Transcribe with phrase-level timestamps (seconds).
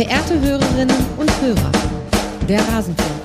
[0.00, 1.70] Verehrte Hörerinnen und Hörer,
[2.48, 3.20] der Rasenfunk.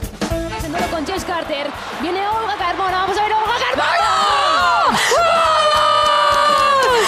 [0.91, 1.71] con Jess Carter.
[2.01, 3.03] Viene Olga Carmona.
[3.03, 4.11] Vamos a ver Olga Carmona.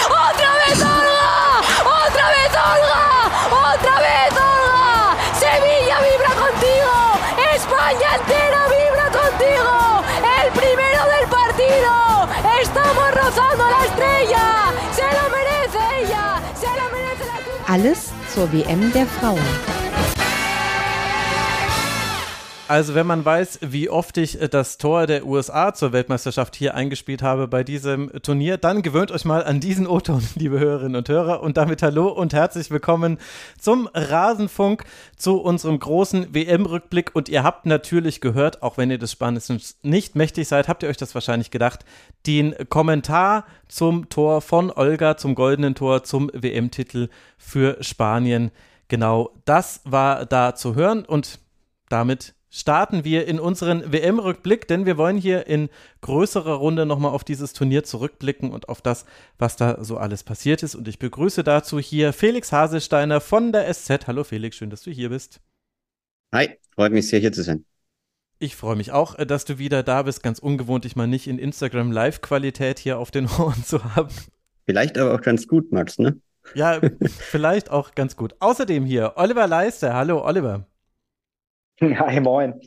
[0.07, 1.59] ¡Otra vez Olga!
[1.83, 3.03] ¡Otra vez Olga!
[3.75, 5.17] ¡Otra vez Olga!
[5.35, 6.95] Sevilla vibra contigo.
[7.53, 9.71] España entera vibra contigo.
[10.39, 11.91] El primero del partido.
[12.61, 14.47] Estamos rozando la estrella.
[14.95, 16.39] Se lo merece ella.
[16.55, 19.76] Se lo merece la Alles zur WM der Frauen.
[22.69, 26.75] Also wenn man weiß, wie oft ich äh, das Tor der USA zur Weltmeisterschaft hier
[26.75, 31.07] eingespielt habe bei diesem Turnier, dann gewöhnt euch mal an diesen O-Ton, liebe Hörerinnen und
[31.07, 31.41] Hörer.
[31.41, 33.19] Und damit hallo und herzlich willkommen
[33.57, 34.83] zum Rasenfunk,
[35.15, 37.11] zu unserem großen WM-Rückblick.
[37.15, 40.89] Und ihr habt natürlich gehört, auch wenn ihr des Spanischen nicht mächtig seid, habt ihr
[40.89, 41.85] euch das wahrscheinlich gedacht,
[42.25, 48.51] den Kommentar zum Tor von Olga, zum goldenen Tor, zum WM-Titel für Spanien.
[48.89, 51.39] Genau das war da zu hören und
[51.87, 55.69] damit starten wir in unseren WM-Rückblick, denn wir wollen hier in
[56.01, 59.05] größerer Runde nochmal auf dieses Turnier zurückblicken und auf das,
[59.37, 60.75] was da so alles passiert ist.
[60.75, 64.07] Und ich begrüße dazu hier Felix Haselsteiner von der SZ.
[64.07, 65.41] Hallo Felix, schön, dass du hier bist.
[66.33, 67.65] Hi, freut mich sehr, hier zu sein.
[68.39, 70.21] Ich freue mich auch, äh, dass du wieder da bist.
[70.21, 74.13] Ganz ungewohnt, dich mal nicht in Instagram Live-Qualität hier auf den Ohren zu haben.
[74.65, 76.19] Vielleicht aber auch ganz gut, Max, ne?
[76.53, 78.35] Ja, vielleicht auch ganz gut.
[78.39, 79.93] Außerdem hier Oliver Leister.
[79.93, 80.67] Hallo, Oliver.
[81.81, 82.59] Hi, moin.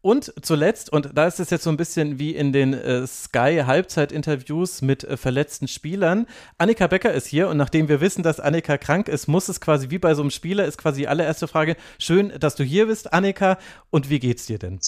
[0.00, 4.80] Und zuletzt, und da ist es jetzt so ein bisschen wie in den äh, Sky-Halbzeit-Interviews
[4.80, 6.26] mit äh, verletzten Spielern.
[6.58, 9.90] Annika Becker ist hier und nachdem wir wissen, dass Annika krank ist, muss es quasi
[9.90, 11.74] wie bei so einem Spieler, ist quasi die allererste Frage.
[11.98, 13.58] Schön, dass du hier bist, Annika.
[13.90, 14.78] Und wie geht's dir denn?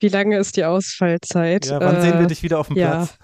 [0.00, 1.66] Wie lange ist die Ausfallzeit?
[1.66, 2.96] Ja, wann äh, sehen wir dich wieder auf dem ja.
[2.96, 3.18] Platz?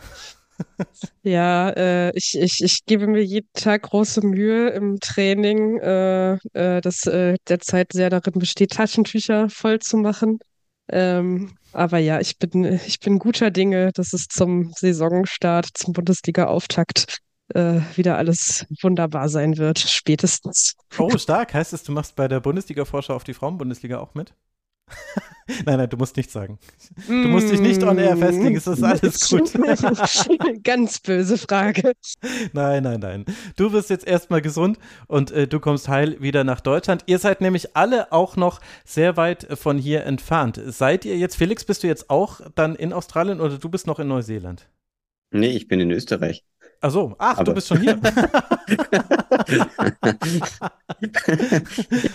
[1.23, 6.81] Ja, äh, ich, ich, ich gebe mir jeden Tag große Mühe im Training, äh, äh,
[6.81, 10.39] das äh, derzeit sehr darin besteht, Taschentücher voll zu machen.
[10.89, 17.19] Ähm, aber ja, ich bin, ich bin guter Dinge, dass es zum Saisonstart, zum Bundesliga-Auftakt
[17.55, 20.75] äh, wieder alles wunderbar sein wird, spätestens.
[20.99, 21.55] Oh, stark.
[21.55, 24.35] Heißt es, du machst bei der Bundesliga-Vorschau auf die Frauenbundesliga auch mit?
[25.67, 26.59] nein, nein, du musst nichts sagen.
[27.07, 29.53] Du musst dich nicht on air festlegen, es ist alles gut.
[30.65, 31.93] Ganz böse Frage.
[32.53, 33.25] Nein, nein, nein.
[33.57, 37.05] Du wirst jetzt erstmal gesund und äh, du kommst heil wieder nach Deutschland.
[37.07, 40.61] Ihr seid nämlich alle auch noch sehr weit von hier entfernt.
[40.67, 43.99] Seid ihr jetzt, Felix, bist du jetzt auch dann in Australien oder du bist noch
[43.99, 44.69] in Neuseeland?
[45.31, 46.45] Nee, ich bin in Österreich.
[46.85, 47.97] Ach so, ach, Aber du bist schon hier.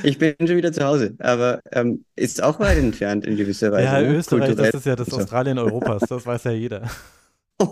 [0.04, 3.86] ich bin schon wieder zu Hause, aber ähm, ist auch weit entfernt in gewisser Weise.
[3.86, 4.16] Ja, ne?
[4.16, 4.72] Österreich, Kulturell.
[4.72, 6.84] das ist ja das Australien Europas, das weiß ja jeder.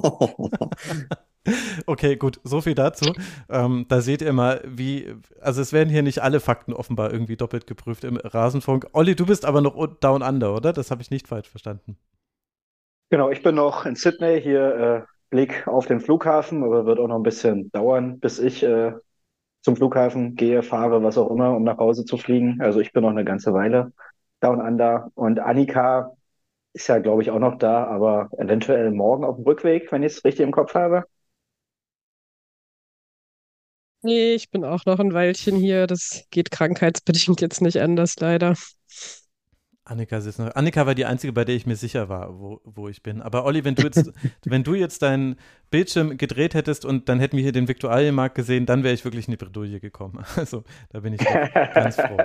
[1.86, 3.14] Okay, gut, so viel dazu.
[3.50, 7.38] Ähm, da seht ihr mal, wie, also es werden hier nicht alle Fakten offenbar irgendwie
[7.38, 8.88] doppelt geprüft im Rasenfunk.
[8.94, 10.74] Olli, du bist aber noch down under, oder?
[10.74, 11.98] Das habe ich nicht falsch verstanden.
[13.12, 17.08] Genau, ich bin noch in Sydney hier äh, Blick auf den Flughafen, aber wird auch
[17.08, 18.94] noch ein bisschen dauern, bis ich äh,
[19.62, 22.62] zum Flughafen gehe, fahre, was auch immer, um nach Hause zu fliegen.
[22.62, 23.94] Also ich bin noch eine ganze Weile
[24.42, 25.12] down under.
[25.16, 26.14] Und Annika
[26.74, 30.14] ist ja, glaube ich, auch noch da, aber eventuell morgen auf dem Rückweg, wenn ich
[30.14, 31.06] es richtig im Kopf habe.
[34.02, 35.88] Nee, ich bin auch noch ein Weilchen hier.
[35.88, 38.56] Das geht krankheitsbedingt jetzt nicht anders, leider.
[39.86, 40.54] Annika sitzt noch.
[40.56, 43.22] Annika war die einzige, bei der ich mir sicher war, wo, wo ich bin.
[43.22, 44.12] Aber Olli, wenn du jetzt,
[44.44, 45.36] wenn du jetzt deinen
[45.70, 49.28] Bildschirm gedreht hättest und dann hätten wir hier den Viktualienmarkt gesehen, dann wäre ich wirklich
[49.28, 50.24] in die Bredouille gekommen.
[50.36, 51.20] Also da bin ich
[51.74, 52.18] ganz froh.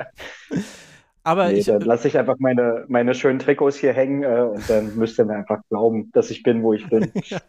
[1.22, 1.66] Aber nee, ich.
[1.66, 5.26] Dann lasse ich einfach meine, meine schönen Trikots hier hängen äh, und dann müsst ihr
[5.26, 7.12] mir einfach glauben, dass ich bin, wo ich bin.
[7.24, 7.40] ja.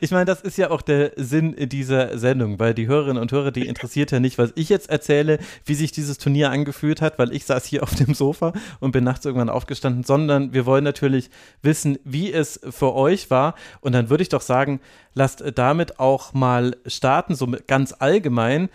[0.00, 3.50] Ich meine, das ist ja auch der Sinn dieser Sendung, weil die Hörerinnen und Hörer,
[3.50, 7.32] die interessiert ja nicht, was ich jetzt erzähle, wie sich dieses Turnier angefühlt hat, weil
[7.32, 11.30] ich saß hier auf dem Sofa und bin nachts irgendwann aufgestanden, sondern wir wollen natürlich
[11.62, 13.54] wissen, wie es für euch war.
[13.80, 14.80] Und dann würde ich doch sagen,
[15.14, 18.68] lasst damit auch mal starten, so ganz allgemein.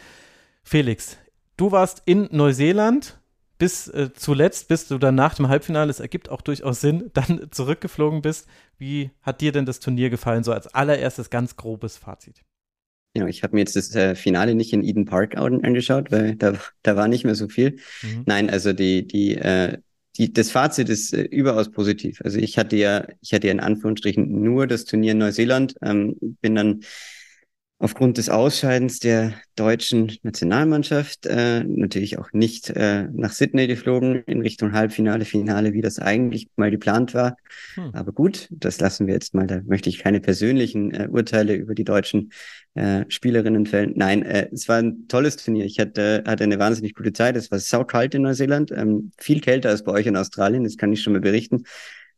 [0.63, 1.18] Felix,
[1.58, 3.20] du warst in Neuseeland
[3.57, 7.48] bis äh, zuletzt, bis du dann nach dem Halbfinale, es ergibt auch durchaus Sinn, dann
[7.51, 8.48] zurückgeflogen bist.
[8.77, 12.44] Wie hat dir denn das Turnier gefallen, so als allererstes ganz grobes Fazit?
[13.15, 16.54] Ja, ich habe mir jetzt das äh, Finale nicht in Eden Park angeschaut, weil da,
[16.83, 17.80] da war nicht mehr so viel.
[18.04, 18.24] Mhm.
[18.27, 19.80] Nein, also die, die, äh,
[20.18, 22.21] die, das Fazit ist äh, überaus positiv.
[22.24, 26.15] Also ich hatte ja, ich hatte ja in Anführungsstrichen nur das Turnier in Neuseeland, ähm,
[26.42, 26.81] bin dann
[27.79, 34.41] aufgrund des Ausscheidens der deutschen Nationalmannschaft äh, natürlich auch nicht äh, nach Sydney geflogen in
[34.41, 37.38] Richtung Halbfinale, Finale, wie das eigentlich mal geplant war.
[37.75, 37.91] Hm.
[37.94, 39.45] Aber gut, das lassen wir jetzt mal.
[39.45, 42.31] Da möchte ich keine persönlichen äh, Urteile über die deutschen
[42.74, 43.94] äh, Spielerinnen fällen.
[43.95, 45.65] Nein, äh, es war ein tolles Turnier.
[45.65, 47.35] Ich hatte, hatte eine wahnsinnig gute Zeit.
[47.35, 50.63] Es war saukalt in Neuseeland, ähm, viel kälter als bei euch in Australien.
[50.63, 51.63] Das kann ich schon mal berichten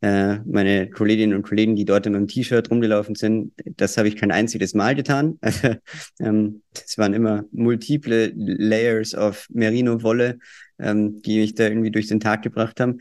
[0.02, 4.16] äh, meine Kolleginnen und Kollegen, die dort in meinem T-Shirt rumgelaufen sind, das habe ich
[4.16, 5.40] kein einziges Mal getan.
[6.20, 10.40] ähm, es waren immer multiple Layers of Merino-Wolle,
[10.80, 13.00] ähm, die mich da irgendwie durch den Tag gebracht haben.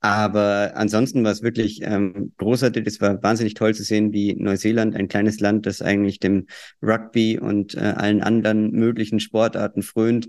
[0.00, 2.86] Aber ansonsten war es wirklich ähm, großartig.
[2.86, 6.46] Es war wahnsinnig toll zu sehen, wie Neuseeland, ein kleines Land, das eigentlich dem
[6.80, 10.28] Rugby und äh, allen anderen möglichen Sportarten frönt,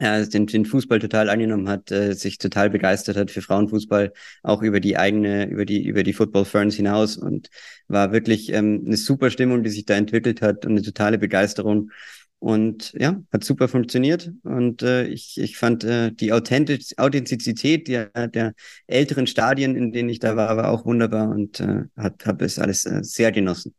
[0.00, 4.12] ja, den, den Fußball total angenommen hat, äh, sich total begeistert hat für Frauenfußball,
[4.42, 7.50] auch über die eigene, über die, über die Football Ferns hinaus und
[7.86, 11.90] war wirklich ähm, eine super Stimmung, die sich da entwickelt hat und eine totale Begeisterung.
[12.38, 14.32] Und ja, hat super funktioniert.
[14.44, 18.54] Und äh, ich, ich fand äh, die Authentiz Authentizität der, der
[18.86, 22.58] älteren Stadien, in denen ich da war, war auch wunderbar und äh, hat habe es
[22.58, 23.74] alles äh, sehr genossen.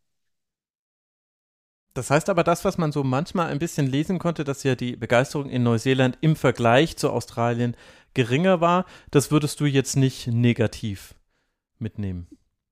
[1.94, 4.96] Das heißt aber, das, was man so manchmal ein bisschen lesen konnte, dass ja die
[4.96, 7.76] Begeisterung in Neuseeland im Vergleich zu Australien
[8.14, 11.16] geringer war, das würdest du jetzt nicht negativ
[11.80, 12.28] mitnehmen.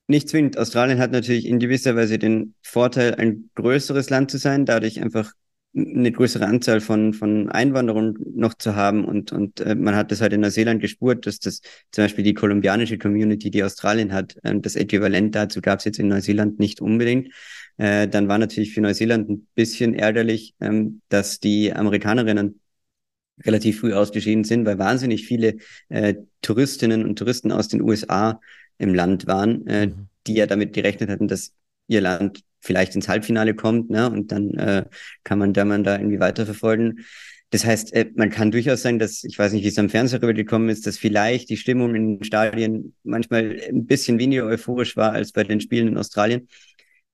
[0.07, 0.57] Nicht zwingend.
[0.57, 5.33] Australien hat natürlich in gewisser Weise den Vorteil, ein größeres Land zu sein, dadurch einfach
[5.75, 9.05] eine größere Anzahl von, von Einwanderern noch zu haben.
[9.05, 11.61] Und, und äh, man hat das halt in Neuseeland gespürt, dass das
[11.91, 15.99] zum Beispiel die kolumbianische Community, die Australien hat, äh, das Äquivalent dazu gab es jetzt
[15.99, 17.29] in Neuseeland nicht unbedingt.
[17.79, 22.59] Äh, dann war natürlich für Neuseeland ein bisschen ärgerlich, ähm, dass die Amerikanerinnen
[23.45, 25.55] relativ früh ausgeschieden sind, weil wahnsinnig viele
[25.87, 28.41] äh, Touristinnen und Touristen aus den USA
[28.77, 30.09] im Land waren, äh, mhm.
[30.27, 31.53] die ja damit gerechnet hatten, dass
[31.87, 34.11] ihr Land vielleicht ins Halbfinale kommt, ne?
[34.11, 34.83] Und dann äh,
[35.23, 37.05] kann man da man da irgendwie weiterverfolgen.
[37.51, 40.21] Das heißt, äh, man kann durchaus sagen, dass, ich weiß nicht, wie es am Fernseher
[40.21, 45.13] rübergekommen ist, dass vielleicht die Stimmung in den Stadien manchmal ein bisschen weniger euphorisch war
[45.13, 46.49] als bei den Spielen in Australien.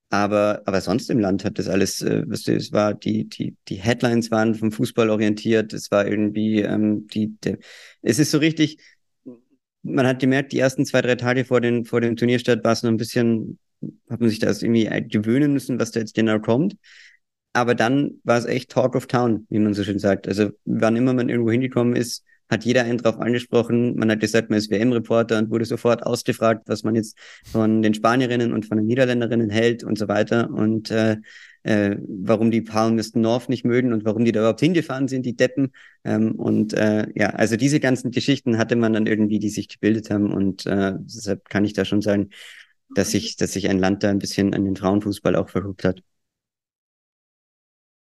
[0.10, 3.56] Aber, aber sonst im Land hat das alles, äh, weißt du, es war die, die,
[3.68, 7.58] die Headlines waren vom Fußball orientiert, es war irgendwie, ähm, die, der,
[8.02, 8.78] es ist so richtig,
[9.84, 12.84] man hat gemerkt, die ersten zwei, drei Tage vor, den, vor dem Turnierstart war es
[12.84, 13.60] noch ein bisschen,
[14.10, 16.76] hat man sich das irgendwie gewöhnen müssen, was da jetzt genau kommt.
[17.54, 20.28] Aber dann war es echt Talk of Town, wie man so schön sagt.
[20.28, 23.96] Also wann immer man irgendwo hingekommen ist, hat jeder einen drauf angesprochen.
[23.96, 27.18] Man hat gesagt, man ist WM-Reporter und wurde sofort ausgefragt, was man jetzt
[27.52, 31.18] von den Spanierinnen und von den Niederländerinnen hält und so weiter und äh,
[31.64, 35.36] äh, warum die Palmerston North nicht mögen und warum die da überhaupt hingefahren sind, die
[35.36, 35.72] Deppen.
[36.04, 40.12] Ähm, und äh, ja, also diese ganzen Geschichten hatte man dann irgendwie, die sich gebildet
[40.12, 42.30] haben und äh, deshalb kann ich da schon sagen,
[42.94, 46.04] dass sich, dass sich ein Land da ein bisschen an den Frauenfußball auch verrückt hat.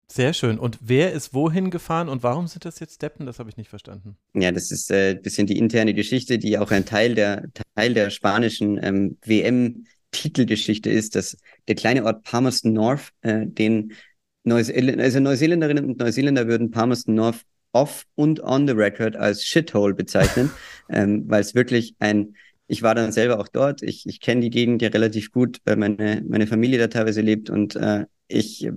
[0.07, 0.59] Sehr schön.
[0.59, 3.27] Und wer ist wohin gefahren und warum sind das jetzt Deppen?
[3.27, 4.17] Das habe ich nicht verstanden.
[4.35, 7.95] Ja, das ist ein äh, bisschen die interne Geschichte, die auch ein Teil der Teil
[7.95, 11.37] der spanischen ähm, WM Titelgeschichte ist, dass
[11.67, 13.93] der kleine Ort Palmerston North, äh, den
[14.45, 17.41] Neuseeländer, also Neuseeländerinnen und Neuseeländer würden Palmerston North
[17.73, 20.51] off und on the record als Shithole bezeichnen,
[20.89, 22.35] ähm, weil es wirklich ein
[22.67, 23.83] ich war dann selber auch dort.
[23.83, 27.51] Ich, ich kenne die Gegend ja relativ gut, weil meine, meine Familie da teilweise lebt
[27.51, 28.71] und äh, ich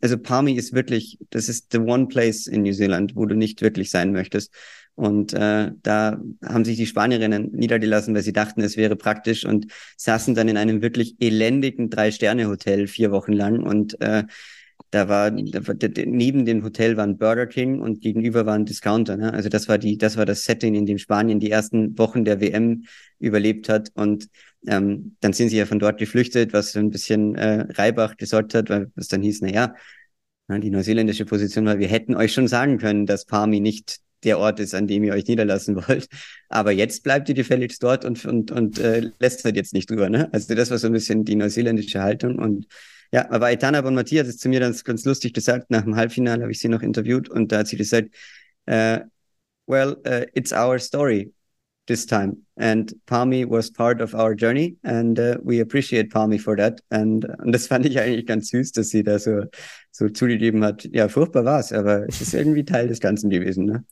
[0.00, 3.62] also Palmy ist wirklich, das ist the one place in New Zealand, wo du nicht
[3.62, 4.52] wirklich sein möchtest.
[4.94, 9.66] Und äh, da haben sich die Spanierinnen niedergelassen, weil sie dachten, es wäre praktisch und
[9.96, 13.62] saßen dann in einem wirklich elendigen Drei-Sterne-Hotel vier Wochen lang.
[13.62, 14.24] Und äh,
[14.90, 18.64] da war, da war neben dem Hotel war ein Burger King und gegenüber war ein
[18.64, 19.16] Discounter.
[19.16, 19.32] Ne?
[19.32, 22.40] Also das war die, das war das Setting, in dem Spanien die ersten Wochen der
[22.40, 22.84] WM
[23.18, 23.90] überlebt hat.
[23.94, 24.28] Und
[24.66, 28.54] ähm, dann sind sie ja von dort geflüchtet, was so ein bisschen äh, Reibach gesorgt
[28.54, 29.74] hat, weil es dann hieß, na ja,
[30.48, 34.60] die neuseeländische Position war, wir hätten euch schon sagen können, dass Palmi nicht der Ort
[34.60, 36.08] ist, an dem ihr euch niederlassen wollt.
[36.48, 40.08] Aber jetzt bleibt ihr gefälligst dort und, und, und äh, lässt halt jetzt nicht drüber.
[40.08, 40.32] Ne?
[40.32, 42.38] Also das war so ein bisschen die neuseeländische Haltung.
[42.38, 42.66] Und
[43.12, 46.42] ja, aber Aitana von Matthias ist zu mir ganz, ganz lustig gesagt, nach dem Halbfinale
[46.42, 48.14] habe ich sie noch interviewt und da hat sie gesagt,
[48.68, 48.98] uh,
[49.66, 51.32] well, uh, it's our story
[51.86, 52.36] this time.
[52.56, 56.80] And Palmy was part of our journey and uh, we appreciate Palmy for that.
[56.90, 59.44] And, und das fand ich eigentlich ganz süß, dass sie da so,
[59.90, 60.84] so zugegeben hat.
[60.92, 63.84] Ja, furchtbar war's, aber es ist irgendwie Teil des Ganzen gewesen, ne?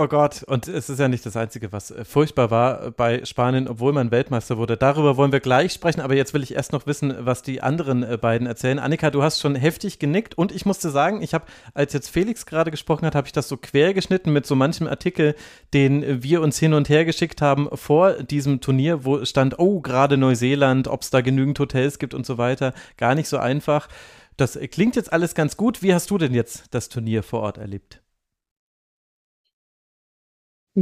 [0.00, 3.66] Oh Gott, und es ist ja nicht das Einzige, was äh, furchtbar war bei Spanien,
[3.66, 4.76] obwohl man Weltmeister wurde.
[4.76, 8.04] Darüber wollen wir gleich sprechen, aber jetzt will ich erst noch wissen, was die anderen
[8.04, 8.78] äh, beiden erzählen.
[8.78, 12.46] Annika, du hast schon heftig genickt und ich musste sagen, ich habe, als jetzt Felix
[12.46, 15.34] gerade gesprochen hat, habe ich das so quer geschnitten mit so manchem Artikel,
[15.74, 20.16] den wir uns hin und her geschickt haben vor diesem Turnier, wo stand, oh, gerade
[20.16, 22.72] Neuseeland, ob es da genügend Hotels gibt und so weiter.
[22.98, 23.88] Gar nicht so einfach.
[24.36, 25.82] das klingt jetzt alles ganz gut.
[25.82, 28.00] Wie hast du denn jetzt das Turnier vor Ort erlebt?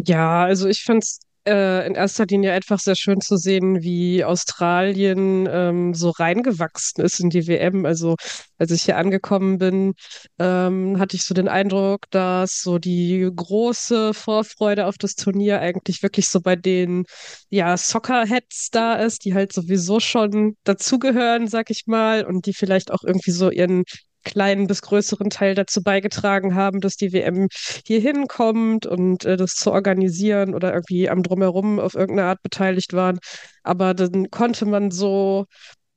[0.04, 4.24] Ja, also ich fand es äh, in erster Linie einfach sehr schön zu sehen, wie
[4.24, 7.86] Australien ähm, so reingewachsen ist in die WM.
[7.86, 8.16] Also
[8.58, 9.94] als ich hier angekommen bin,
[10.38, 16.02] ähm, hatte ich so den Eindruck, dass so die große Vorfreude auf das Turnier eigentlich
[16.02, 17.04] wirklich so bei den
[17.48, 22.90] ja, Soccer-Heads da ist, die halt sowieso schon dazugehören, sag ich mal, und die vielleicht
[22.90, 23.84] auch irgendwie so ihren
[24.26, 27.48] kleinen bis größeren Teil dazu beigetragen haben, dass die WM
[27.86, 32.92] hier hinkommt und äh, das zu organisieren oder irgendwie am Drumherum auf irgendeine Art beteiligt
[32.92, 33.18] waren.
[33.62, 35.46] Aber dann konnte man so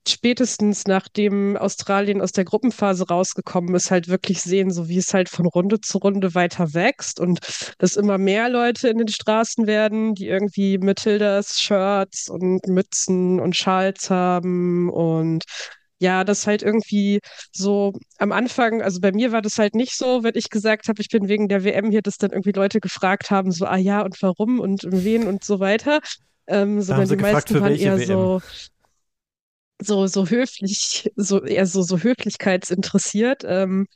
[0.07, 5.29] spätestens nachdem Australien aus der Gruppenphase rausgekommen ist, halt wirklich sehen, so wie es halt
[5.29, 7.39] von Runde zu Runde weiter wächst und
[7.79, 13.55] dass immer mehr Leute in den Straßen werden, die irgendwie Matildas Shirts und Mützen und
[13.55, 15.43] Schals haben und
[15.99, 17.19] ja, das halt irgendwie
[17.51, 21.01] so am Anfang, also bei mir war das halt nicht so, wenn ich gesagt habe,
[21.01, 24.01] ich bin wegen der WM hier, dass dann irgendwie Leute gefragt haben, so, ah ja,
[24.01, 25.99] und warum und wen und so weiter.
[26.47, 28.07] Ähm, sondern die gefragt, meisten waren eher WM?
[28.07, 28.41] so,
[29.81, 33.43] so, so höflich, so eher so, so höflichkeitsinteressiert.
[33.45, 33.87] Ähm,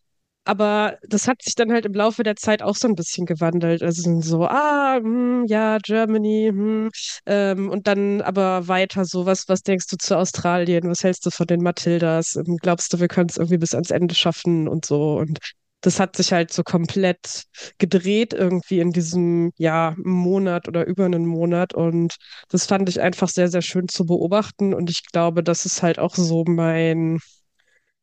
[0.46, 3.82] aber das hat sich dann halt im Laufe der Zeit auch so ein bisschen gewandelt.
[3.82, 6.90] Also so, ah, hm, ja, Germany, hm,
[7.26, 10.90] ähm, und dann aber weiter so, was, was denkst du zu Australien?
[10.90, 12.36] Was hältst du von den Matildas?
[12.36, 15.18] Ähm, glaubst du, wir können es irgendwie bis ans Ende schaffen und so?
[15.18, 15.40] Und
[15.82, 17.44] das hat sich halt so komplett
[17.78, 21.74] gedreht irgendwie in diesem, ja, Monat oder über einen Monat.
[21.74, 22.16] Und
[22.50, 24.74] das fand ich einfach sehr, sehr schön zu beobachten.
[24.74, 27.20] Und ich glaube, das ist halt auch so mein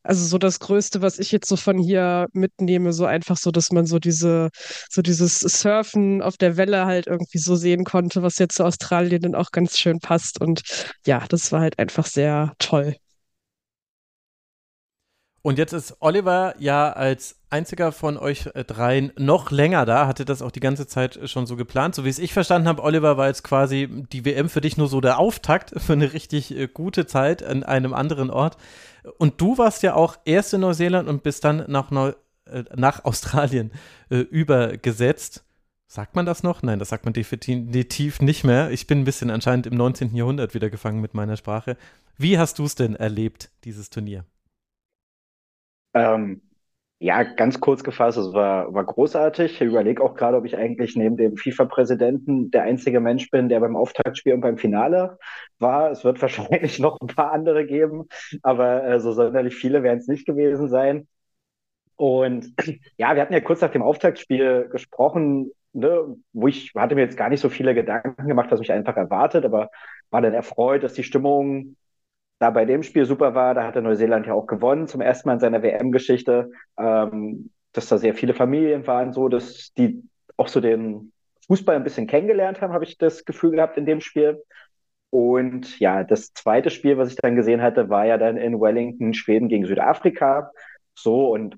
[0.02, 3.70] also so das Größte, was ich jetzt so von hier mitnehme, so einfach so, dass
[3.70, 4.50] man so diese,
[4.88, 9.22] so dieses Surfen auf der Welle halt irgendwie so sehen konnte, was jetzt zu Australien
[9.22, 10.40] dann auch ganz schön passt.
[10.40, 10.62] Und
[11.06, 12.96] ja, das war halt einfach sehr toll.
[15.42, 20.24] Und jetzt ist Oliver ja als einziger von euch äh, dreien noch länger da, hatte
[20.24, 21.94] das auch die ganze Zeit schon so geplant.
[21.94, 24.88] So wie es ich verstanden habe, Oliver war jetzt quasi die WM für dich nur
[24.88, 28.56] so der Auftakt für eine richtig äh, gute Zeit an einem anderen Ort.
[29.18, 32.12] Und du warst ja auch erst in Neuseeland und bist dann nach, Neu
[32.46, 33.72] äh, nach Australien
[34.10, 35.44] äh, übergesetzt.
[35.86, 36.62] Sagt man das noch?
[36.62, 38.70] Nein, das sagt man definitiv nicht mehr.
[38.70, 40.14] Ich bin ein bisschen anscheinend im 19.
[40.14, 41.76] Jahrhundert wieder gefangen mit meiner Sprache.
[42.16, 44.24] Wie hast du es denn erlebt, dieses Turnier?
[45.92, 46.42] Ähm,
[47.02, 49.54] ja, ganz kurz gefasst, es war, war großartig.
[49.54, 53.60] Ich überlege auch gerade, ob ich eigentlich neben dem FIFA-Präsidenten der einzige Mensch bin, der
[53.60, 55.18] beim Auftaktspiel und beim Finale
[55.58, 55.90] war.
[55.90, 58.06] Es wird wahrscheinlich noch ein paar andere geben,
[58.42, 61.08] aber äh, so sonderlich viele werden es nicht gewesen sein.
[61.96, 62.52] Und
[62.98, 67.16] ja, wir hatten ja kurz nach dem Auftaktspiel gesprochen, ne, wo ich hatte mir jetzt
[67.16, 69.70] gar nicht so viele Gedanken gemacht, was mich einfach erwartet, aber
[70.10, 71.76] war dann erfreut, dass die Stimmung
[72.40, 73.54] da bei dem Spiel super war.
[73.54, 76.50] Da hatte Neuseeland ja auch gewonnen, zum ersten Mal in seiner WM-Geschichte.
[76.76, 80.02] Ähm, dass da sehr viele Familien waren, so, dass die
[80.36, 81.12] auch so den
[81.46, 84.42] Fußball ein bisschen kennengelernt haben, habe ich das Gefühl gehabt in dem Spiel.
[85.10, 89.14] Und ja, das zweite Spiel, was ich dann gesehen hatte, war ja dann in Wellington,
[89.14, 90.50] Schweden gegen Südafrika.
[90.94, 91.56] So und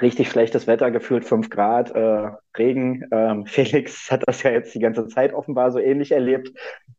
[0.00, 3.08] richtig schlechtes Wetter, gefühlt fünf Grad, äh, Regen.
[3.10, 6.50] Ähm, Felix hat das ja jetzt die ganze Zeit offenbar so ähnlich erlebt.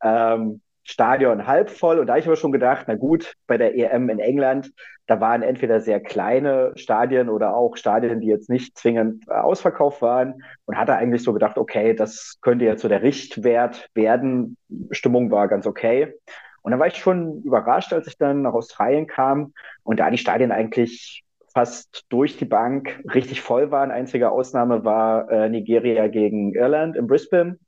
[0.04, 2.00] Ähm, Stadion halb voll.
[2.00, 4.72] Und da habe ich aber schon gedacht, na gut, bei der EM in England,
[5.06, 10.02] da waren entweder sehr kleine Stadien oder auch Stadien, die jetzt nicht zwingend äh, ausverkauft
[10.02, 10.44] waren.
[10.66, 14.56] Und hatte eigentlich so gedacht, okay, das könnte jetzt so der Richtwert werden.
[14.92, 16.14] Stimmung war ganz okay.
[16.62, 19.54] Und dann war ich schon überrascht, als ich dann nach Australien kam
[19.84, 23.92] und da die Stadien eigentlich fast durch die Bank richtig voll waren.
[23.92, 27.60] Einzige Ausnahme war äh, Nigeria gegen Irland in Brisbane.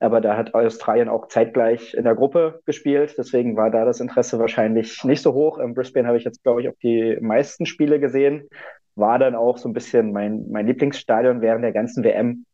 [0.00, 3.16] Aber da hat Australien auch zeitgleich in der Gruppe gespielt.
[3.18, 5.58] Deswegen war da das Interesse wahrscheinlich nicht so hoch.
[5.58, 8.48] In Brisbane habe ich jetzt, glaube ich, auch die meisten Spiele gesehen.
[8.94, 12.44] War dann auch so ein bisschen mein, mein Lieblingsstadion während der ganzen WM.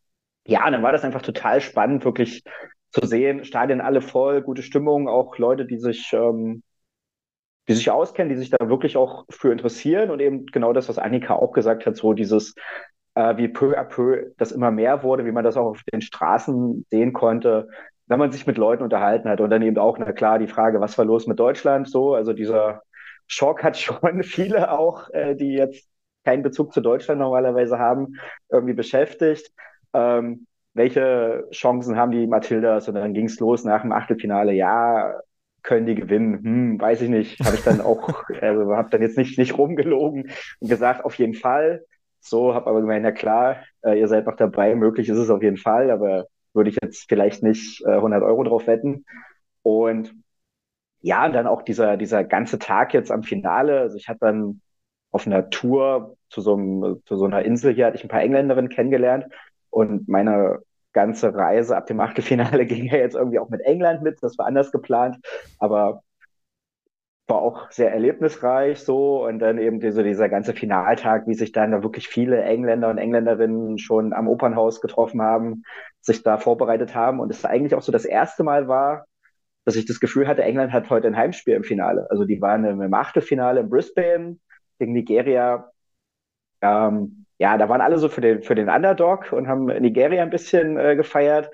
[0.47, 2.43] Ja, dann war das einfach total spannend, wirklich
[2.91, 3.43] zu sehen.
[3.43, 6.63] Stadien alle voll, gute Stimmung, auch Leute, die sich, ähm,
[7.67, 10.97] die sich auskennen, die sich da wirklich auch für interessieren und eben genau das, was
[10.97, 12.55] Annika auch gesagt hat, so dieses
[13.15, 16.01] äh, wie peu à peu das immer mehr wurde, wie man das auch auf den
[16.01, 17.67] Straßen sehen konnte,
[18.07, 19.41] wenn man sich mit Leuten unterhalten hat.
[19.41, 22.13] Und dann eben auch, na klar, die Frage, was war los mit Deutschland so?
[22.13, 22.81] Also dieser
[23.27, 25.89] Schock hat schon viele auch, äh, die jetzt
[26.23, 28.15] keinen Bezug zu Deutschland normalerweise haben,
[28.49, 29.51] irgendwie beschäftigt.
[29.93, 32.87] Ähm, welche Chancen haben die Matildas?
[32.89, 34.51] Und dann ging es los nach dem Achtelfinale.
[34.53, 35.13] Ja,
[35.63, 36.43] können die gewinnen?
[36.43, 37.39] Hm, weiß ich nicht.
[37.45, 41.33] Habe ich dann auch, also habe dann jetzt nicht, nicht rumgelogen und gesagt, auf jeden
[41.33, 41.85] Fall.
[42.27, 45.43] So, habe aber gemeint, na klar, äh, ihr seid noch dabei, möglich ist es auf
[45.43, 49.05] jeden Fall, aber würde ich jetzt vielleicht nicht äh, 100 Euro drauf wetten.
[49.61, 50.13] Und
[51.01, 53.79] ja, und dann auch dieser, dieser ganze Tag jetzt am Finale.
[53.79, 54.61] Also ich hatte dann
[55.11, 58.21] auf einer Tour zu so, einem, zu so einer Insel hier hatte ich ein paar
[58.21, 59.25] Engländerinnen kennengelernt
[59.69, 60.59] und meine
[60.93, 64.17] ganze Reise ab dem Achtelfinale ging ja jetzt irgendwie auch mit England mit.
[64.21, 65.17] Das war anders geplant,
[65.59, 66.01] aber
[67.27, 71.71] war auch sehr erlebnisreich so und dann eben diese, dieser ganze Finaltag, wie sich dann
[71.71, 75.63] da wirklich viele Engländer und Engländerinnen schon am Opernhaus getroffen haben,
[76.01, 79.05] sich da vorbereitet haben und es eigentlich auch so das erste Mal war,
[79.65, 82.07] dass ich das Gefühl hatte, England hat heute ein Heimspiel im Finale.
[82.11, 84.37] Also die waren im Achtelfinale in Brisbane
[84.77, 85.71] gegen Nigeria.
[86.61, 90.29] Ähm, ja, da waren alle so für den, für den Underdog und haben Nigeria ein
[90.29, 91.49] bisschen äh, gefeiert.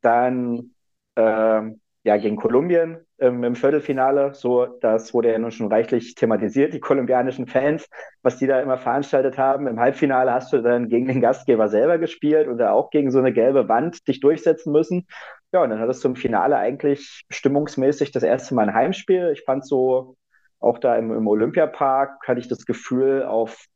[0.00, 0.72] Dann
[1.14, 4.34] ähm, ja, gegen Kolumbien ähm, im Viertelfinale.
[4.34, 7.88] So, das wurde ja nun schon reichlich thematisiert, die kolumbianischen Fans,
[8.22, 9.68] was die da immer veranstaltet haben.
[9.68, 13.32] Im Halbfinale hast du dann gegen den Gastgeber selber gespielt oder auch gegen so eine
[13.32, 15.06] gelbe Wand dich durchsetzen müssen.
[15.52, 19.30] Ja, und dann hattest du im Finale eigentlich stimmungsmäßig das erste Mal ein Heimspiel.
[19.32, 20.16] Ich fand so,
[20.58, 23.66] auch da im, im Olympiapark hatte ich das Gefühl, auf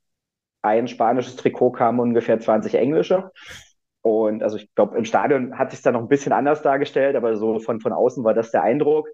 [0.63, 3.31] ein spanisches Trikot kamen ungefähr 20 englische.
[4.07, 7.37] Und also ich glaube, im Stadion hat sich dann noch ein bisschen anders dargestellt, aber
[7.37, 9.09] so von, von außen war das der Eindruck.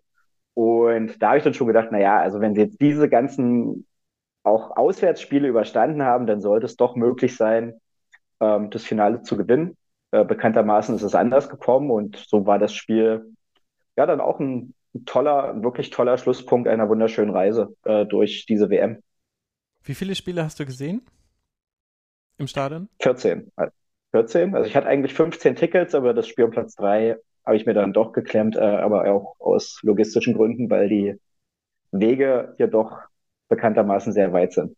[0.53, 3.87] Und da habe ich dann schon gedacht, na ja, also wenn sie jetzt diese ganzen
[4.43, 7.81] auch Auswärtsspiele überstanden haben, dann sollte es doch möglich sein,
[8.41, 9.79] ähm, das Finale zu gewinnen.
[10.11, 13.35] Äh, bekanntermaßen ist es anders gekommen und so war das Spiel
[13.97, 18.69] ja dann auch ein, ein toller, wirklich toller Schlusspunkt einer wunderschönen Reise äh, durch diese
[18.69, 19.03] WM.
[19.85, 21.01] Wie viele Spiele hast du gesehen
[22.37, 22.91] im Stadion?
[23.01, 23.51] 14.
[24.13, 24.55] 14.
[24.55, 27.75] Also ich hatte eigentlich 15 Tickets, aber das Spiel um Platz 3 habe ich mir
[27.75, 31.21] dann doch geklemmt, äh, aber auch aus logistischen Gründen, weil die
[31.91, 33.01] Wege hier doch
[33.49, 34.77] bekanntermaßen sehr weit sind.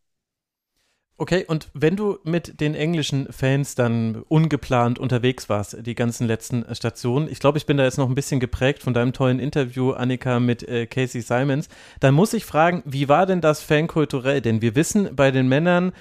[1.17, 6.65] Okay, und wenn du mit den englischen Fans dann ungeplant unterwegs warst, die ganzen letzten
[6.75, 9.93] Stationen, ich glaube, ich bin da jetzt noch ein bisschen geprägt von deinem tollen Interview,
[9.93, 11.69] Annika, mit äh, Casey Simons,
[12.01, 14.41] dann muss ich fragen, wie war denn das fankulturell?
[14.41, 15.93] Denn wir wissen, bei den Männern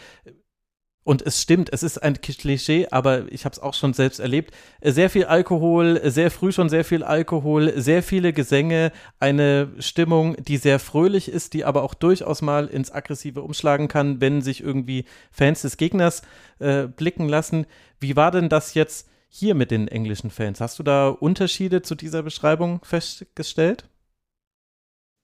[1.03, 4.53] und es stimmt, es ist ein Klischee, aber ich habe es auch schon selbst erlebt.
[4.81, 10.57] Sehr viel Alkohol, sehr früh schon sehr viel Alkohol, sehr viele Gesänge, eine Stimmung, die
[10.57, 15.05] sehr fröhlich ist, die aber auch durchaus mal ins Aggressive umschlagen kann, wenn sich irgendwie
[15.31, 16.21] Fans des Gegners
[16.60, 17.65] äh, blicken lassen.
[17.99, 20.62] Wie war denn das jetzt hier mit den englischen Fans?
[20.62, 23.89] Hast du da Unterschiede zu dieser Beschreibung festgestellt?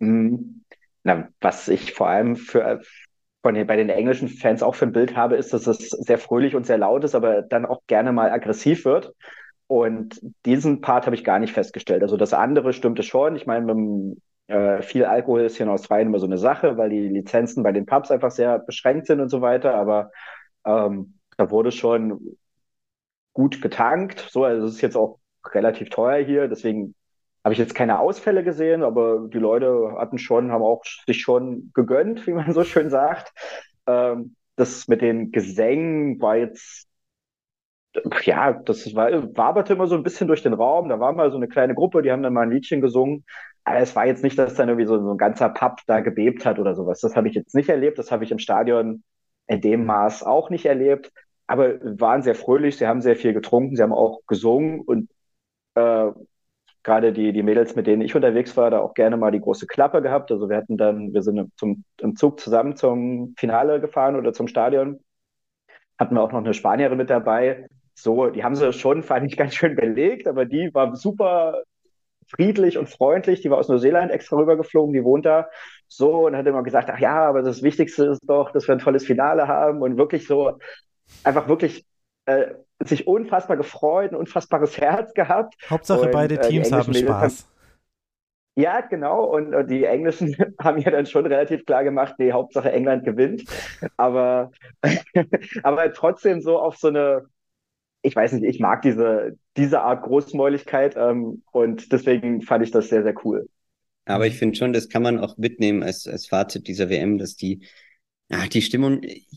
[0.01, 0.65] Hm.
[1.03, 2.81] Na, was ich vor allem für,
[3.41, 6.17] von den, bei den englischen Fans auch für ein Bild habe, ist, dass es sehr
[6.17, 9.13] fröhlich und sehr laut ist, aber dann auch gerne mal aggressiv wird.
[9.67, 12.01] Und diesen Part habe ich gar nicht festgestellt.
[12.01, 13.35] Also das andere stimmte schon.
[13.35, 14.15] Ich meine,
[14.47, 17.71] äh, viel Alkohol ist hier in Australien immer so eine Sache, weil die Lizenzen bei
[17.71, 19.75] den Pubs einfach sehr beschränkt sind und so weiter.
[19.75, 20.11] Aber
[20.65, 22.35] ähm, da wurde schon
[23.33, 24.27] gut getankt.
[24.31, 25.19] So, also es ist jetzt auch
[25.53, 26.47] relativ teuer hier.
[26.47, 26.95] Deswegen
[27.49, 31.71] habe ich jetzt keine Ausfälle gesehen, aber die Leute hatten schon, haben auch sich schon
[31.73, 33.33] gegönnt, wie man so schön sagt.
[33.87, 36.87] Ähm, das mit den Gesängen war jetzt,
[38.23, 40.89] ja, das war, waberte immer so ein bisschen durch den Raum.
[40.89, 43.25] Da war mal so eine kleine Gruppe, die haben dann mal ein Liedchen gesungen.
[43.63, 46.45] Aber es war jetzt nicht, dass dann irgendwie so, so ein ganzer Pub da gebebt
[46.45, 46.99] hat oder sowas.
[46.99, 47.97] Das habe ich jetzt nicht erlebt.
[47.97, 49.03] Das habe ich im Stadion
[49.47, 51.11] in dem Maß auch nicht erlebt.
[51.47, 55.09] Aber waren sehr fröhlich, sie haben sehr viel getrunken, sie haben auch gesungen und
[55.75, 56.11] äh,
[56.89, 59.67] gerade die, die Mädels, mit denen ich unterwegs war, da auch gerne mal die große
[59.67, 60.31] Klappe gehabt.
[60.31, 64.47] Also wir hatten dann, wir sind zum, im Zug zusammen zum Finale gefahren oder zum
[64.47, 64.99] Stadion.
[65.99, 67.67] Hatten wir auch noch eine Spanierin mit dabei.
[67.93, 71.61] So, die haben sie schon, fand ich, ganz schön belegt, aber die war super
[72.27, 73.41] friedlich und freundlich.
[73.41, 75.47] Die war aus Neuseeland extra rübergeflogen, die wohnt da.
[75.87, 78.79] So, und hat immer gesagt, ach ja, aber das Wichtigste ist doch, dass wir ein
[78.79, 80.57] tolles Finale haben und wirklich so,
[81.23, 81.85] einfach wirklich
[82.29, 85.55] äh, sich unfassbar gefreut, ein unfassbares Herz gehabt.
[85.69, 87.43] Hauptsache und, beide äh, Teams haben Spaß.
[87.43, 87.59] Haben,
[88.55, 89.23] ja, genau.
[89.23, 93.43] Und, und, die Englischen haben ja dann schon relativ klar gemacht, nee, Hauptsache England gewinnt.
[93.97, 94.51] Aber,
[95.63, 97.25] aber trotzdem so auf so eine,
[98.01, 102.89] ich weiß nicht, ich mag diese, diese Art Großmäuligkeit ähm, und deswegen fand ich das
[102.89, 103.49] sehr, sehr cool.
[104.05, 107.35] Aber ich finde schon, das kann man auch mitnehmen als, als Fazit dieser WM, dass
[107.35, 107.65] die,
[108.29, 109.27] ja, die Stimmung, ich,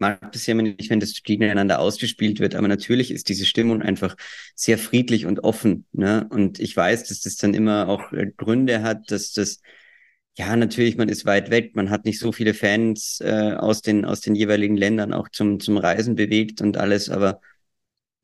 [0.00, 3.82] mag das ja immer nicht, wenn das gegeneinander ausgespielt wird, aber natürlich ist diese Stimmung
[3.82, 4.16] einfach
[4.54, 5.86] sehr friedlich und offen.
[5.92, 6.26] Ne?
[6.30, 9.60] Und ich weiß, dass das dann immer auch äh, Gründe hat, dass das,
[10.36, 14.04] ja, natürlich, man ist weit weg, man hat nicht so viele Fans äh, aus, den,
[14.04, 17.40] aus den jeweiligen Ländern auch zum, zum Reisen bewegt und alles, aber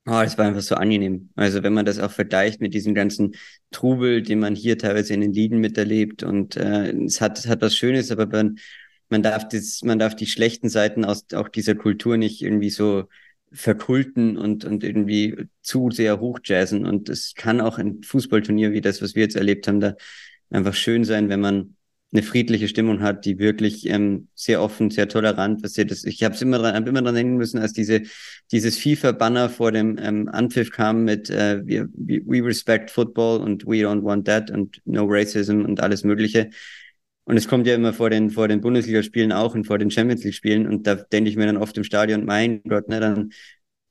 [0.07, 1.31] oh, es war einfach so angenehm.
[1.37, 3.35] Also wenn man das auch vergleicht mit diesem ganzen
[3.71, 7.61] Trubel, den man hier teilweise in den Lieden miterlebt und äh, es hat, es hat
[7.61, 8.59] was Schönes, aber man
[9.09, 13.05] man darf das, man darf die schlechten Seiten aus auch dieser Kultur nicht irgendwie so
[13.53, 16.87] verkulten und, und irgendwie zu sehr hochjazzen.
[16.87, 19.95] Und es kann auch ein Fußballturnier wie das, was wir jetzt erlebt haben, da
[20.51, 21.77] einfach schön sein, wenn man
[22.13, 26.35] eine friedliche Stimmung hat, die wirklich ähm, sehr offen, sehr tolerant, was das, ich habe
[26.35, 28.03] es immer dran, hab immer dran denken müssen, als diese
[28.53, 31.89] dieses FIFA-Banner vor dem ähm, Anpfiff kam mit äh, we,
[32.25, 36.51] we respect football und we don't want that und no racism und alles Mögliche.
[37.27, 40.25] Und es kommt ja immer vor den vor den Bundesligaspielen auch und vor den Champions
[40.25, 43.33] League-Spielen und da denke ich mir dann oft im Stadion, mein Gott, ne, dann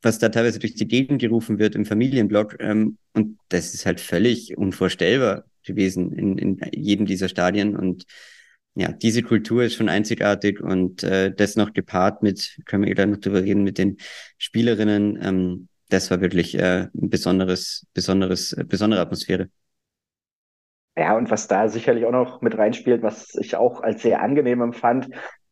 [0.01, 3.99] was da teilweise durch die Gegend gerufen wird im Familienblock ähm, und das ist halt
[3.99, 7.75] völlig unvorstellbar gewesen in, in jedem dieser Stadien.
[7.75, 8.05] Und
[8.75, 13.07] ja, diese Kultur ist schon einzigartig und äh, das noch gepaart mit, können wir gleich
[13.07, 13.97] noch drüber reden, mit den
[14.37, 19.49] Spielerinnen, ähm, das war wirklich äh, ein besonderes, besonderes, äh, besondere Atmosphäre.
[20.97, 24.61] Ja, und was da sicherlich auch noch mit reinspielt, was ich auch als sehr angenehm
[24.61, 25.09] empfand,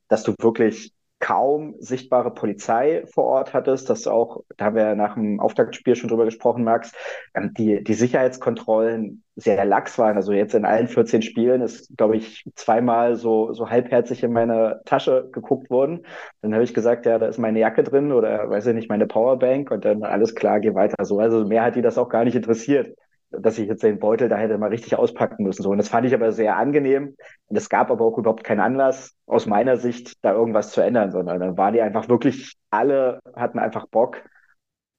[0.07, 5.13] dass du wirklich kaum sichtbare Polizei vor Ort hattest, dass auch, da haben wir nach
[5.15, 6.91] dem Auftaktspiel schon drüber gesprochen, Max,
[7.33, 10.17] ähm, die, die Sicherheitskontrollen sehr lax waren.
[10.17, 14.81] Also jetzt in allen 14 Spielen ist, glaube ich, zweimal so, so halbherzig in meine
[14.85, 16.05] Tasche geguckt worden.
[16.41, 19.07] Dann habe ich gesagt, ja, da ist meine Jacke drin oder weiß ich nicht, meine
[19.07, 21.19] Powerbank und dann alles klar, geh weiter so.
[21.19, 22.95] Also mehr hat die das auch gar nicht interessiert
[23.39, 25.63] dass ich jetzt den Beutel da hätte mal richtig auspacken müssen.
[25.63, 25.69] So.
[25.69, 27.15] Und das fand ich aber sehr angenehm.
[27.47, 31.11] Und es gab aber auch überhaupt keinen Anlass, aus meiner Sicht, da irgendwas zu ändern,
[31.11, 34.21] sondern dann waren die einfach wirklich, alle hatten einfach Bock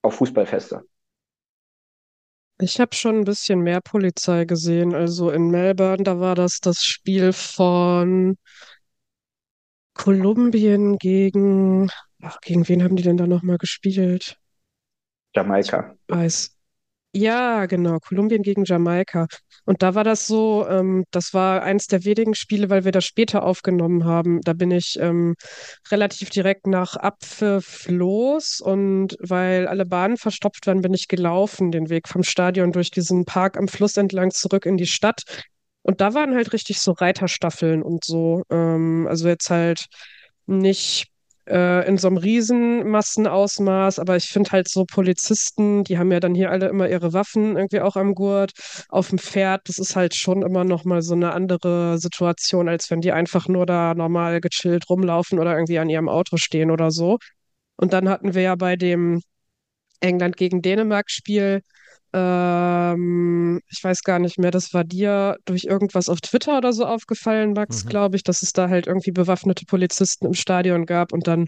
[0.03, 0.83] auf Fußballfeste.
[2.61, 4.95] Ich habe schon ein bisschen mehr Polizei gesehen.
[4.95, 8.37] Also in Melbourne, da war das das Spiel von
[9.95, 11.89] Kolumbien gegen,
[12.23, 14.37] ach, gegen wen haben die denn da nochmal gespielt?
[15.35, 15.95] Jamaika.
[16.09, 16.54] Ich weiß.
[17.17, 19.29] Ja, genau, Kolumbien gegen Jamaika.
[19.65, 23.05] Und da war das so, ähm, das war eins der wenigen Spiele, weil wir das
[23.05, 24.41] später aufgenommen haben.
[24.41, 25.37] Da bin ich ähm,
[25.93, 31.89] relativ direkt nach Abpfiff los und weil alle Bahnen verstopft waren, bin ich gelaufen, den
[31.89, 35.23] Weg vom Stadion durch diesen Park am Fluss entlang zurück in die Stadt.
[35.83, 38.43] Und da waren halt richtig so Reiterstaffeln und so.
[38.51, 39.87] Ähm, also jetzt halt
[40.47, 41.07] nicht
[41.47, 46.35] äh, in so einem Riesenmassenausmaß, aber ich finde halt so Polizisten, die haben ja dann
[46.35, 48.53] hier alle immer ihre Waffen irgendwie auch am Gurt,
[48.89, 52.91] auf dem Pferd, das ist halt schon immer noch mal so eine andere Situation, als
[52.91, 56.91] wenn die einfach nur da normal gechillt rumlaufen oder irgendwie an ihrem Auto stehen oder
[56.91, 57.19] so.
[57.77, 59.21] Und dann hatten wir ja bei dem
[60.01, 61.63] England gegen Dänemark Spiel
[62.15, 66.87] ähm, ich weiß gar nicht mehr, das war dir durch irgendwas auf Twitter oder so
[66.87, 67.89] aufgefallen, Max, mhm.
[67.89, 71.47] glaube ich, dass es da halt irgendwie bewaffnete Polizisten im Stadion gab und dann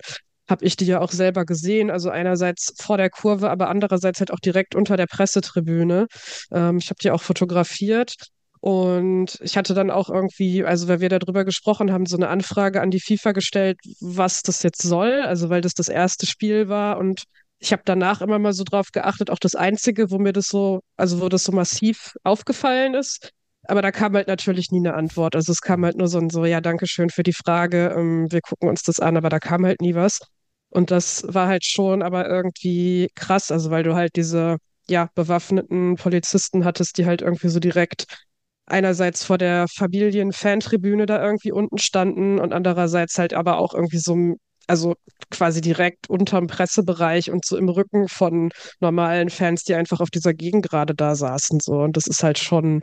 [0.48, 4.32] habe ich die ja auch selber gesehen, also einerseits vor der Kurve, aber andererseits halt
[4.32, 6.06] auch direkt unter der Pressetribüne.
[6.52, 8.14] Ähm, ich habe die auch fotografiert.
[8.60, 12.80] Und ich hatte dann auch irgendwie, also weil wir darüber gesprochen haben, so eine Anfrage
[12.80, 15.22] an die FIFA gestellt, was das jetzt soll.
[15.22, 17.24] Also weil das das erste Spiel war und
[17.58, 20.80] ich habe danach immer mal so drauf geachtet, auch das Einzige, wo mir das so,
[20.96, 23.30] also wo das so massiv aufgefallen ist.
[23.68, 25.34] Aber da kam halt natürlich nie eine Antwort.
[25.34, 28.30] Also es kam halt nur so ein so, ja, danke schön für die Frage, ähm,
[28.30, 30.20] wir gucken uns das an, aber da kam halt nie was.
[30.70, 35.96] Und das war halt schon aber irgendwie krass, also weil du halt diese, ja, bewaffneten
[35.96, 38.06] Polizisten hattest, die halt irgendwie so direkt
[38.66, 44.36] einerseits vor der Familien-Fantribüne da irgendwie unten standen und andererseits halt aber auch irgendwie so
[44.66, 44.94] also
[45.30, 48.50] quasi direkt unterm Pressebereich und so im Rücken von
[48.80, 51.60] normalen Fans, die einfach auf dieser Gegend gerade da saßen.
[51.60, 51.74] So.
[51.74, 52.82] Und das ist halt schon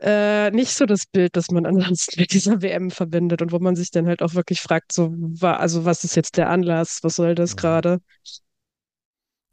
[0.00, 3.76] äh, nicht so das Bild, das man ansonsten mit dieser WM verbindet und wo man
[3.76, 7.34] sich dann halt auch wirklich fragt, so, also was ist jetzt der Anlass, was soll
[7.34, 8.00] das gerade?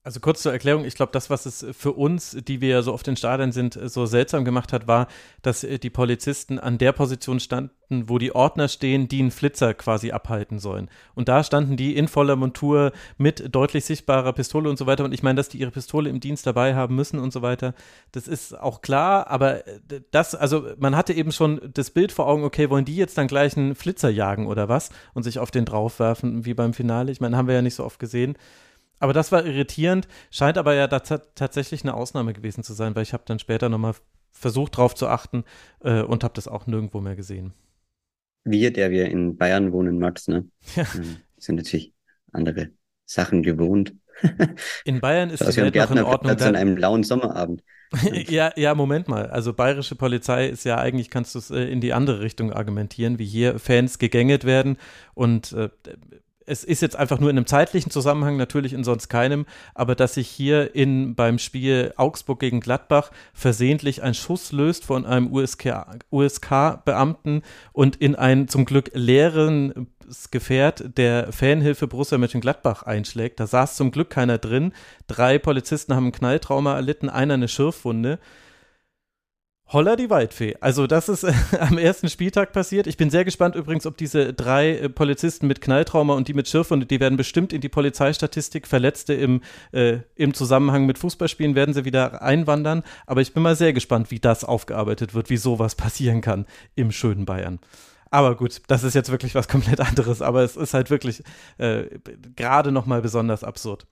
[0.07, 2.93] Also kurz zur Erklärung, ich glaube, das, was es für uns, die wir ja so
[2.93, 5.07] oft in Stadien sind, so seltsam gemacht hat, war,
[5.41, 9.73] dass äh, die Polizisten an der Position standen, wo die Ordner stehen, die einen Flitzer
[9.73, 10.89] quasi abhalten sollen.
[11.13, 15.03] Und da standen die in voller Montur mit deutlich sichtbarer Pistole und so weiter.
[15.03, 17.73] Und ich meine, dass die ihre Pistole im Dienst dabei haben müssen und so weiter,
[18.13, 19.27] das ist auch klar.
[19.27, 22.95] Aber äh, das, also man hatte eben schon das Bild vor Augen, okay, wollen die
[22.95, 26.73] jetzt dann gleich einen Flitzer jagen oder was und sich auf den draufwerfen, wie beim
[26.73, 27.11] Finale?
[27.11, 28.37] Ich meine, haben wir ja nicht so oft gesehen.
[28.99, 33.13] Aber das war irritierend, scheint aber ja tatsächlich eine Ausnahme gewesen zu sein, weil ich
[33.13, 33.93] habe dann später nochmal
[34.31, 35.43] versucht drauf zu achten
[35.81, 37.53] äh, und habe das auch nirgendwo mehr gesehen.
[38.43, 40.45] Wir, der wir in Bayern wohnen, Max, ne?
[40.75, 40.85] Ja.
[40.95, 41.93] Ähm, sind natürlich
[42.31, 42.69] andere
[43.05, 43.93] Sachen gewohnt.
[44.85, 46.37] In Bayern ist es die Welt noch in Ordnung.
[46.37, 47.63] An einem lauen Sommerabend.
[48.11, 49.27] ja, ja, Moment mal.
[49.27, 53.19] Also bayerische Polizei ist ja eigentlich, kannst du es äh, in die andere Richtung argumentieren,
[53.19, 54.77] wie hier Fans gegängelt werden
[55.13, 55.69] und äh,
[56.47, 60.15] es ist jetzt einfach nur in einem zeitlichen Zusammenhang, natürlich in sonst keinem, aber dass
[60.15, 67.37] sich hier in, beim Spiel Augsburg gegen Gladbach versehentlich ein Schuss löst von einem USK-Beamten
[67.37, 69.87] USK und in ein zum Glück leeren
[70.31, 73.41] Gefährt der Fanhilfe Borussia Mönchengladbach einschlägt.
[73.41, 74.71] Da saß zum Glück keiner drin.
[75.07, 78.17] Drei Polizisten haben ein Knalltrauma erlitten, einer eine Schürfwunde.
[79.69, 80.55] Holla die Waldfee.
[80.61, 82.87] Also das ist äh, am ersten Spieltag passiert.
[82.87, 86.47] Ich bin sehr gespannt übrigens, ob diese drei äh, Polizisten mit Knalltrauma und die mit
[86.47, 88.65] Schürfwunde, die werden bestimmt in die Polizeistatistik.
[88.65, 89.41] Verletzte im,
[89.73, 92.83] äh, im Zusammenhang mit Fußballspielen werden sie wieder einwandern.
[93.05, 96.93] Aber ich bin mal sehr gespannt, wie das aufgearbeitet wird, wie sowas passieren kann im
[96.93, 97.59] schönen Bayern.
[98.09, 100.21] Aber gut, das ist jetzt wirklich was komplett anderes.
[100.21, 101.23] Aber es ist halt wirklich
[101.57, 101.83] äh,
[102.37, 103.85] gerade noch mal besonders absurd.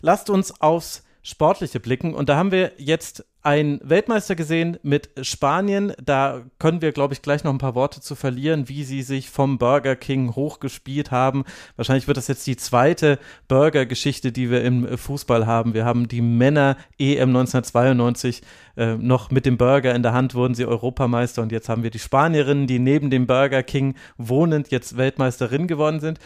[0.00, 2.14] Lasst uns aufs Sportliche blicken.
[2.14, 5.92] Und da haben wir jetzt einen Weltmeister gesehen mit Spanien.
[6.02, 9.28] Da können wir, glaube ich, gleich noch ein paar Worte zu verlieren, wie sie sich
[9.28, 11.44] vom Burger King hochgespielt haben.
[11.76, 15.74] Wahrscheinlich wird das jetzt die zweite Burger-Geschichte, die wir im Fußball haben.
[15.74, 18.40] Wir haben die Männer EM 1992
[18.78, 21.90] äh, noch mit dem Burger in der Hand wurden sie Europameister und jetzt haben wir
[21.90, 26.20] die Spanierinnen, die neben dem Burger King wohnend jetzt Weltmeisterin geworden sind.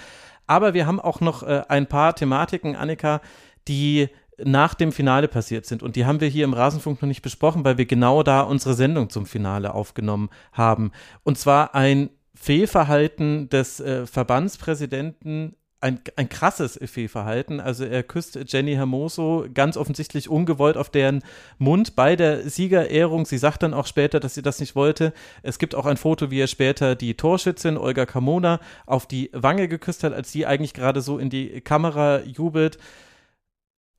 [0.47, 3.21] Aber wir haben auch noch äh, ein paar Thematiken, Annika,
[3.69, 4.09] die
[4.45, 5.83] nach dem Finale passiert sind.
[5.83, 8.75] Und die haben wir hier im Rasenfunk noch nicht besprochen, weil wir genau da unsere
[8.75, 10.93] Sendung zum Finale aufgenommen haben.
[11.23, 17.61] Und zwar ein Fehlverhalten des äh, Verbandspräsidenten ein, ein krasses Fehlverhalten.
[17.61, 21.23] Also er küsst Jenny Hermoso ganz offensichtlich ungewollt auf deren
[21.59, 23.27] Mund bei der Siegerehrung.
[23.27, 25.13] Sie sagt dann auch später, dass sie das nicht wollte.
[25.43, 29.67] Es gibt auch ein Foto, wie er später die Torschützin Olga Carmona auf die Wange
[29.67, 32.79] geküsst hat, als sie eigentlich gerade so in die Kamera jubelt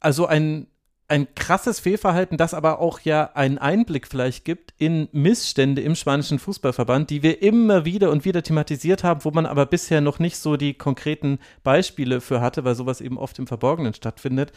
[0.04, 0.68] also ein,
[1.08, 6.40] ein krasses Fehlverhalten, das aber auch ja einen Einblick vielleicht gibt in Missstände im spanischen
[6.40, 10.38] Fußballverband, die wir immer wieder und wieder thematisiert haben, wo man aber bisher noch nicht
[10.38, 14.52] so die konkreten Beispiele für hatte, weil sowas eben oft im Verborgenen stattfindet.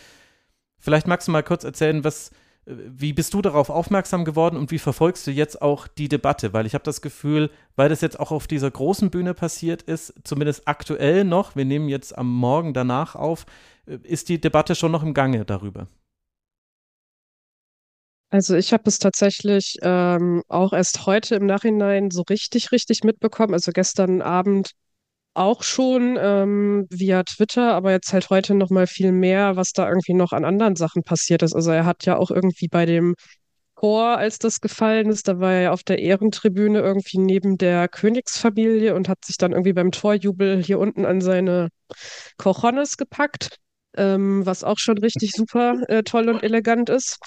[0.78, 2.30] Vielleicht magst du mal kurz erzählen, was,
[2.64, 6.52] wie bist du darauf aufmerksam geworden und wie verfolgst du jetzt auch die Debatte?
[6.52, 10.14] Weil ich habe das Gefühl, weil das jetzt auch auf dieser großen Bühne passiert ist,
[10.24, 13.46] zumindest aktuell noch, wir nehmen jetzt am Morgen danach auf,
[13.86, 15.88] ist die Debatte schon noch im Gange darüber?
[18.30, 23.54] Also ich habe es tatsächlich ähm, auch erst heute im Nachhinein so richtig, richtig mitbekommen.
[23.54, 24.72] Also gestern Abend
[25.34, 29.88] auch schon ähm, via Twitter, aber jetzt halt heute noch mal viel mehr, was da
[29.88, 31.54] irgendwie noch an anderen Sachen passiert ist.
[31.54, 33.14] Also er hat ja auch irgendwie bei dem
[33.74, 37.88] Chor, als das gefallen ist, da war er ja auf der Ehrentribüne irgendwie neben der
[37.88, 41.68] Königsfamilie und hat sich dann irgendwie beim Torjubel hier unten an seine
[42.38, 43.58] Cojones gepackt
[43.96, 47.18] ähm, was auch schon richtig super äh, toll und elegant ist.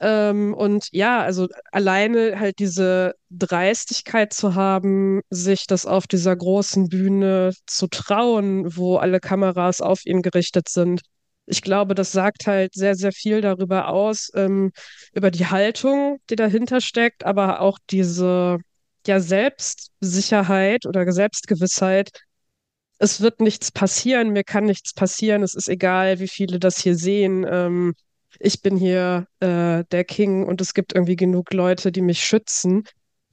[0.00, 6.88] Ähm, und ja, also alleine halt diese Dreistigkeit zu haben, sich das auf dieser großen
[6.88, 11.02] Bühne zu trauen, wo alle Kameras auf ihn gerichtet sind.
[11.46, 14.72] Ich glaube, das sagt halt sehr, sehr viel darüber aus, ähm,
[15.12, 18.58] über die Haltung, die dahinter steckt, aber auch diese
[19.06, 22.10] ja, Selbstsicherheit oder Selbstgewissheit,
[23.02, 26.94] es wird nichts passieren, mir kann nichts passieren, es ist egal, wie viele das hier
[26.94, 27.44] sehen.
[27.48, 27.94] Ähm,
[28.38, 32.84] ich bin hier äh, der King und es gibt irgendwie genug Leute, die mich schützen.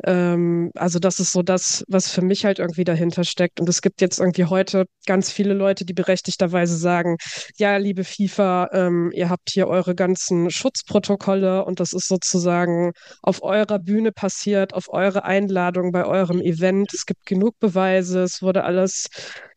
[0.05, 3.59] Ähm, also das ist so das, was für mich halt irgendwie dahinter steckt.
[3.59, 7.17] Und es gibt jetzt irgendwie heute ganz viele Leute, die berechtigterweise sagen,
[7.57, 13.43] ja, liebe FIFA, ähm, ihr habt hier eure ganzen Schutzprotokolle und das ist sozusagen auf
[13.43, 16.93] eurer Bühne passiert, auf eure Einladung bei eurem Event.
[16.93, 19.07] Es gibt genug Beweise, es wurde alles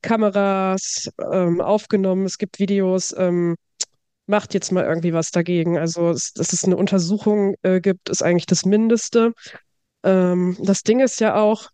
[0.03, 3.15] Kameras ähm, aufgenommen, es gibt Videos.
[3.17, 3.57] Ähm,
[4.27, 5.79] macht jetzt mal irgendwie was dagegen.
[5.79, 9.33] Also, dass es eine Untersuchung äh, gibt, ist eigentlich das Mindeste.
[10.05, 11.69] Ähm, das Ding ist ja auch,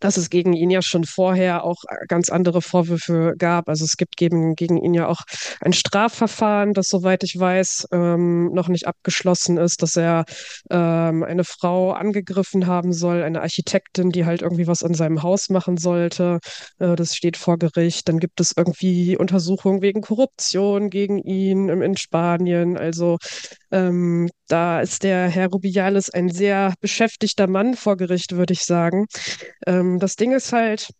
[0.00, 3.68] dass es gegen ihn ja schon vorher auch ganz andere Vorwürfe gab.
[3.68, 5.22] Also es gibt gegen, gegen ihn ja auch
[5.60, 10.24] ein Strafverfahren, das, soweit ich weiß, ähm, noch nicht abgeschlossen ist, dass er
[10.70, 15.48] ähm, eine Frau angegriffen haben soll, eine Architektin, die halt irgendwie was an seinem Haus
[15.48, 16.38] machen sollte.
[16.78, 18.08] Äh, das steht vor Gericht.
[18.08, 22.76] Dann gibt es irgendwie Untersuchungen wegen Korruption gegen ihn in Spanien.
[22.76, 23.18] Also
[23.70, 29.06] ähm, da ist der Herr Rubiales ein sehr beschäftigter Mann vor Gericht, würde ich sagen.
[29.66, 30.90] Ähm, das Ding ist halt,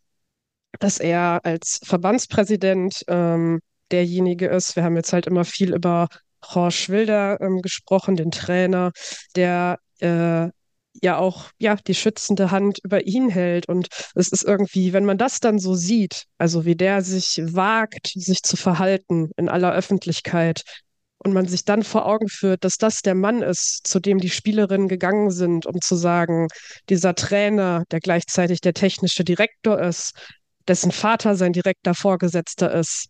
[0.78, 4.76] dass er als Verbandspräsident ähm, derjenige ist.
[4.76, 6.08] Wir haben jetzt halt immer viel über
[6.44, 8.92] Horst Wilder ähm, gesprochen, den Trainer,
[9.34, 10.48] der äh,
[11.02, 15.18] ja auch ja die schützende Hand über ihn hält und es ist irgendwie, wenn man
[15.18, 20.62] das dann so sieht, also wie der sich wagt, sich zu verhalten in aller Öffentlichkeit,
[21.18, 24.30] und man sich dann vor Augen führt, dass das der Mann ist, zu dem die
[24.30, 26.48] Spielerinnen gegangen sind, um zu sagen,
[26.88, 30.12] dieser Trainer, der gleichzeitig der technische Direktor ist,
[30.68, 33.08] dessen Vater sein direkter Vorgesetzter ist,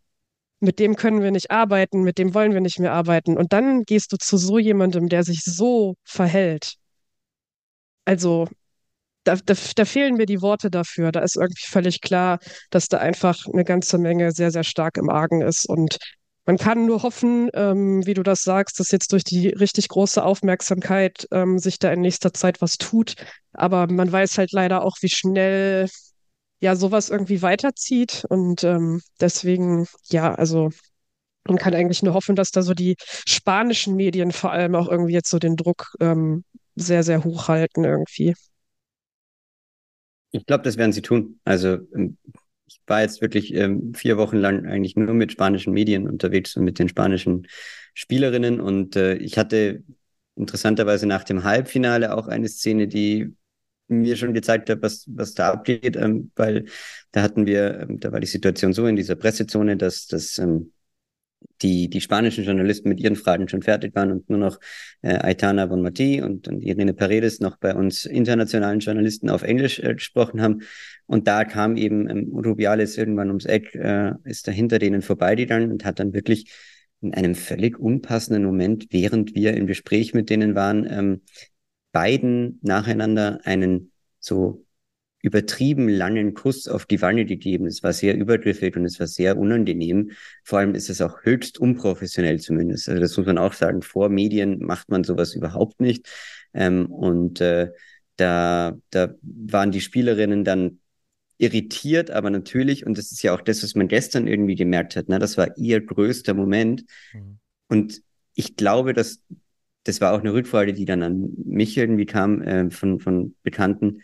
[0.60, 3.36] mit dem können wir nicht arbeiten, mit dem wollen wir nicht mehr arbeiten.
[3.36, 6.74] Und dann gehst du zu so jemandem, der sich so verhält.
[8.04, 8.48] Also
[9.24, 11.12] da, da, da, fehlen mir die Worte dafür.
[11.12, 12.38] Da ist irgendwie völlig klar,
[12.70, 15.68] dass da einfach eine ganze Menge sehr, sehr stark im Argen ist.
[15.68, 15.98] Und
[16.48, 20.24] man kann nur hoffen, ähm, wie du das sagst, dass jetzt durch die richtig große
[20.24, 23.16] Aufmerksamkeit ähm, sich da in nächster Zeit was tut.
[23.52, 25.90] Aber man weiß halt leider auch, wie schnell
[26.61, 28.24] ja sowas irgendwie weiterzieht.
[28.30, 30.70] Und ähm, deswegen, ja, also
[31.44, 35.12] man kann eigentlich nur hoffen, dass da so die spanischen Medien vor allem auch irgendwie
[35.12, 36.44] jetzt so den Druck ähm,
[36.76, 38.34] sehr, sehr hoch halten irgendwie.
[40.30, 41.40] Ich glaube, das werden sie tun.
[41.44, 42.16] Also ähm,
[42.68, 46.64] ich war jetzt wirklich ähm, vier Wochen lang eigentlich nur mit spanischen Medien unterwegs und
[46.64, 47.46] mit den spanischen
[47.94, 48.61] Spielerinnen.
[48.61, 49.83] Und äh, ich hatte
[50.37, 53.35] interessanterweise nach dem Halbfinale auch eine Szene, die
[53.88, 56.66] mir schon gezeigt hat, was, was da abgeht, ähm, weil
[57.11, 60.72] da hatten wir, ähm, da war die Situation so in dieser Pressezone, dass, dass ähm,
[61.62, 64.61] die, die spanischen Journalisten mit ihren Fragen schon fertig waren und nur noch
[65.03, 69.94] äh, Aitana Bonmati und, und Irene Paredes noch bei uns internationalen Journalisten auf Englisch äh,
[69.94, 70.62] gesprochen haben.
[71.07, 75.72] Und da kam eben ähm, Rubiales irgendwann ums Eck, äh, ist da hinter denen vorbeigegangen
[75.72, 76.53] und hat dann wirklich
[77.01, 81.22] in einem völlig unpassenden Moment, während wir im Gespräch mit denen waren, ähm,
[81.92, 84.64] beiden nacheinander einen so
[85.28, 87.66] übertrieben langen Kuss auf die Wange gegeben.
[87.66, 90.12] Es war sehr übergriffig und es war sehr unangenehm.
[90.42, 92.88] Vor allem ist es auch höchst unprofessionell zumindest.
[92.88, 93.82] Also das muss man auch sagen.
[93.82, 96.08] Vor Medien macht man sowas überhaupt nicht.
[96.54, 97.70] Ähm, und äh,
[98.16, 100.80] da, da waren die Spielerinnen dann
[101.36, 105.10] irritiert, aber natürlich, und das ist ja auch das, was man gestern irgendwie gemerkt hat,
[105.10, 106.84] ne, das war ihr größter Moment.
[107.12, 107.38] Mhm.
[107.68, 108.02] Und
[108.34, 109.20] ich glaube, dass
[109.84, 114.02] das war auch eine Rückfrage, die dann an mich irgendwie kam äh, von, von Bekannten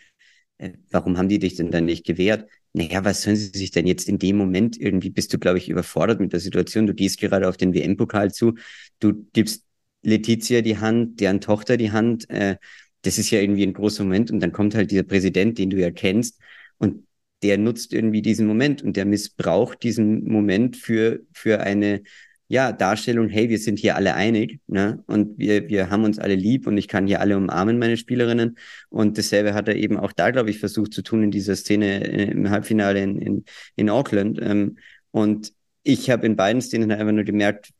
[0.89, 2.49] warum haben die dich denn dann nicht gewehrt?
[2.73, 5.69] Naja, was sollen sie sich denn jetzt in dem Moment irgendwie, bist du, glaube ich,
[5.69, 6.87] überfordert mit der Situation.
[6.87, 8.55] Du gehst gerade auf den WM-Pokal zu,
[8.99, 9.65] du gibst
[10.03, 12.29] Letizia die Hand, deren Tochter die Hand.
[12.29, 12.57] Äh,
[13.01, 15.77] das ist ja irgendwie ein großer Moment und dann kommt halt dieser Präsident, den du
[15.77, 16.39] ja kennst
[16.77, 17.05] und
[17.43, 22.01] der nutzt irgendwie diesen Moment und der missbraucht diesen Moment für, für eine
[22.47, 25.03] ja, Darstellung, hey, wir sind hier alle einig, ne?
[25.07, 28.57] Und wir, wir haben uns alle lieb und ich kann hier alle umarmen, meine Spielerinnen.
[28.89, 32.03] Und dasselbe hat er eben auch da, glaube ich, versucht zu tun in dieser Szene
[32.05, 34.39] im Halbfinale in, in, in Auckland.
[34.41, 34.77] Ähm,
[35.11, 35.53] und
[35.83, 37.73] ich habe in beiden Szenen einfach nur gemerkt,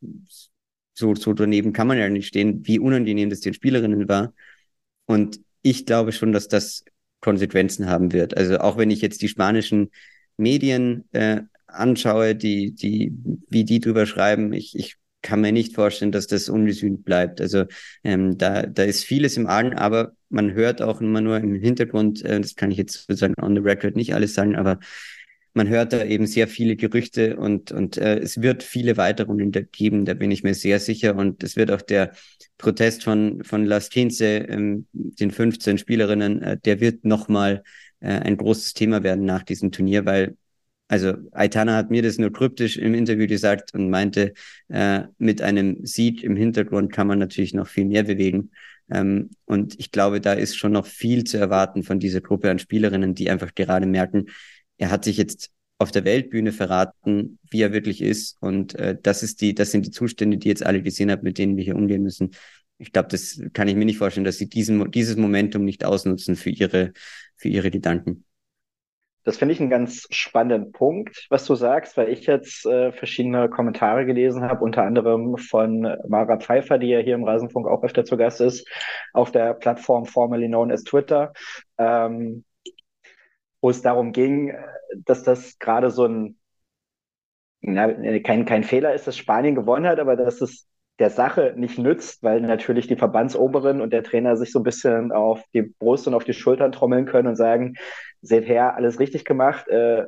[0.93, 4.33] so, so daneben kann man ja nicht stehen, wie unangenehm das den Spielerinnen war.
[5.05, 6.85] Und ich glaube schon, dass das
[7.19, 8.37] Konsequenzen haben wird.
[8.37, 9.91] Also auch wenn ich jetzt die spanischen
[10.37, 11.41] Medien äh,
[11.75, 13.13] anschaue, die, die,
[13.49, 17.41] wie die drüber schreiben, ich, ich kann mir nicht vorstellen, dass das ungesühnt bleibt.
[17.41, 17.65] Also
[18.03, 22.23] ähm, da, da ist vieles im Argen, aber man hört auch immer nur im Hintergrund,
[22.23, 24.79] äh, das kann ich jetzt sozusagen on the record nicht alles sagen, aber
[25.55, 29.51] man hört da eben sehr viele Gerüchte und, und äh, es wird viele weitere Runden
[29.71, 31.15] geben, da bin ich mir sehr sicher.
[31.15, 32.11] Und es wird auch der
[32.57, 37.63] Protest von, von Las Quince, ähm, den 15 Spielerinnen, äh, der wird nochmal
[38.01, 40.35] äh, ein großes Thema werden nach diesem Turnier, weil
[40.87, 44.33] also Aitana hat mir das nur kryptisch im Interview gesagt und meinte,
[44.67, 48.51] äh, mit einem Sieg im Hintergrund kann man natürlich noch viel mehr bewegen.
[48.91, 52.59] Ähm, und ich glaube, da ist schon noch viel zu erwarten von dieser Gruppe an
[52.59, 54.27] Spielerinnen, die einfach gerade merken,
[54.77, 58.37] er hat sich jetzt auf der Weltbühne verraten, wie er wirklich ist.
[58.39, 61.37] Und äh, das ist die, das sind die Zustände, die jetzt alle gesehen haben, mit
[61.37, 62.31] denen wir hier umgehen müssen.
[62.77, 66.35] Ich glaube, das kann ich mir nicht vorstellen, dass sie diesen, dieses Momentum nicht ausnutzen
[66.35, 66.93] für ihre,
[67.35, 68.25] für ihre Gedanken.
[69.25, 73.49] Das finde ich einen ganz spannenden Punkt, was du sagst, weil ich jetzt äh, verschiedene
[73.49, 78.05] Kommentare gelesen habe, unter anderem von Mara Pfeiffer, die ja hier im Rasenfunk auch öfter
[78.05, 78.67] zu Gast ist,
[79.13, 81.33] auf der Plattform formerly known as Twitter,
[81.79, 82.45] ähm,
[83.61, 84.53] wo es darum ging,
[85.05, 86.37] dass das gerade so ein,
[87.61, 90.67] na, kein, kein Fehler ist, dass Spanien gewonnen hat, aber dass es
[90.99, 95.11] der Sache nicht nützt, weil natürlich die Verbandsoberen und der Trainer sich so ein bisschen
[95.11, 97.75] auf die Brust und auf die Schultern trommeln können und sagen,
[98.21, 100.05] seht her, alles richtig gemacht, äh,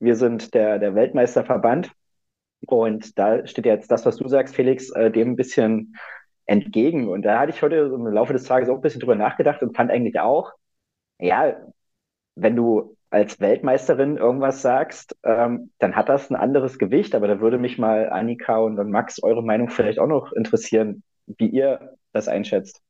[0.00, 1.92] wir sind der, der Weltmeisterverband.
[2.66, 5.96] Und da steht jetzt das, was du sagst, Felix, äh, dem ein bisschen
[6.46, 7.08] entgegen.
[7.08, 9.76] Und da hatte ich heute im Laufe des Tages auch ein bisschen drüber nachgedacht und
[9.76, 10.52] fand eigentlich auch,
[11.18, 11.56] ja,
[12.34, 17.14] wenn du als Weltmeisterin irgendwas sagst, ähm, dann hat das ein anderes Gewicht.
[17.14, 21.02] Aber da würde mich mal Annika und, und Max eure Meinung vielleicht auch noch interessieren,
[21.26, 22.82] wie ihr das einschätzt.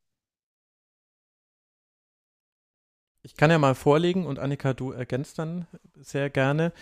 [3.28, 5.66] Ich kann ja mal vorlegen und Annika, du ergänzt dann
[6.00, 6.72] sehr gerne.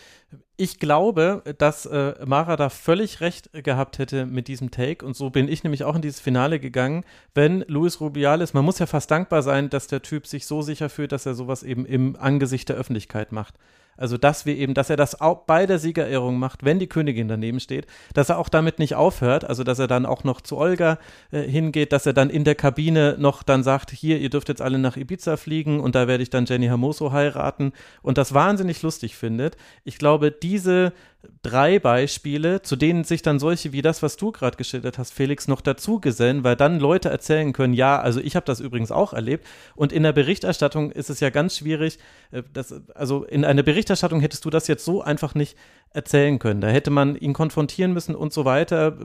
[0.57, 5.29] Ich glaube, dass äh, Mara da völlig recht gehabt hätte mit diesem Take und so
[5.31, 7.05] bin ich nämlich auch in dieses Finale gegangen.
[7.35, 10.89] Wenn Luis Rubiales, man muss ja fast dankbar sein, dass der Typ sich so sicher
[10.89, 13.57] fühlt, dass er sowas eben im Angesicht der Öffentlichkeit macht.
[13.97, 17.29] Also, dass wir eben, dass er das auch bei der Siegerehrung macht, wenn die Königin
[17.29, 20.57] daneben steht, dass er auch damit nicht aufhört, also dass er dann auch noch zu
[20.57, 20.99] Olga
[21.31, 24.63] äh, hingeht, dass er dann in der Kabine noch dann sagt, hier, ihr dürft jetzt
[24.63, 27.73] alle nach Ibiza fliegen und da werde ich dann Jenny Hermoso heiraten
[28.03, 29.57] und das wahnsinnig lustig findet.
[29.85, 30.93] Ich glaube, diese
[31.43, 35.49] drei Beispiele, zu denen sich dann solche wie das, was du gerade geschildert hast, Felix,
[35.49, 39.13] noch dazu gesellen, weil dann Leute erzählen können, ja, also ich habe das übrigens auch
[39.13, 39.47] erlebt.
[39.75, 41.99] Und in der Berichterstattung ist es ja ganz schwierig,
[42.31, 45.57] äh, das, also in einer Berichterstattung hättest du das jetzt so einfach nicht
[45.91, 46.61] erzählen können.
[46.61, 48.99] Da hätte man ihn konfrontieren müssen und so weiter.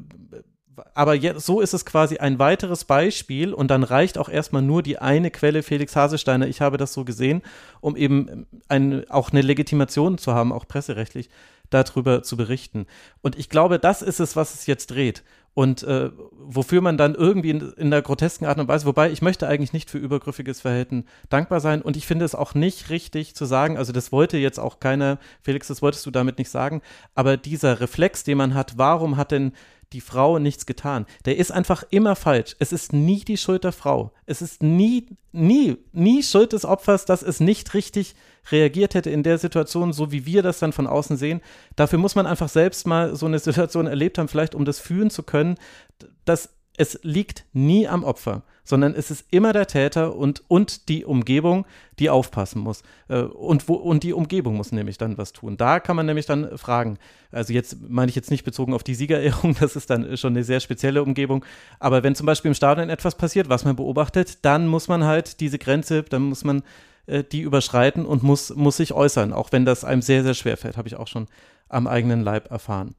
[0.93, 4.81] Aber jetzt, so ist es quasi ein weiteres Beispiel und dann reicht auch erstmal nur
[4.81, 7.41] die eine Quelle Felix Hasesteiner, ich habe das so gesehen,
[7.81, 11.29] um eben ein, auch eine Legitimation zu haben, auch presserechtlich
[11.71, 12.85] darüber zu berichten.
[13.21, 15.23] Und ich glaube, das ist es, was es jetzt dreht.
[15.53, 19.21] Und äh, wofür man dann irgendwie in, in der grotesken Art und Weise, wobei ich
[19.21, 23.35] möchte eigentlich nicht für übergriffiges Verhalten dankbar sein und ich finde es auch nicht richtig
[23.35, 26.81] zu sagen, also das wollte jetzt auch keiner, Felix, das wolltest du damit nicht sagen,
[27.15, 29.51] aber dieser Reflex, den man hat, warum hat denn
[29.93, 31.05] die Frau nichts getan.
[31.25, 32.55] Der ist einfach immer falsch.
[32.59, 34.13] Es ist nie die Schuld der Frau.
[34.25, 38.15] Es ist nie, nie, nie Schuld des Opfers, dass es nicht richtig
[38.51, 41.41] reagiert hätte in der Situation, so wie wir das dann von außen sehen.
[41.75, 45.09] Dafür muss man einfach selbst mal so eine Situation erlebt haben, vielleicht um das fühlen
[45.09, 45.55] zu können,
[46.25, 46.49] dass
[46.81, 51.67] es liegt nie am Opfer, sondern es ist immer der Täter und, und die Umgebung,
[51.99, 52.81] die aufpassen muss.
[53.07, 55.57] Äh, und, wo, und die Umgebung muss nämlich dann was tun.
[55.57, 56.97] Da kann man nämlich dann fragen.
[57.31, 60.43] Also jetzt meine ich jetzt nicht bezogen auf die Siegerehrung, das ist dann schon eine
[60.43, 61.45] sehr spezielle Umgebung.
[61.79, 65.39] Aber wenn zum Beispiel im Stadion etwas passiert, was man beobachtet, dann muss man halt
[65.39, 66.63] diese Grenze, dann muss man
[67.05, 70.57] äh, die überschreiten und muss, muss sich äußern, auch wenn das einem sehr, sehr schwer
[70.57, 71.27] fällt, habe ich auch schon
[71.69, 72.95] am eigenen Leib erfahren.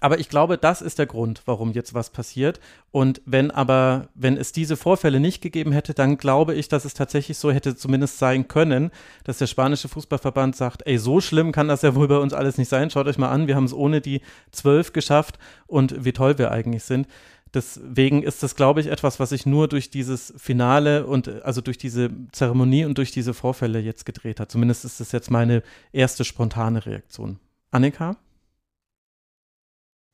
[0.00, 2.60] Aber ich glaube, das ist der Grund, warum jetzt was passiert.
[2.92, 6.94] Und wenn aber, wenn es diese Vorfälle nicht gegeben hätte, dann glaube ich, dass es
[6.94, 8.90] tatsächlich so hätte zumindest sein können,
[9.24, 12.58] dass der spanische Fußballverband sagt, ey, so schlimm kann das ja wohl bei uns alles
[12.58, 12.90] nicht sein.
[12.90, 14.20] Schaut euch mal an, wir haben es ohne die
[14.52, 17.08] zwölf geschafft und wie toll wir eigentlich sind.
[17.54, 21.78] Deswegen ist das, glaube ich, etwas, was sich nur durch dieses Finale und also durch
[21.78, 24.50] diese Zeremonie und durch diese Vorfälle jetzt gedreht hat.
[24.50, 25.62] Zumindest ist das jetzt meine
[25.92, 27.38] erste spontane Reaktion.
[27.70, 28.16] Annika?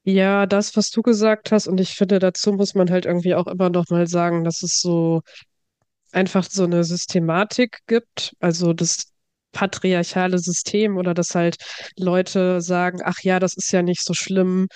[0.07, 3.47] Ja, das, was du gesagt hast, und ich finde, dazu muss man halt irgendwie auch
[3.47, 5.23] immer noch mal sagen, dass es so
[6.13, 9.13] einfach so eine Systematik gibt, also das
[9.53, 11.57] patriarchale System oder dass halt
[11.99, 14.69] Leute sagen, ach ja, das ist ja nicht so schlimm,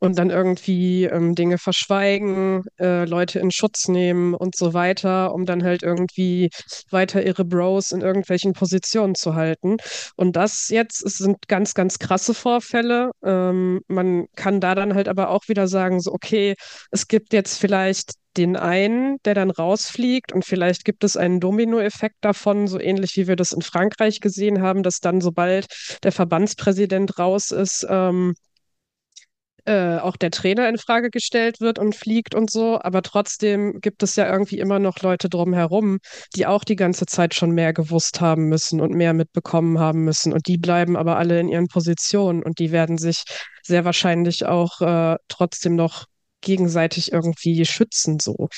[0.00, 5.46] und dann irgendwie ähm, Dinge verschweigen, äh, Leute in Schutz nehmen und so weiter, um
[5.46, 6.50] dann halt irgendwie
[6.90, 9.76] weiter ihre Bros in irgendwelchen Positionen zu halten.
[10.16, 13.10] Und das jetzt es sind ganz, ganz krasse Vorfälle.
[13.22, 16.54] Ähm, man kann da dann halt aber auch wieder sagen, so, okay,
[16.90, 22.16] es gibt jetzt vielleicht den einen, der dann rausfliegt und vielleicht gibt es einen Dominoeffekt
[22.20, 25.66] davon, so ähnlich wie wir das in Frankreich gesehen haben, dass dann sobald
[26.04, 28.34] der Verbandspräsident raus ist, ähm,
[29.70, 34.02] äh, auch der Trainer in Frage gestellt wird und fliegt und so, aber trotzdem gibt
[34.02, 35.98] es ja irgendwie immer noch Leute drumherum,
[36.34, 40.32] die auch die ganze Zeit schon mehr gewusst haben müssen und mehr mitbekommen haben müssen
[40.32, 43.22] und die bleiben aber alle in ihren Positionen und die werden sich
[43.62, 46.06] sehr wahrscheinlich auch äh, trotzdem noch
[46.40, 48.48] gegenseitig irgendwie schützen so.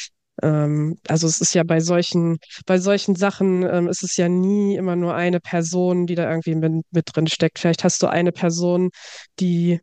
[0.43, 4.77] Ähm, also es ist ja bei solchen, bei solchen Sachen ähm, ist es ja nie
[4.77, 7.59] immer nur eine Person, die da irgendwie mit, mit drin steckt.
[7.59, 8.89] Vielleicht hast du eine Person,
[9.41, 9.81] die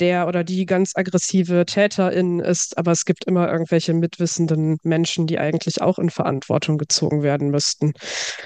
[0.00, 5.38] der oder die ganz aggressive Täterin ist, aber es gibt immer irgendwelche mitwissenden Menschen, die
[5.38, 7.92] eigentlich auch in Verantwortung gezogen werden müssten.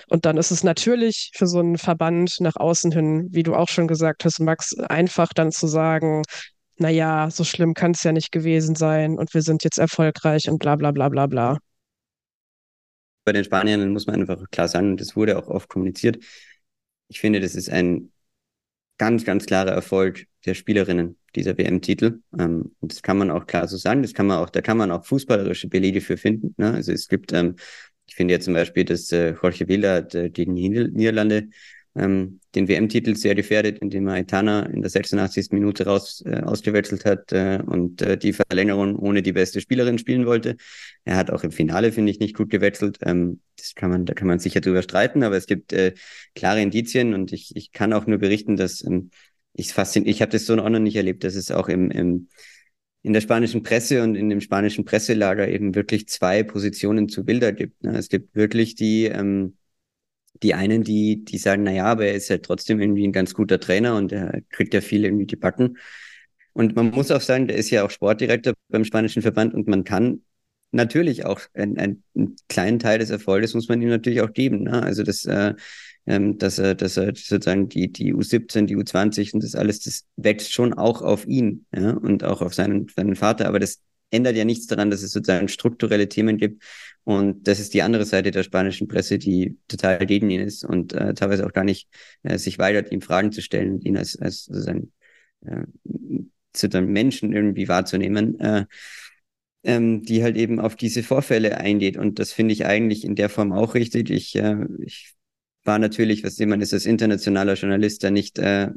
[0.08, 3.68] Und dann ist es natürlich für so einen Verband nach außen hin, wie du auch
[3.68, 6.22] schon gesagt hast, Max, einfach dann zu sagen,
[6.78, 10.58] naja, so schlimm kann es ja nicht gewesen sein und wir sind jetzt erfolgreich und
[10.58, 11.58] bla bla bla bla bla.
[13.24, 16.22] Bei den Spaniern muss man einfach klar sagen, das wurde auch oft kommuniziert.
[17.08, 18.11] Ich finde, das ist ein
[19.02, 22.20] ganz, ganz klarer Erfolg der Spielerinnen dieser WM-Titel.
[22.38, 24.00] Ähm, das kann man auch klar so sagen.
[24.02, 26.54] Das kann man auch, da kann man auch fußballerische Belege für finden.
[26.56, 26.74] Ne?
[26.74, 27.56] Also es gibt, ähm,
[28.06, 31.48] ich finde ja zum Beispiel, dass äh, Jorge Villa hat, äh, Niederlande
[31.94, 35.48] ähm, den WM-Titel sehr gefährdet, indem er Aitana in der 86.
[35.50, 40.26] Minute raus äh, ausgewechselt hat äh, und äh, die Verlängerung ohne die beste Spielerin spielen
[40.26, 40.56] wollte.
[41.04, 42.98] Er hat auch im Finale, finde ich, nicht gut gewechselt.
[43.02, 45.92] Ähm, das kann man, da kann man sicher drüber streiten, aber es gibt äh,
[46.34, 49.10] klare Indizien und ich, ich kann auch nur berichten, dass ähm,
[49.54, 52.28] ich fasziniert, ich habe das so noch nicht erlebt, dass es auch im, im
[53.02, 57.52] in der spanischen Presse und in dem spanischen Presselager eben wirklich zwei Positionen zu Bilder
[57.52, 57.82] gibt.
[57.82, 57.96] Ne?
[57.98, 59.56] Es gibt wirklich die ähm,
[60.42, 63.34] die einen, die, die sagen, na ja, aber er ist ja trotzdem irgendwie ein ganz
[63.34, 65.78] guter Trainer und er kriegt ja viel irgendwie die Backen.
[66.52, 69.84] Und man muss auch sagen, der ist ja auch Sportdirektor beim spanischen Verband und man
[69.84, 70.22] kann
[70.72, 74.64] natürlich auch einen, einen kleinen Teil des Erfolges muss man ihm natürlich auch geben.
[74.64, 74.82] Ne?
[74.82, 75.54] Also das, äh,
[76.06, 80.04] ähm, dass er, dass er sozusagen die, die U17, die U20 und das alles, das
[80.16, 83.46] wächst schon auch auf ihn ja, und auch auf seinen, seinen Vater.
[83.46, 83.80] Aber das
[84.10, 86.62] ändert ja nichts daran, dass es sozusagen strukturelle Themen gibt.
[87.04, 90.92] Und das ist die andere Seite der spanischen Presse, die total gegen ihn ist und
[90.92, 91.88] äh, teilweise auch gar nicht
[92.22, 94.92] äh, sich weigert, ihm Fragen zu stellen und ihn als, als sozusagen
[95.44, 95.64] äh,
[96.54, 98.38] sozusagen Menschen irgendwie wahrzunehmen.
[98.38, 98.66] Äh,
[99.64, 101.96] ähm, die halt eben auf diese Vorfälle eingeht.
[101.96, 104.10] Und das finde ich eigentlich in der Form auch richtig.
[104.10, 105.14] Ich, äh, ich
[105.64, 108.70] war natürlich, was jemand ist als internationaler Journalist, da nicht, äh,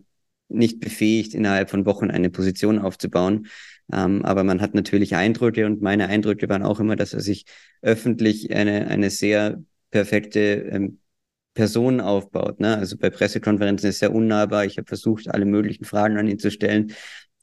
[0.48, 3.48] nicht befähigt, innerhalb von Wochen eine Position aufzubauen.
[3.92, 7.46] Ähm, aber man hat natürlich Eindrücke und meine Eindrücke waren auch immer, dass er sich
[7.82, 9.62] öffentlich eine, eine sehr
[9.92, 11.00] perfekte ähm,
[11.54, 12.60] Person aufbaut.
[12.60, 12.78] Ne?
[12.78, 14.66] Also bei Pressekonferenzen ist er unnahbar.
[14.66, 16.94] Ich habe versucht, alle möglichen Fragen an ihn zu stellen.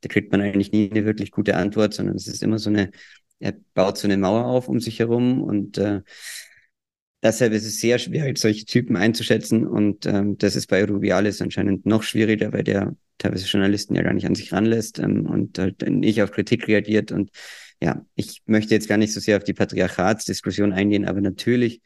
[0.03, 2.90] Da kriegt man eigentlich nie eine wirklich gute Antwort, sondern es ist immer so eine
[3.43, 6.03] er baut so eine Mauer auf um sich herum und äh,
[7.22, 11.86] deshalb ist es sehr schwierig, solche Typen einzuschätzen und ähm, das ist bei Rubiales anscheinend
[11.86, 15.88] noch schwieriger, weil der teilweise Journalisten ja gar nicht an sich ranlässt ähm, und halt
[15.88, 17.30] nicht auf Kritik reagiert und
[17.80, 21.80] ja, ich möchte jetzt gar nicht so sehr auf die Patriarchatsdiskussion eingehen, aber natürlich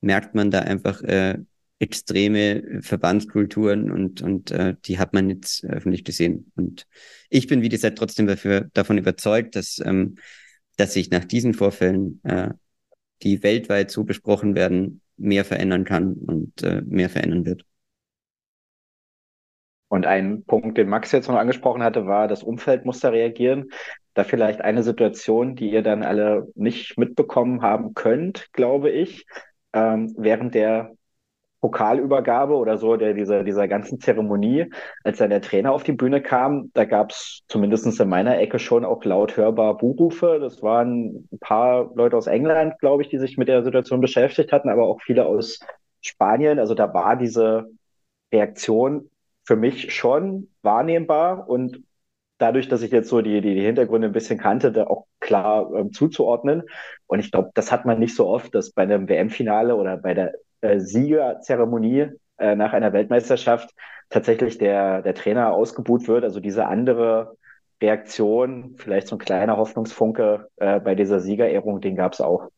[0.00, 1.38] merkt man da einfach äh,
[1.78, 6.50] extreme Verbandskulturen und, und äh, die hat man jetzt öffentlich gesehen.
[6.56, 6.86] Und
[7.28, 10.16] ich bin, wie gesagt, trotzdem dafür, davon überzeugt, dass ähm,
[10.76, 12.50] dass sich nach diesen Vorfällen, äh,
[13.22, 17.64] die weltweit so besprochen werden, mehr verändern kann und äh, mehr verändern wird.
[19.88, 23.70] Und ein Punkt, den Max jetzt noch angesprochen hatte, war, das Umfeld muss da reagieren.
[24.14, 29.26] Da vielleicht eine Situation, die ihr dann alle nicht mitbekommen haben könnt, glaube ich,
[29.72, 30.92] ähm, während der
[31.60, 34.70] Pokalübergabe oder so, der, dieser, dieser ganzen Zeremonie,
[35.04, 38.58] als dann der Trainer auf die Bühne kam, da gab es zumindest in meiner Ecke
[38.58, 40.38] schon auch laut hörbar Buhrufe.
[40.40, 44.52] Das waren ein paar Leute aus England, glaube ich, die sich mit der Situation beschäftigt
[44.52, 45.58] hatten, aber auch viele aus
[46.00, 46.58] Spanien.
[46.58, 47.66] Also da war diese
[48.32, 49.10] Reaktion
[49.44, 51.82] für mich schon wahrnehmbar und
[52.38, 55.72] dadurch, dass ich jetzt so die, die, die Hintergründe ein bisschen kannte, da auch klar
[55.74, 56.62] ähm, zuzuordnen.
[57.06, 60.14] Und ich glaube, das hat man nicht so oft, dass bei einem WM-Finale oder bei
[60.14, 60.34] der
[60.78, 62.08] Siegerzeremonie
[62.38, 63.74] äh, nach einer Weltmeisterschaft
[64.10, 66.24] tatsächlich der, der Trainer ausgebuht wird.
[66.24, 67.36] Also diese andere
[67.80, 72.48] Reaktion, vielleicht so ein kleiner Hoffnungsfunke äh, bei dieser Siegerehrung, den gab es auch.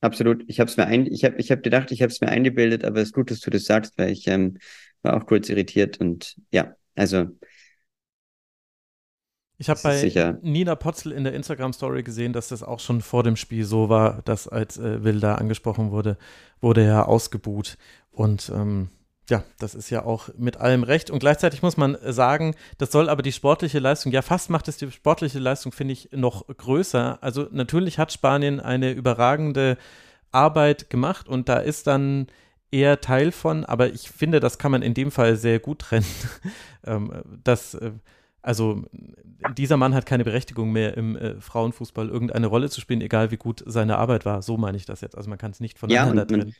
[0.00, 0.44] Absolut.
[0.46, 2.84] Ich habe es mir ein, ich habe ich hab gedacht, ich habe es mir eingebildet,
[2.84, 4.58] aber es ist gut, dass du das sagst, weil ich ähm,
[5.02, 7.26] war auch kurz irritiert und ja, also
[9.58, 10.38] ich habe bei sicher.
[10.40, 14.22] Nina Potzel in der Instagram-Story gesehen, dass das auch schon vor dem Spiel so war,
[14.24, 16.16] dass als äh, Wilda angesprochen wurde,
[16.60, 17.76] wurde er ausgebuht.
[18.12, 18.88] Und ähm,
[19.28, 21.10] ja, das ist ja auch mit allem recht.
[21.10, 24.76] Und gleichzeitig muss man sagen, das soll aber die sportliche Leistung, ja, fast macht es
[24.76, 27.18] die sportliche Leistung, finde ich, noch größer.
[27.20, 29.76] Also natürlich hat Spanien eine überragende
[30.30, 32.28] Arbeit gemacht und da ist dann
[32.70, 36.06] eher Teil von, aber ich finde, das kann man in dem Fall sehr gut trennen.
[36.86, 37.12] ähm,
[37.44, 37.92] dass äh,
[38.42, 38.84] also
[39.56, 43.36] dieser Mann hat keine Berechtigung mehr im äh, Frauenfußball irgendeine Rolle zu spielen, egal wie
[43.36, 44.42] gut seine Arbeit war.
[44.42, 45.16] So meine ich das jetzt.
[45.16, 46.54] Also man kann es nicht voneinander ja, man, trennen.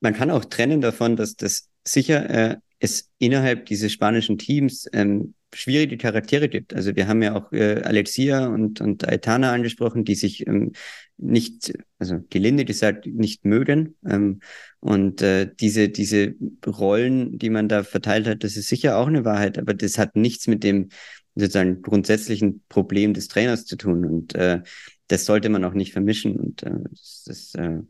[0.00, 5.34] Man kann auch trennen davon, dass das sicher äh, es innerhalb dieses spanischen Teams ähm,
[5.54, 6.74] schwierige Charaktere gibt.
[6.74, 10.72] Also wir haben ja auch äh, Alexia und, und Aitana angesprochen, die sich ähm,
[11.16, 13.96] nicht, also gelinde gesagt, nicht mögen.
[14.06, 14.40] Ähm,
[14.80, 16.34] und äh, diese, diese
[16.66, 20.16] Rollen, die man da verteilt hat, das ist sicher auch eine Wahrheit, aber das hat
[20.16, 20.88] nichts mit dem
[21.36, 24.04] sozusagen grundsätzlichen Problem des Trainers zu tun.
[24.04, 24.62] Und äh,
[25.06, 26.36] das sollte man auch nicht vermischen.
[26.36, 27.80] Und äh, das, das äh,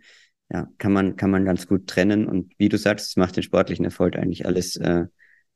[0.54, 2.28] ja, kann man, kann man ganz gut trennen.
[2.28, 5.06] Und wie du sagst, es macht den sportlichen Erfolg eigentlich alles äh,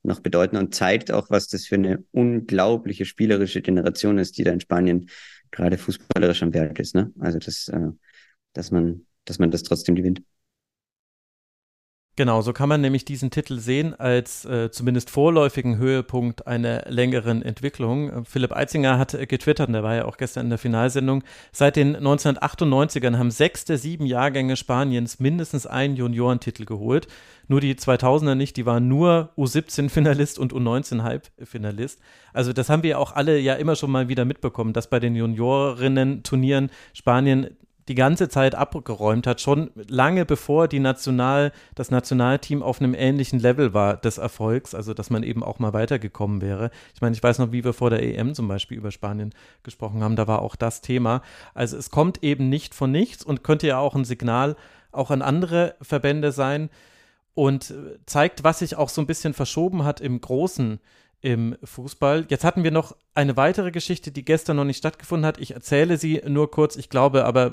[0.03, 4.51] noch bedeuten und zeigt auch, was das für eine unglaubliche spielerische Generation ist, die da
[4.51, 5.09] in Spanien
[5.53, 6.97] gerade fußballerisch am Werk ist.
[6.97, 7.13] Ne?
[7.21, 7.91] Also das, äh,
[8.55, 10.21] dass man, dass man das trotzdem gewinnt.
[12.19, 17.43] Genau, so kann man nämlich diesen Titel sehen als äh, zumindest vorläufigen Höhepunkt einer längeren
[17.43, 18.25] Entwicklung.
[18.25, 21.77] Philipp Eitzinger hat äh, getwittert, und der war ja auch gestern in der Finalsendung, seit
[21.77, 27.07] den 1998ern haben sechs der sieben Jahrgänge Spaniens mindestens einen Juniorentitel geholt.
[27.47, 32.01] Nur die 2000er nicht, die waren nur U17-Finalist und U19-Halbfinalist.
[32.33, 35.15] Also das haben wir auch alle ja immer schon mal wieder mitbekommen, dass bei den
[35.15, 37.51] Juniorinnen-Turnieren Spanien
[37.89, 43.41] die ganze Zeit abgeräumt hat, schon lange bevor die National, das Nationalteam auf einem ähnlichen
[43.41, 46.71] Level war des Erfolgs, also dass man eben auch mal weitergekommen wäre.
[46.95, 50.03] Ich meine, ich weiß noch, wie wir vor der EM zum Beispiel über Spanien gesprochen
[50.03, 51.23] haben, da war auch das Thema.
[51.55, 54.57] Also es kommt eben nicht von nichts und könnte ja auch ein Signal
[54.93, 56.71] auch an andere Verbände sein
[57.35, 57.73] und
[58.05, 60.81] zeigt, was sich auch so ein bisschen verschoben hat im Großen
[61.21, 62.27] im Fußball.
[62.29, 65.39] Jetzt hatten wir noch eine weitere Geschichte, die gestern noch nicht stattgefunden hat.
[65.39, 66.77] Ich erzähle sie nur kurz.
[66.77, 67.51] Ich glaube, aber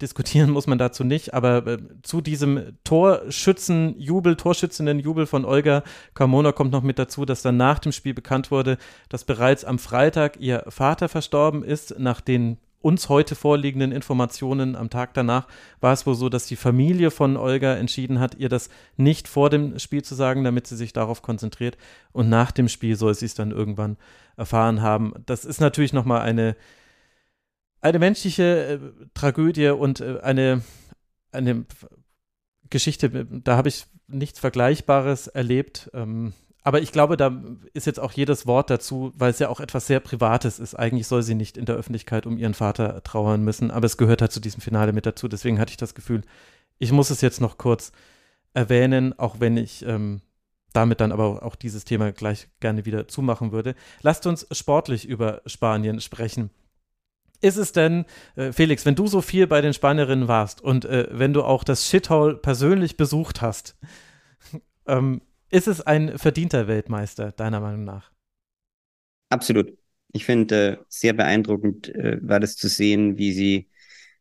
[0.00, 1.32] diskutieren muss man dazu nicht.
[1.32, 5.82] Aber äh, zu diesem Torschützenjubel, Torschützendenjubel von Olga
[6.14, 8.76] Carmona kommt noch mit dazu, dass dann nach dem Spiel bekannt wurde,
[9.08, 14.88] dass bereits am Freitag ihr Vater verstorben ist, nach den uns heute vorliegenden Informationen am
[14.88, 15.46] Tag danach
[15.80, 19.50] war es wohl so, dass die Familie von Olga entschieden hat, ihr das nicht vor
[19.50, 21.76] dem Spiel zu sagen, damit sie sich darauf konzentriert.
[22.12, 23.98] Und nach dem Spiel soll sie es dann irgendwann
[24.36, 25.12] erfahren haben.
[25.26, 26.56] Das ist natürlich nochmal eine,
[27.82, 28.78] eine menschliche äh,
[29.12, 30.62] Tragödie und äh, eine,
[31.32, 31.66] eine
[32.70, 35.90] Geschichte, da habe ich nichts Vergleichbares erlebt.
[35.92, 37.32] Ähm, aber ich glaube, da
[37.72, 40.74] ist jetzt auch jedes Wort dazu, weil es ja auch etwas sehr Privates ist.
[40.74, 44.20] Eigentlich soll sie nicht in der Öffentlichkeit um ihren Vater trauern müssen, aber es gehört
[44.20, 45.28] halt zu diesem Finale mit dazu.
[45.28, 46.22] Deswegen hatte ich das Gefühl,
[46.78, 47.92] ich muss es jetzt noch kurz
[48.52, 50.20] erwähnen, auch wenn ich ähm,
[50.72, 53.74] damit dann aber auch dieses Thema gleich gerne wieder zumachen würde.
[54.02, 56.50] Lasst uns sportlich über Spanien sprechen.
[57.40, 58.04] Ist es denn,
[58.36, 61.64] äh, Felix, wenn du so viel bei den Spanierinnen warst und äh, wenn du auch
[61.64, 63.76] das Shithole persönlich besucht hast,
[64.86, 68.10] ähm, ist es ein verdienter Weltmeister, deiner Meinung nach?
[69.28, 69.76] Absolut.
[70.12, 73.70] Ich finde, äh, sehr beeindruckend äh, war das zu sehen, wie sie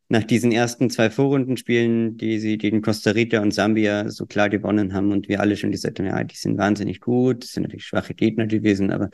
[0.07, 4.93] nach diesen ersten zwei Vorrundenspielen, die sie gegen Costa Rica und Sambia so klar gewonnen
[4.93, 7.85] haben und wir alle schon gesagt haben, ja, die sind wahnsinnig gut, das sind natürlich
[7.85, 9.09] schwache Gegner gewesen, aber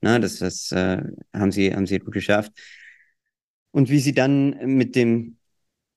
[0.00, 1.02] na, das, das äh,
[1.32, 2.52] haben sie, haben sie gut geschafft.
[3.70, 5.38] Und wie sie dann mit dem,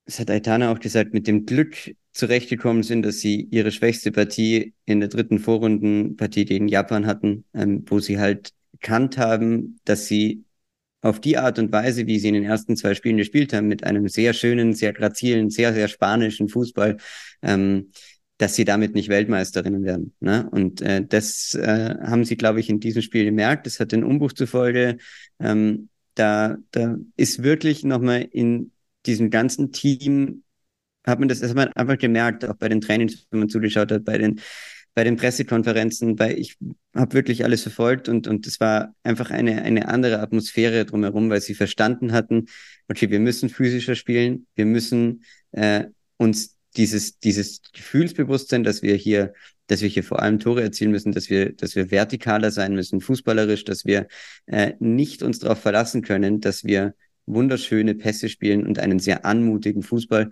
[0.06, 1.76] das hat Aitana auch gesagt, mit dem Glück
[2.14, 7.84] zurechtgekommen sind, dass sie ihre schwächste Partie in der dritten Vorrundenpartie gegen Japan hatten, ähm,
[7.88, 10.46] wo sie halt erkannt haben, dass sie
[11.02, 13.84] auf die Art und Weise, wie sie in den ersten zwei Spielen gespielt haben, mit
[13.84, 16.98] einem sehr schönen, sehr grazilen, sehr, sehr spanischen Fußball,
[17.42, 17.92] ähm,
[18.38, 20.14] dass sie damit nicht Weltmeisterinnen werden.
[20.22, 20.48] Ne?
[20.52, 23.66] Und äh, das äh, haben sie, glaube ich, in diesem Spiel gemerkt.
[23.66, 24.98] Das hat den Umbruch zufolge.
[25.40, 28.72] Ähm, da, da ist wirklich nochmal in
[29.06, 30.44] diesem ganzen Team
[31.06, 34.06] hat man das hat man einfach gemerkt, auch bei den Trainings, wenn man zugeschaut hat,
[34.06, 34.40] bei den
[34.96, 36.58] bei den Pressekonferenzen, weil ich
[36.96, 41.42] habe wirklich alles verfolgt und und es war einfach eine eine andere Atmosphäre drumherum, weil
[41.42, 42.46] sie verstanden hatten,
[42.90, 45.86] okay, wir müssen physischer spielen, wir müssen äh,
[46.18, 49.34] uns dieses dieses Gefühlsbewusstsein, dass wir hier
[49.68, 53.02] dass wir hier vor allem Tore erzielen müssen, dass wir dass wir vertikaler sein müssen,
[53.02, 54.08] fußballerisch, dass wir
[54.46, 56.94] äh, nicht uns darauf verlassen können, dass wir
[57.26, 60.30] wunderschöne Pässe spielen und einen sehr anmutigen Fußball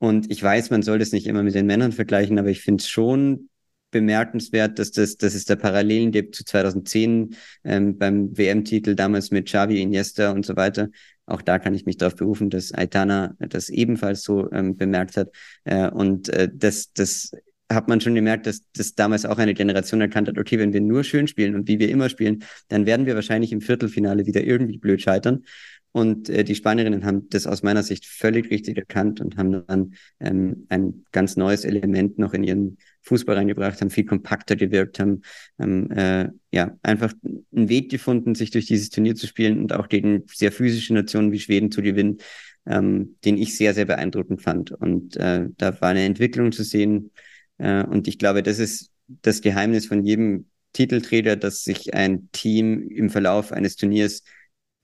[0.00, 2.80] und ich weiß, man soll das nicht immer mit den Männern vergleichen, aber ich finde
[2.80, 3.50] es schon
[3.90, 9.46] bemerkenswert, dass das, dass es da Parallelen gibt zu 2010 ähm, beim WM-Titel damals mit
[9.46, 10.88] Xavi, Iniesta und so weiter.
[11.26, 15.28] Auch da kann ich mich darauf berufen, dass Aitana das ebenfalls so ähm, bemerkt hat.
[15.64, 17.32] Äh, und äh, das, das
[17.70, 20.80] hat man schon gemerkt, dass das damals auch eine Generation erkannt hat, okay, wenn wir
[20.80, 24.42] nur schön spielen und wie wir immer spielen, dann werden wir wahrscheinlich im Viertelfinale wieder
[24.42, 25.44] irgendwie blöd scheitern.
[25.92, 29.94] Und äh, die Spanierinnen haben das aus meiner Sicht völlig richtig erkannt und haben dann
[30.20, 35.22] ähm, ein ganz neues Element noch in ihren Fußball reingebracht, haben viel kompakter gewirkt, haben
[35.58, 39.88] ähm, äh, ja einfach einen Weg gefunden, sich durch dieses Turnier zu spielen und auch
[39.88, 42.18] gegen sehr physische Nationen wie Schweden zu gewinnen,
[42.66, 44.70] ähm, den ich sehr, sehr beeindruckend fand.
[44.70, 47.10] Und äh, da war eine Entwicklung zu sehen.
[47.58, 48.90] Äh, und ich glaube, das ist
[49.22, 54.22] das Geheimnis von jedem Titelträger, dass sich ein Team im Verlauf eines Turniers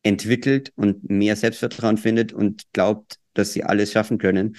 [0.07, 4.57] entwickelt und mehr Selbstvertrauen findet und glaubt, dass sie alles schaffen können.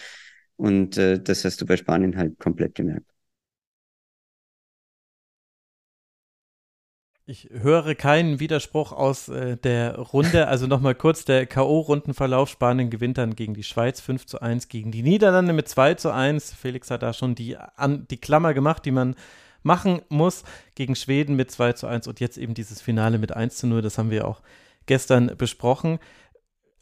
[0.57, 3.05] Und äh, das hast du bei Spanien halt komplett gemerkt.
[7.29, 10.47] Ich höre keinen Widerspruch aus äh, der Runde.
[10.47, 12.47] Also nochmal kurz der K.O.-Rundenverlauf.
[12.47, 16.11] Spanien gewinnt dann gegen die Schweiz 5 zu 1, gegen die Niederlande mit 2 zu
[16.11, 16.53] 1.
[16.53, 19.15] Felix hat da schon die, an, die Klammer gemacht, die man
[19.63, 20.43] machen muss.
[20.75, 23.81] Gegen Schweden mit 2 zu 1 und jetzt eben dieses Finale mit 1 zu 0.
[23.81, 24.41] Das haben wir auch
[24.88, 25.99] gestern besprochen.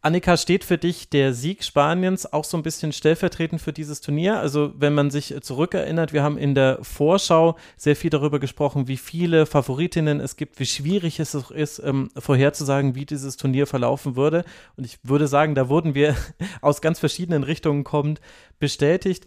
[0.06, 4.40] Annika, steht für dich der Sieg Spaniens auch so ein bisschen stellvertretend für dieses Turnier?
[4.40, 8.98] Also, wenn man sich zurückerinnert, wir haben in der Vorschau sehr viel darüber gesprochen, wie
[8.98, 14.46] viele Favoritinnen es gibt, wie schwierig es ist, ähm, vorherzusagen, wie dieses Turnier verlaufen würde.
[14.78, 16.16] Und ich würde sagen, da wurden wir
[16.62, 18.22] aus ganz verschiedenen Richtungen kommend
[18.60, 19.26] bestätigt.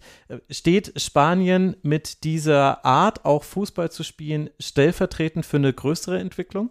[0.49, 6.69] Steht Spanien mit dieser Art, auch Fußball zu spielen, stellvertretend für eine größere Entwicklung?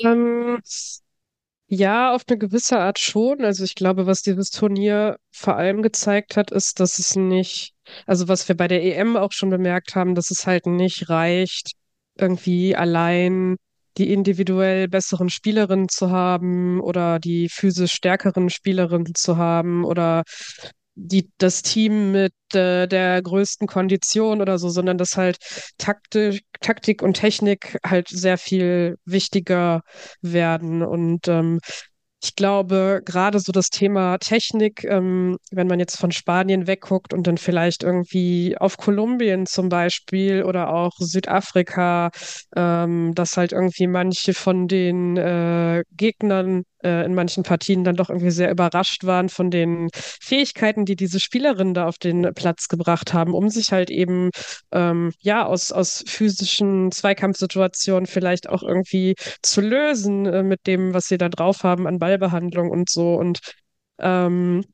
[0.00, 0.60] Ähm,
[1.70, 3.44] ja, auf eine gewisse Art schon.
[3.44, 7.74] Also ich glaube, was dieses Turnier vor allem gezeigt hat, ist, dass es nicht,
[8.06, 11.72] also was wir bei der EM auch schon bemerkt haben, dass es halt nicht reicht,
[12.16, 13.56] irgendwie allein
[13.98, 20.22] die individuell besseren Spielerinnen zu haben oder die physisch stärkeren Spielerinnen zu haben oder
[20.98, 25.38] die, das Team mit äh, der größten Kondition oder so, sondern dass halt
[25.78, 29.82] Taktik, Taktik und Technik halt sehr viel wichtiger
[30.22, 30.82] werden.
[30.82, 31.60] Und ähm,
[32.22, 37.28] ich glaube, gerade so das Thema Technik, ähm, wenn man jetzt von Spanien wegguckt und
[37.28, 42.10] dann vielleicht irgendwie auf Kolumbien zum Beispiel oder auch Südafrika,
[42.56, 48.08] ähm, dass halt irgendwie manche von den äh, Gegnern äh, in manchen Partien dann doch
[48.08, 53.12] irgendwie sehr überrascht waren von den Fähigkeiten, die diese Spielerinnen da auf den Platz gebracht
[53.12, 54.30] haben, um sich halt eben
[54.72, 61.06] ähm, ja aus, aus physischen Zweikampfsituationen vielleicht auch irgendwie zu lösen äh, mit dem, was
[61.06, 63.14] sie da drauf haben an Ballbehandlung und so.
[63.14, 63.38] Und
[63.98, 64.64] ähm,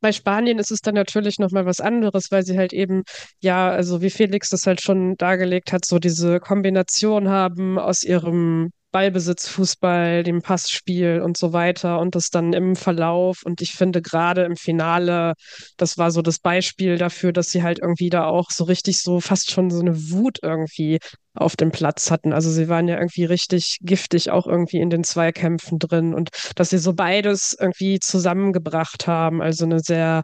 [0.00, 3.02] bei Spanien ist es dann natürlich nochmal was anderes, weil sie halt eben,
[3.40, 8.70] ja, also wie Felix das halt schon dargelegt hat, so diese Kombination haben aus ihrem
[8.96, 13.42] Ballbesitz, Fußball, dem Passspiel und so weiter und das dann im Verlauf.
[13.44, 15.34] Und ich finde gerade im Finale,
[15.76, 19.20] das war so das Beispiel dafür, dass sie halt irgendwie da auch so richtig so
[19.20, 20.98] fast schon so eine Wut irgendwie
[21.34, 22.32] auf dem Platz hatten.
[22.32, 26.70] Also sie waren ja irgendwie richtig giftig auch irgendwie in den Zweikämpfen drin und dass
[26.70, 29.42] sie so beides irgendwie zusammengebracht haben.
[29.42, 30.22] Also eine sehr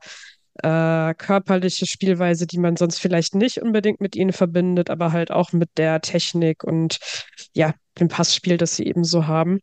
[0.62, 5.52] äh, körperliche Spielweise, die man sonst vielleicht nicht unbedingt mit ihnen verbindet, aber halt auch
[5.52, 6.96] mit der Technik und
[7.52, 9.60] ja, dem Passspiel, das sie eben so haben.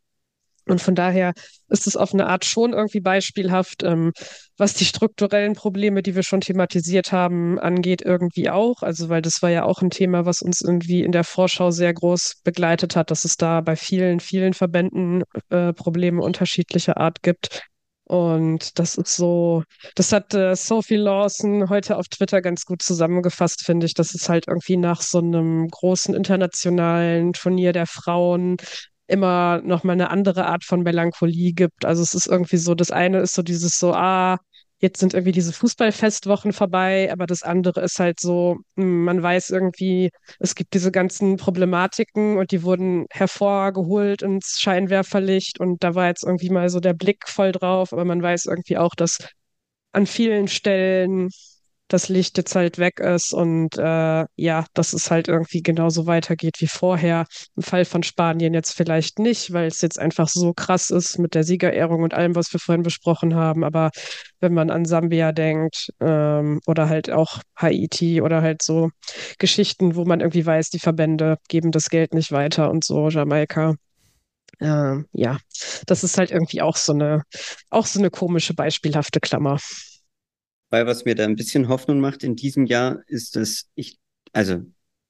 [0.69, 1.33] Und von daher
[1.69, 4.11] ist es auf eine Art schon irgendwie beispielhaft, ähm,
[4.57, 8.83] was die strukturellen Probleme, die wir schon thematisiert haben, angeht, irgendwie auch.
[8.83, 11.93] Also, weil das war ja auch ein Thema, was uns irgendwie in der Vorschau sehr
[11.93, 17.63] groß begleitet hat, dass es da bei vielen, vielen Verbänden äh, Probleme unterschiedlicher Art gibt.
[18.09, 19.61] Und das ist so,
[19.93, 24.27] das hat äh, Sophie Lawson heute auf Twitter ganz gut zusammengefasst, finde ich, dass es
[24.29, 28.57] halt irgendwie nach so einem großen internationalen Turnier der Frauen
[29.05, 31.85] immer noch mal eine andere Art von Melancholie gibt.
[31.85, 34.39] Also es ist irgendwie so, das eine ist so dieses so, ah,
[34.79, 39.49] jetzt sind irgendwie diese Fußballfestwochen vorbei, aber das andere ist halt so, hm, man weiß
[39.51, 40.09] irgendwie,
[40.39, 46.23] es gibt diese ganzen Problematiken und die wurden hervorgeholt ins Scheinwerferlicht und da war jetzt
[46.23, 49.17] irgendwie mal so der Blick voll drauf, aber man weiß irgendwie auch, dass
[49.91, 51.29] an vielen Stellen
[51.89, 56.55] das Licht jetzt halt weg ist und äh, ja, dass es halt irgendwie genauso weitergeht
[56.59, 57.25] wie vorher.
[57.57, 61.35] Im Fall von Spanien jetzt vielleicht nicht, weil es jetzt einfach so krass ist mit
[61.35, 63.63] der Siegerehrung und allem, was wir vorhin besprochen haben.
[63.63, 63.89] Aber
[64.39, 68.89] wenn man an Sambia denkt ähm, oder halt auch Haiti oder halt so
[69.39, 73.75] Geschichten, wo man irgendwie weiß, die Verbände geben das Geld nicht weiter und so, Jamaika.
[74.61, 75.37] Ähm, ja,
[75.87, 77.23] das ist halt irgendwie auch so eine,
[77.69, 79.59] auch so eine komische, beispielhafte Klammer.
[80.69, 83.97] Weil was mir da ein bisschen Hoffnung macht in diesem Jahr, ist, dass ich,
[84.33, 84.61] also,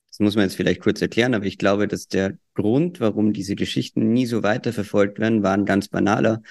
[0.09, 3.55] das muss man jetzt vielleicht kurz erklären, aber ich glaube, dass der Grund, warum diese
[3.55, 6.41] Geschichten nie so weiterverfolgt werden, war ein ganz banaler.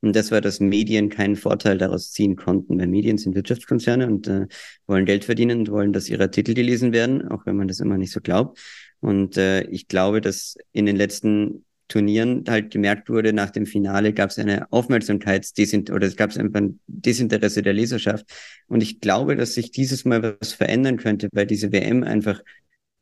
[0.00, 2.78] Und das war, dass Medien keinen Vorteil daraus ziehen konnten.
[2.78, 4.46] Weil Medien sind Wirtschaftskonzerne und äh,
[4.86, 7.98] wollen Geld verdienen und wollen, dass ihre Artikel gelesen werden, auch wenn man das immer
[7.98, 8.60] nicht so glaubt.
[9.00, 14.12] Und äh, ich glaube, dass in den letzten Turnieren halt gemerkt wurde, nach dem Finale
[14.12, 18.26] gab es eine Aufmerksamkeitsdesint oder es gab einfach ein Desinteresse der Leserschaft.
[18.66, 22.42] Und ich glaube, dass sich dieses Mal was verändern könnte, weil diese WM einfach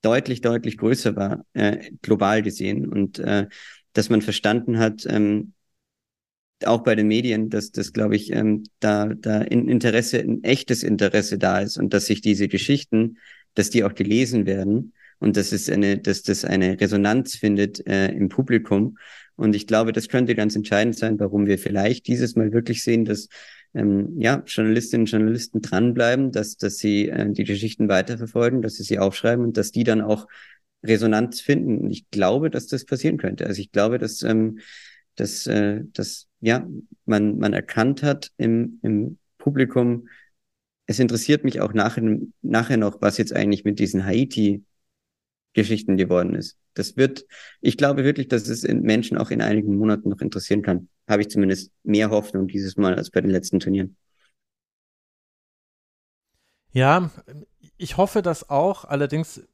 [0.03, 2.87] deutlich, deutlich größer war, äh, global gesehen.
[2.87, 3.49] Und äh,
[3.93, 5.53] dass man verstanden hat, ähm,
[6.65, 10.83] auch bei den Medien, dass das, glaube ich, ähm, da, da in Interesse, ein echtes
[10.83, 13.19] Interesse da ist und dass sich diese Geschichten,
[13.55, 18.09] dass die auch gelesen werden und dass es eine, dass das eine Resonanz findet äh,
[18.09, 18.99] im Publikum.
[19.37, 23.05] Und ich glaube, das könnte ganz entscheidend sein, warum wir vielleicht dieses Mal wirklich sehen,
[23.05, 23.29] dass
[23.75, 28.85] ähm, ja, Journalistinnen und Journalisten dranbleiben, dass, dass sie äh, die Geschichten weiterverfolgen, dass sie
[28.85, 30.27] sie aufschreiben und dass die dann auch
[30.83, 31.79] Resonanz finden.
[31.79, 33.47] Und ich glaube, dass das passieren könnte.
[33.47, 34.61] Also ich glaube, dass, ähm,
[35.15, 36.67] dass, äh, dass ja,
[37.05, 40.09] man, man erkannt hat im, im Publikum,
[40.87, 44.65] es interessiert mich auch nachher, nachher noch, was jetzt eigentlich mit diesen Haiti
[45.57, 46.57] Geschichten geworden ist.
[46.75, 47.27] Das wird,
[47.61, 50.89] ich glaube wirklich, dass es Menschen auch in einigen Monaten noch interessieren kann.
[51.09, 53.97] Habe ich zumindest mehr Hoffnung dieses Mal als bei den letzten Turnieren.
[56.73, 57.11] Ja,
[57.79, 58.85] ich hoffe das auch.
[58.85, 59.49] Allerdings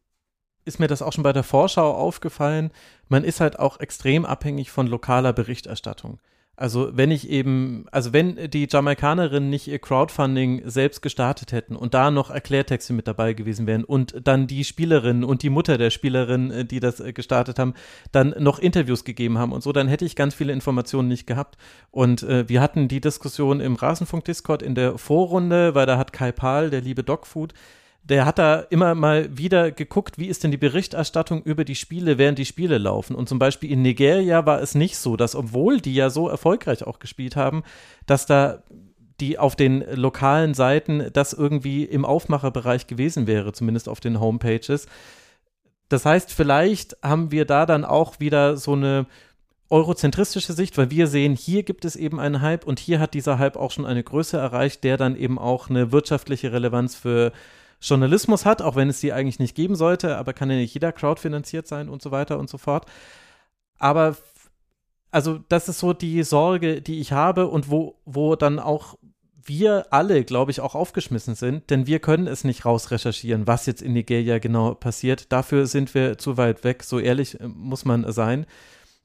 [0.64, 2.72] ist mir das auch schon bei der Vorschau aufgefallen.
[3.08, 6.18] Man ist halt auch extrem abhängig von lokaler Berichterstattung.
[6.62, 11.92] Also wenn ich eben, also wenn die Jamaikanerinnen nicht ihr Crowdfunding selbst gestartet hätten und
[11.92, 15.90] da noch Erklärtexte mit dabei gewesen wären und dann die Spielerinnen und die Mutter der
[15.90, 17.74] Spielerin, äh, die das äh, gestartet haben,
[18.12, 21.56] dann noch Interviews gegeben haben und so, dann hätte ich ganz viele Informationen nicht gehabt.
[21.90, 26.30] Und äh, wir hatten die Diskussion im Rasenfunk-Discord in der Vorrunde, weil da hat Kai
[26.30, 27.54] Pahl, der liebe Dogfood,
[28.04, 32.18] der hat da immer mal wieder geguckt, wie ist denn die Berichterstattung über die Spiele,
[32.18, 33.14] während die Spiele laufen.
[33.14, 36.84] Und zum Beispiel in Nigeria war es nicht so, dass obwohl die ja so erfolgreich
[36.84, 37.62] auch gespielt haben,
[38.06, 38.62] dass da
[39.20, 44.86] die auf den lokalen Seiten das irgendwie im Aufmacherbereich gewesen wäre, zumindest auf den Homepages.
[45.88, 49.06] Das heißt, vielleicht haben wir da dann auch wieder so eine
[49.70, 53.38] eurozentristische Sicht, weil wir sehen, hier gibt es eben einen Hype und hier hat dieser
[53.38, 57.32] Hype auch schon eine Größe erreicht, der dann eben auch eine wirtschaftliche Relevanz für
[57.82, 60.92] Journalismus hat, auch wenn es die eigentlich nicht geben sollte, aber kann ja nicht jeder
[60.92, 62.86] crowdfinanziert sein und so weiter und so fort.
[63.78, 64.16] Aber
[65.10, 68.96] also das ist so die Sorge, die ich habe und wo, wo dann auch
[69.44, 73.82] wir alle, glaube ich, auch aufgeschmissen sind, denn wir können es nicht rausrecherchieren, was jetzt
[73.82, 75.32] in Nigeria genau passiert.
[75.32, 78.46] Dafür sind wir zu weit weg, so ehrlich äh, muss man sein.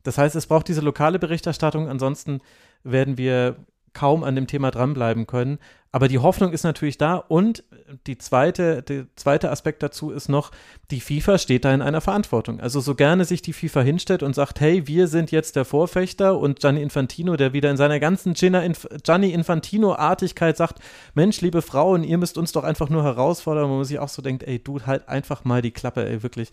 [0.04, 2.40] Das heißt, es braucht diese lokale Berichterstattung, ansonsten
[2.84, 3.58] werden wir
[3.98, 5.58] kaum an dem Thema dranbleiben können.
[5.92, 7.64] Aber die Hoffnung ist natürlich da und
[8.06, 10.52] die zweite, der zweite Aspekt dazu ist noch,
[10.92, 12.60] die FIFA steht da in einer Verantwortung.
[12.60, 16.38] Also so gerne sich die FIFA hinstellt und sagt, hey, wir sind jetzt der Vorfechter
[16.38, 20.80] und Gianni Infantino, der wieder in seiner ganzen Gianni Infantino-Artigkeit sagt,
[21.16, 24.22] Mensch, liebe Frauen, ihr müsst uns doch einfach nur herausfordern, wo man sich auch so
[24.22, 26.52] denkt, ey, du halt einfach mal die Klappe, ey, wirklich.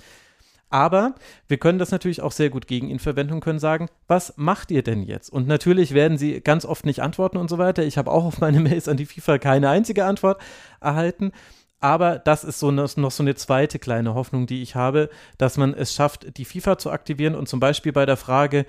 [0.75, 1.15] Aber
[1.47, 4.73] wir können das natürlich auch sehr gut gegen ihn verwenden und können sagen, was macht
[4.73, 5.31] ihr denn jetzt?
[5.31, 7.85] Und natürlich werden sie ganz oft nicht antworten und so weiter.
[7.85, 10.43] Ich habe auch auf meine Mails an die FIFA keine einzige Antwort
[10.81, 11.31] erhalten.
[11.79, 15.75] Aber das ist so noch so eine zweite kleine Hoffnung, die ich habe, dass man
[15.75, 18.67] es schafft, die FIFA zu aktivieren und zum Beispiel bei der Frage,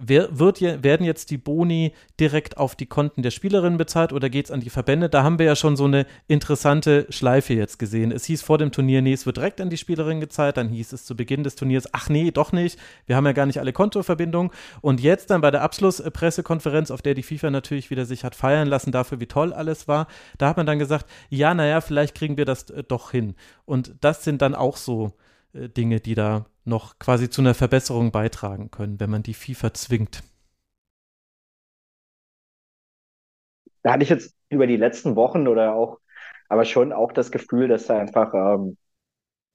[0.00, 4.50] Wird, werden jetzt die Boni direkt auf die Konten der Spielerinnen bezahlt oder geht es
[4.50, 5.08] an die Verbände?
[5.08, 8.12] Da haben wir ja schon so eine interessante Schleife jetzt gesehen.
[8.12, 10.56] Es hieß vor dem Turnier, nee, es wird direkt an die Spielerinnen gezahlt.
[10.56, 12.78] Dann hieß es zu Beginn des Turniers, ach nee, doch nicht.
[13.06, 14.52] Wir haben ja gar nicht alle Kontoverbindungen.
[14.80, 18.68] Und jetzt dann bei der Abschlusspressekonferenz, auf der die FIFA natürlich wieder sich hat feiern
[18.68, 20.06] lassen dafür, wie toll alles war,
[20.38, 23.34] da hat man dann gesagt, ja, naja, vielleicht kriegen wir das äh, doch hin.
[23.64, 25.12] Und das sind dann auch so
[25.52, 29.74] äh, Dinge, die da noch quasi zu einer Verbesserung beitragen können, wenn man die FIFA
[29.74, 30.22] zwingt.
[33.82, 35.98] Da hatte ich jetzt über die letzten Wochen oder auch,
[36.48, 38.76] aber schon auch das Gefühl, dass da einfach ähm,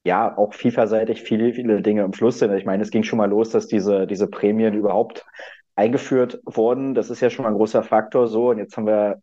[0.06, 2.54] ja auch FIFA-seitig viele, viele Dinge im Fluss sind.
[2.54, 5.26] Ich meine, es ging schon mal los, dass diese, diese Prämien überhaupt
[5.76, 6.94] eingeführt wurden.
[6.94, 8.50] Das ist ja schon mal ein großer Faktor so.
[8.50, 9.22] Und jetzt haben wir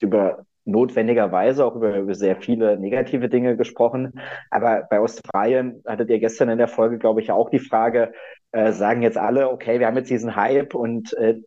[0.00, 4.20] über notwendigerweise auch über, über sehr viele negative Dinge gesprochen.
[4.50, 8.12] Aber bei Australien hattet ihr gestern in der Folge, glaube ich, auch die Frage,
[8.52, 11.40] äh, sagen jetzt alle, okay, wir haben jetzt diesen Hype und äh,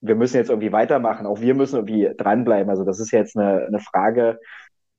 [0.00, 1.26] wir müssen jetzt irgendwie weitermachen.
[1.26, 2.70] Auch wir müssen irgendwie dranbleiben.
[2.70, 4.38] Also das ist jetzt eine, eine Frage,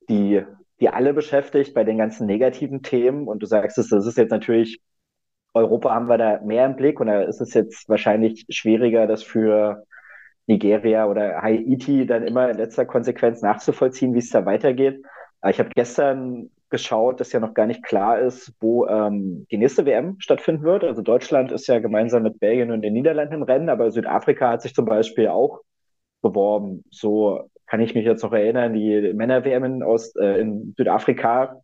[0.09, 0.43] die,
[0.79, 3.27] die alle beschäftigt bei den ganzen negativen Themen.
[3.27, 4.79] Und du sagst es, das ist jetzt natürlich,
[5.53, 9.23] Europa haben wir da mehr im Blick und da ist es jetzt wahrscheinlich schwieriger, das
[9.23, 9.83] für
[10.47, 15.03] Nigeria oder Haiti dann immer in letzter Konsequenz nachzuvollziehen, wie es da weitergeht.
[15.41, 19.57] Aber ich habe gestern geschaut, dass ja noch gar nicht klar ist, wo ähm, die
[19.57, 20.83] nächste WM stattfinden wird.
[20.83, 24.61] Also Deutschland ist ja gemeinsam mit Belgien und den Niederlanden im Rennen, aber Südafrika hat
[24.61, 25.61] sich zum Beispiel auch
[26.21, 26.83] beworben.
[26.89, 31.61] So kann ich mich jetzt noch erinnern, die Männer-WM aus äh, in Südafrika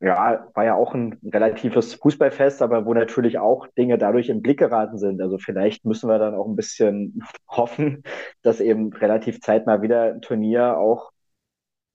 [0.00, 4.58] ja, war ja auch ein relatives Fußballfest, aber wo natürlich auch Dinge dadurch im Blick
[4.58, 5.20] geraten sind.
[5.20, 8.02] Also vielleicht müssen wir dann auch ein bisschen hoffen,
[8.42, 11.12] dass eben relativ zeitnah wieder ein Turnier auch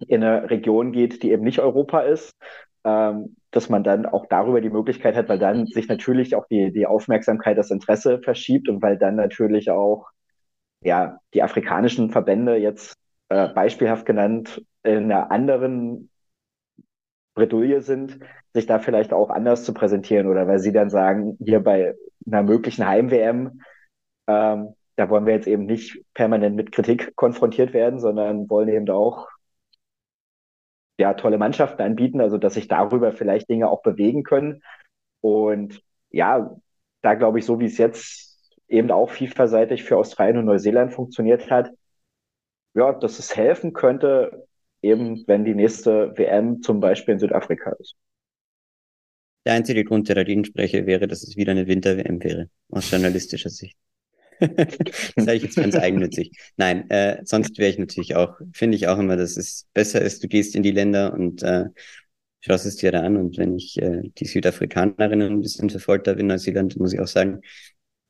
[0.07, 2.35] in eine Region geht, die eben nicht Europa ist,
[2.83, 6.71] ähm, dass man dann auch darüber die Möglichkeit hat, weil dann sich natürlich auch die,
[6.71, 10.09] die Aufmerksamkeit, das Interesse verschiebt und weil dann natürlich auch
[10.81, 12.95] ja, die afrikanischen Verbände jetzt
[13.29, 16.11] äh, beispielhaft genannt in einer anderen
[17.35, 18.19] Bredouille sind,
[18.53, 22.43] sich da vielleicht auch anders zu präsentieren oder weil sie dann sagen, hier bei einer
[22.43, 23.61] möglichen Heim-WM,
[24.27, 28.89] ähm, da wollen wir jetzt eben nicht permanent mit Kritik konfrontiert werden, sondern wollen eben
[28.89, 29.27] auch
[30.97, 34.63] ja, tolle Mannschaften anbieten, also dass sich darüber vielleicht Dinge auch bewegen können.
[35.21, 36.55] Und ja,
[37.01, 38.35] da glaube ich, so wie es jetzt
[38.67, 41.69] eben auch FIFA-seitig für Australien und Neuseeland funktioniert hat,
[42.73, 44.47] ja, dass es helfen könnte,
[44.85, 47.95] eben wenn die nächste WM zum Beispiel in Südafrika ist.
[49.45, 53.49] Der einzige Grund, der dagegen spreche, wäre, dass es wieder eine Winter-WM wäre, aus journalistischer
[53.49, 53.77] Sicht.
[54.39, 56.31] das sage ich jetzt ganz eigennützig.
[56.57, 60.23] Nein, äh, sonst wäre ich natürlich auch, finde ich auch immer, dass es besser ist,
[60.23, 61.65] du gehst in die Länder und äh,
[62.41, 63.17] schaust es dir da an.
[63.17, 67.07] Und wenn ich äh, die Südafrikanerinnen ein bisschen verfolgt habe in Neuseeland, muss ich auch
[67.07, 67.41] sagen,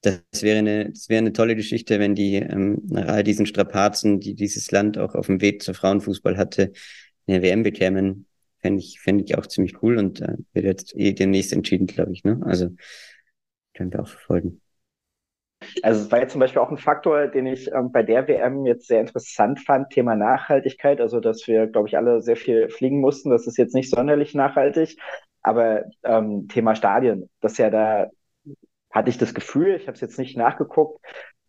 [0.06, 4.20] das wäre eine, das wäre eine tolle Geschichte, wenn die ähm, nach all diesen Strapazen,
[4.20, 6.72] die dieses Land auch auf dem Weg zur Frauenfußball hatte,
[7.28, 8.28] eine WM bekämen.
[8.60, 12.14] Fände ich, fände ich auch ziemlich cool und äh, wird jetzt eh demnächst entschieden, glaube
[12.14, 12.24] ich.
[12.24, 12.40] Ne?
[12.44, 12.70] Also
[13.74, 14.62] können wir auch verfolgen.
[15.82, 18.66] Also es war jetzt zum Beispiel auch ein Faktor, den ich ähm, bei der WM
[18.66, 21.02] jetzt sehr interessant fand, Thema Nachhaltigkeit.
[21.02, 23.30] Also dass wir, glaube ich, alle sehr viel fliegen mussten.
[23.30, 24.98] Das ist jetzt nicht sonderlich nachhaltig.
[25.42, 28.10] Aber ähm, Thema Stadien, dass ja da
[28.96, 31.00] hatte ich das Gefühl, ich habe es jetzt nicht nachgeguckt,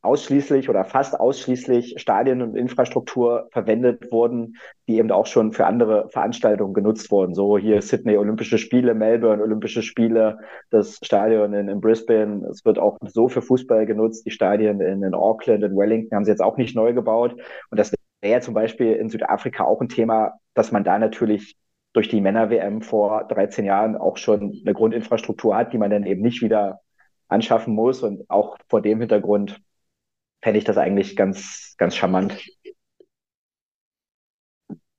[0.03, 4.57] ausschließlich oder fast ausschließlich Stadien und Infrastruktur verwendet wurden,
[4.89, 7.35] die eben auch schon für andere Veranstaltungen genutzt wurden.
[7.35, 10.39] So hier Sydney Olympische Spiele, Melbourne Olympische Spiele,
[10.71, 12.47] das Stadion in, in Brisbane.
[12.51, 14.27] Es wird auch so für Fußball genutzt.
[14.27, 17.35] Die Stadien in, in Auckland, in Wellington haben sie jetzt auch nicht neu gebaut.
[17.71, 21.57] Und das wäre zum Beispiel in Südafrika auch ein Thema, dass man da natürlich
[21.93, 26.23] durch die Männer-WM vor 13 Jahren auch schon eine Grundinfrastruktur hat, die man dann eben
[26.23, 26.81] nicht wieder
[27.29, 28.03] anschaffen muss.
[28.03, 29.61] Und auch vor dem Hintergrund
[30.43, 32.37] fände ich das eigentlich ganz, ganz charmant.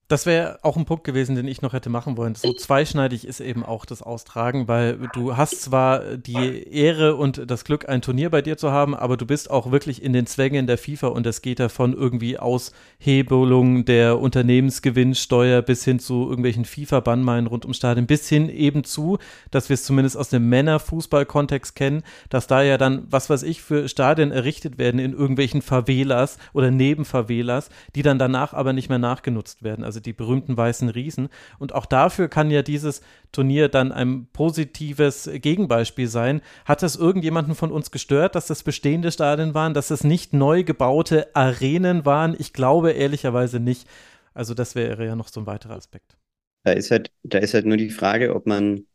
[0.10, 2.34] Das wäre auch ein Punkt gewesen, den ich noch hätte machen wollen.
[2.34, 7.66] So zweischneidig ist eben auch das Austragen, weil du hast zwar die Ehre und das
[7.66, 10.66] Glück, ein Turnier bei dir zu haben, aber du bist auch wirklich in den Zwängen
[10.66, 17.48] der FIFA und es geht davon irgendwie Aushebelung der Unternehmensgewinnsteuer bis hin zu irgendwelchen FIFA-Bannmeilen
[17.48, 19.18] rund ums Stadion, bis hin eben zu,
[19.52, 23.62] dass wir es zumindest aus dem Männerfußball-Kontext kennen, dass da ja dann, was weiß ich,
[23.62, 29.00] für Stadien errichtet werden in irgendwelchen Favelas oder Nebenfavelas, die dann danach aber nicht mehr
[29.00, 29.84] nachgenutzt werden.
[29.84, 31.30] Also also die berühmten weißen Riesen.
[31.58, 36.42] Und auch dafür kann ja dieses Turnier dann ein positives Gegenbeispiel sein.
[36.66, 40.64] Hat das irgendjemanden von uns gestört, dass das bestehende Stadien waren, dass es nicht neu
[40.64, 42.36] gebaute Arenen waren?
[42.38, 43.88] Ich glaube ehrlicherweise nicht.
[44.34, 46.16] Also das wäre ja noch so ein weiterer Aspekt.
[46.64, 48.86] Da ist halt, da ist halt nur die Frage, ob man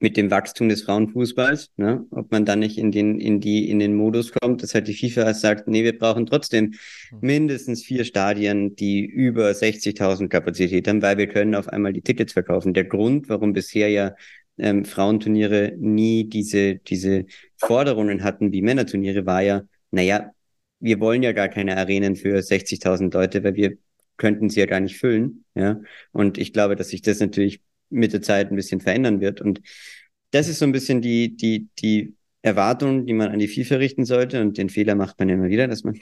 [0.00, 3.78] mit dem Wachstum des Frauenfußballs, ne, ob man dann nicht in den, in die, in
[3.78, 6.72] den Modus kommt, dass halt die FIFA sagt, nee, wir brauchen trotzdem
[7.10, 7.18] hm.
[7.20, 12.32] mindestens vier Stadien, die über 60.000 Kapazität haben, weil wir können auf einmal die Tickets
[12.32, 12.72] verkaufen.
[12.72, 14.14] Der Grund, warum bisher ja
[14.56, 17.26] ähm, Frauenturniere nie diese, diese
[17.58, 20.32] Forderungen hatten wie Männerturniere, war ja, naja,
[20.80, 23.76] wir wollen ja gar keine Arenen für 60.000 Leute, weil wir
[24.16, 25.80] könnten sie ja gar nicht füllen, ja.
[26.12, 27.60] Und ich glaube, dass sich das natürlich
[27.90, 29.40] mit der Zeit ein bisschen verändern wird.
[29.40, 29.60] Und
[30.30, 34.04] das ist so ein bisschen die, die, die Erwartung, die man an die FIFA richten
[34.04, 34.40] sollte.
[34.40, 35.98] Und den Fehler macht man immer wieder, dass man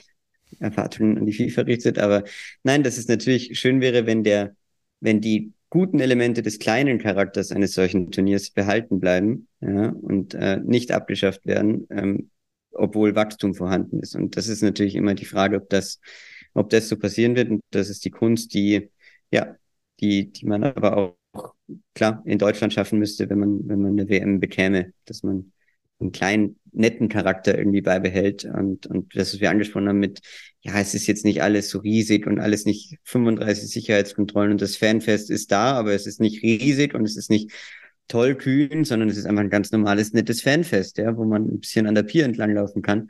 [0.59, 1.99] Erwartungen an die FIFA richtet.
[1.99, 2.23] Aber
[2.63, 4.55] nein, dass es natürlich schön wäre, wenn der,
[4.99, 10.59] wenn die guten Elemente des kleinen Charakters eines solchen Turniers behalten bleiben ja, und äh,
[10.63, 12.31] nicht abgeschafft werden, ähm,
[12.71, 14.15] obwohl Wachstum vorhanden ist.
[14.15, 15.99] Und das ist natürlich immer die Frage, ob das,
[16.53, 17.49] ob das so passieren wird.
[17.49, 18.89] Und das ist die Kunst, die,
[19.31, 19.55] ja,
[19.99, 21.18] die, die man aber auch
[21.93, 25.51] klar in Deutschland schaffen müsste, wenn man, wenn man eine WM bekäme, dass man
[25.99, 30.21] einen kleinen, netten Charakter irgendwie beibehält und, und das, was wir angesprochen haben mit,
[30.61, 34.77] ja, es ist jetzt nicht alles so riesig und alles nicht 35 Sicherheitskontrollen und das
[34.77, 37.51] Fanfest ist da, aber es ist nicht riesig und es ist nicht
[38.07, 41.59] toll kühn, sondern es ist einfach ein ganz normales, nettes Fanfest, ja, wo man ein
[41.59, 43.09] bisschen an der Pier entlang laufen kann.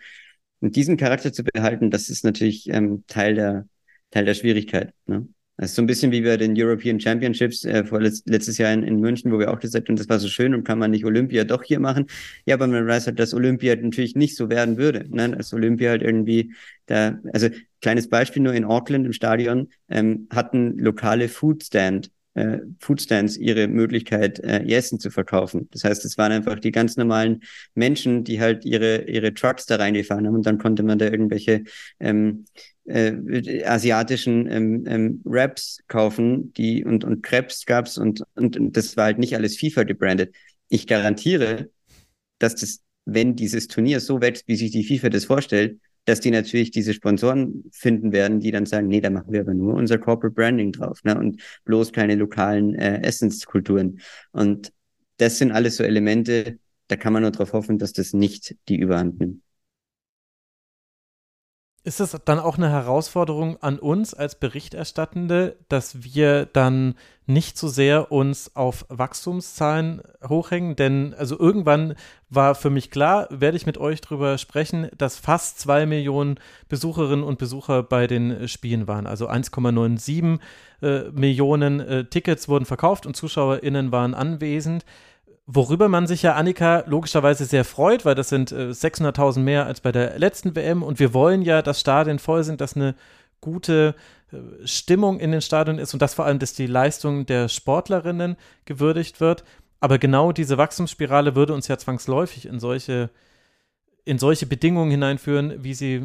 [0.60, 3.68] Und diesen Charakter zu behalten, das ist natürlich ähm, Teil der,
[4.12, 4.94] Teil der Schwierigkeit.
[5.06, 5.28] Ne?
[5.60, 8.72] Das ist so ein bisschen wie bei den European Championships äh, vor letzt, letztes Jahr
[8.72, 10.89] in, in München, wo wir auch gesagt haben, das war so schön und kann man
[10.89, 12.05] nicht Olympia doch hier machen.
[12.45, 15.05] Ja, aber man weiß halt, dass Olympia natürlich nicht so werden würde.
[15.10, 15.32] Ne?
[15.32, 16.53] Dass Olympia halt irgendwie
[16.86, 17.49] da, also
[17.82, 22.10] kleines Beispiel nur in Auckland im Stadion ähm, hatten lokale Foodstand
[22.40, 25.68] äh, Foodstands ihre Möglichkeit, äh, Essen zu verkaufen.
[25.72, 27.42] Das heißt, es waren einfach die ganz normalen
[27.76, 31.64] Menschen, die halt ihre, ihre Trucks da reingefahren haben und dann konnte man da irgendwelche
[32.00, 32.46] ähm,
[32.86, 38.96] äh, asiatischen ähm, ähm, Wraps kaufen, die und, und Crepes gab's und, und, und das
[38.96, 40.34] war halt nicht alles FIFA gebrandet.
[40.70, 41.70] Ich garantiere,
[42.38, 46.32] dass das, wenn dieses Turnier so wächst, wie sich die FIFA das vorstellt, dass die
[46.32, 49.97] natürlich diese Sponsoren finden werden, die dann sagen, nee, da machen wir aber nur unser
[49.97, 51.18] Corporate Branding drauf, ne?
[51.18, 54.00] Und bloß keine lokalen äh, Essenskulturen.
[54.32, 54.72] Und
[55.18, 58.78] das sind alles so Elemente, da kann man nur darauf hoffen, dass das nicht die
[58.78, 59.41] Überhand nimmt.
[61.90, 66.94] Ist es dann auch eine Herausforderung an uns als Berichterstattende, dass wir dann
[67.26, 70.76] nicht so sehr uns auf Wachstumszahlen hochhängen?
[70.76, 71.96] Denn also irgendwann
[72.30, 77.26] war für mich klar, werde ich mit euch darüber sprechen, dass fast zwei Millionen Besucherinnen
[77.26, 79.08] und Besucher bei den Spielen waren.
[79.08, 80.38] Also 1,97
[80.84, 84.86] äh, Millionen äh, Tickets wurden verkauft und ZuschauerInnen waren anwesend.
[85.52, 89.82] Worüber man sich ja, Annika, logischerweise sehr freut, weil das sind äh, 600.000 mehr als
[89.82, 92.93] bei der letzten WM und wir wollen ja, dass Stadien voll sind, dass eine
[93.41, 93.95] gute
[94.32, 94.38] äh,
[94.68, 98.36] Stimmung in den Stadien ist und dass vor allem, dass die Leistung der Sportlerinnen
[98.66, 99.43] gewürdigt wird.
[99.80, 103.10] Aber genau diese Wachstumsspirale würde uns ja zwangsläufig in solche,
[104.06, 106.04] in solche Bedingungen hineinführen, wie sie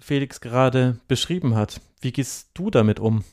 [0.00, 1.80] Felix gerade beschrieben hat.
[2.02, 3.24] Wie gehst du damit um?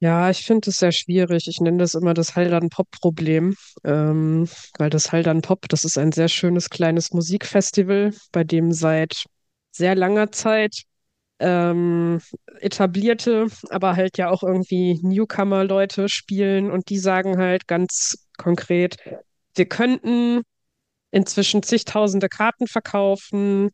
[0.00, 1.48] Ja, ich finde es sehr schwierig.
[1.48, 6.70] Ich nenne das immer das Haldern-Pop-Problem, ähm, weil das Haldern-Pop, das ist ein sehr schönes
[6.70, 9.24] kleines Musikfestival, bei dem seit
[9.72, 10.82] sehr langer Zeit
[11.40, 12.20] ähm,
[12.60, 18.96] etablierte, aber halt ja auch irgendwie Newcomer-Leute spielen und die sagen halt ganz konkret,
[19.56, 20.42] wir könnten
[21.10, 23.70] inzwischen zigtausende Karten verkaufen,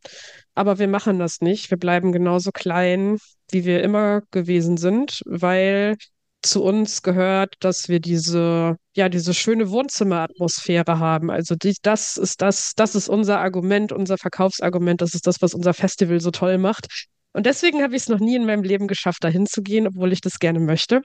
[0.55, 1.69] aber wir machen das nicht.
[1.71, 3.17] Wir bleiben genauso klein,
[3.51, 5.97] wie wir immer gewesen sind, weil
[6.45, 11.29] zu uns gehört, dass wir diese, ja, diese schöne Wohnzimmeratmosphäre haben.
[11.29, 15.53] Also die, das ist das, das ist unser Argument, unser Verkaufsargument, das ist das, was
[15.53, 16.87] unser Festival so toll macht.
[17.33, 20.13] Und deswegen habe ich es noch nie in meinem Leben geschafft, dahin zu gehen, obwohl
[20.13, 21.01] ich das gerne möchte.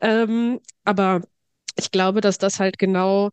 [0.00, 1.22] Ähm, aber
[1.76, 3.30] ich glaube, dass das halt genau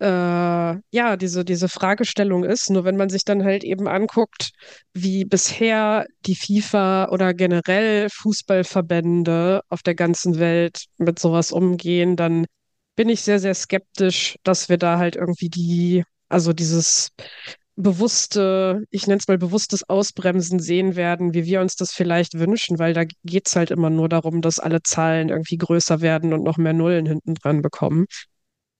[0.00, 2.70] äh, ja diese, diese Fragestellung ist.
[2.70, 4.50] Nur wenn man sich dann halt eben anguckt,
[4.92, 12.46] wie bisher die FIFA oder generell Fußballverbände auf der ganzen Welt mit sowas umgehen, dann
[12.96, 17.10] bin ich sehr, sehr skeptisch, dass wir da halt irgendwie die, also dieses
[17.76, 22.78] bewusste, ich nenne es mal bewusstes Ausbremsen sehen werden, wie wir uns das vielleicht wünschen,
[22.78, 26.42] weil da geht es halt immer nur darum, dass alle Zahlen irgendwie größer werden und
[26.42, 28.06] noch mehr Nullen hinten dran bekommen.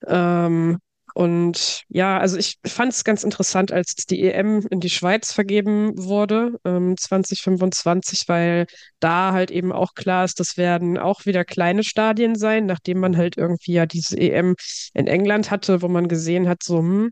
[0.07, 0.79] Ähm,
[1.13, 5.93] und ja, also ich fand es ganz interessant, als die EM in die Schweiz vergeben
[5.97, 8.67] wurde, ähm, 2025, weil
[8.99, 13.17] da halt eben auch klar ist, das werden auch wieder kleine Stadien sein, nachdem man
[13.17, 14.55] halt irgendwie ja diese EM
[14.93, 17.09] in England hatte, wo man gesehen hat, so, hm,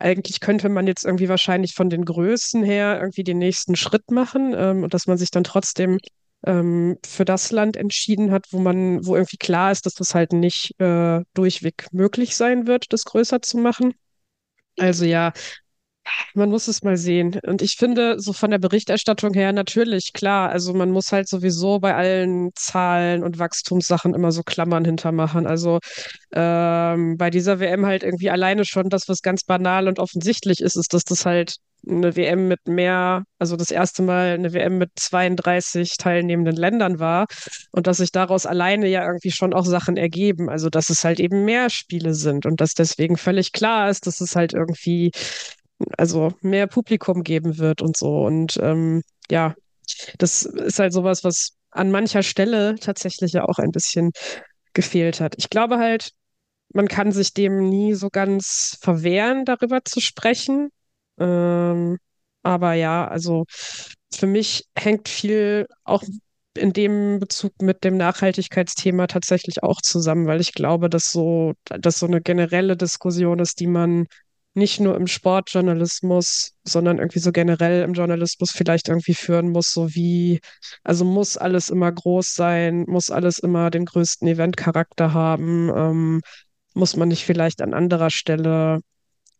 [0.00, 4.54] eigentlich könnte man jetzt irgendwie wahrscheinlich von den Größen her irgendwie den nächsten Schritt machen
[4.56, 5.98] ähm, und dass man sich dann trotzdem
[6.46, 10.32] ähm, für das Land entschieden hat, wo man, wo irgendwie klar ist, dass das halt
[10.32, 13.94] nicht äh, durchweg möglich sein wird, das größer zu machen.
[14.78, 15.32] Also ja,
[16.34, 17.38] man muss es mal sehen.
[17.46, 21.78] Und ich finde, so von der Berichterstattung her natürlich, klar, also man muss halt sowieso
[21.78, 25.46] bei allen Zahlen und Wachstumssachen immer so Klammern hintermachen.
[25.46, 25.78] Also
[26.32, 30.76] ähm, bei dieser WM halt irgendwie alleine schon das, was ganz banal und offensichtlich ist,
[30.76, 34.90] ist, dass das halt eine WM mit mehr, also das erste Mal eine WM mit
[34.96, 37.26] 32 teilnehmenden Ländern war
[37.72, 40.48] und dass sich daraus alleine ja irgendwie schon auch Sachen ergeben.
[40.48, 44.20] Also dass es halt eben mehr Spiele sind und dass deswegen völlig klar ist, dass
[44.20, 45.10] es halt irgendwie
[45.98, 48.24] also mehr Publikum geben wird und so.
[48.24, 49.54] Und ähm, ja,
[50.18, 54.12] das ist halt sowas, was an mancher Stelle tatsächlich ja auch ein bisschen
[54.72, 55.34] gefehlt hat.
[55.38, 56.10] Ich glaube halt,
[56.72, 60.70] man kann sich dem nie so ganz verwehren, darüber zu sprechen.
[61.18, 61.98] Ähm,
[62.42, 63.44] aber ja, also
[64.12, 66.02] für mich hängt viel auch
[66.56, 71.98] in dem Bezug mit dem Nachhaltigkeitsthema tatsächlich auch zusammen, weil ich glaube, dass so, dass
[71.98, 74.06] so eine generelle Diskussion ist, die man
[74.54, 79.94] nicht nur im Sportjournalismus, sondern irgendwie so generell im Journalismus vielleicht irgendwie führen muss, so
[79.94, 80.40] wie,
[80.84, 86.20] also muss alles immer groß sein, muss alles immer den größten Eventcharakter haben, ähm,
[86.74, 88.80] muss man nicht vielleicht an anderer Stelle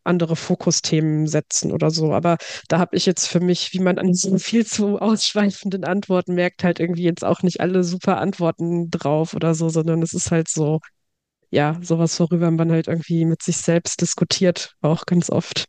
[0.05, 2.13] andere Fokusthemen setzen oder so.
[2.13, 2.37] Aber
[2.67, 6.63] da habe ich jetzt für mich, wie man an so viel zu ausschweifenden Antworten merkt,
[6.63, 10.47] halt irgendwie jetzt auch nicht alle super Antworten drauf oder so, sondern es ist halt
[10.47, 10.79] so,
[11.49, 15.65] ja, sowas, worüber man halt irgendwie mit sich selbst diskutiert, auch ganz oft.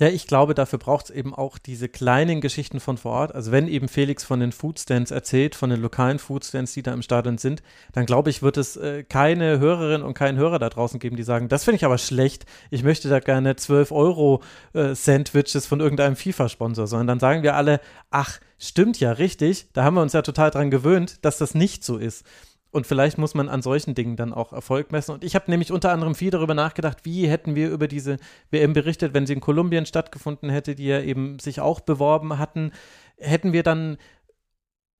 [0.00, 3.34] Ja, ich glaube, dafür braucht es eben auch diese kleinen Geschichten von vor Ort.
[3.34, 7.02] Also wenn eben Felix von den Foodstands erzählt, von den lokalen Foodstands, die da im
[7.02, 11.00] Stadion sind, dann glaube ich, wird es äh, keine Hörerin und keinen Hörer da draußen
[11.00, 14.40] geben, die sagen, das finde ich aber schlecht, ich möchte da gerne 12 Euro
[14.72, 19.82] äh, Sandwiches von irgendeinem FIFA-Sponsor, sondern dann sagen wir alle, ach, stimmt ja, richtig, da
[19.82, 22.24] haben wir uns ja total dran gewöhnt, dass das nicht so ist.
[22.70, 25.12] Und vielleicht muss man an solchen Dingen dann auch Erfolg messen.
[25.12, 28.18] Und ich habe nämlich unter anderem viel darüber nachgedacht, wie hätten wir über diese
[28.50, 32.72] WM berichtet, wenn sie in Kolumbien stattgefunden hätte, die ja eben sich auch beworben hatten.
[33.16, 33.96] Hätten wir dann,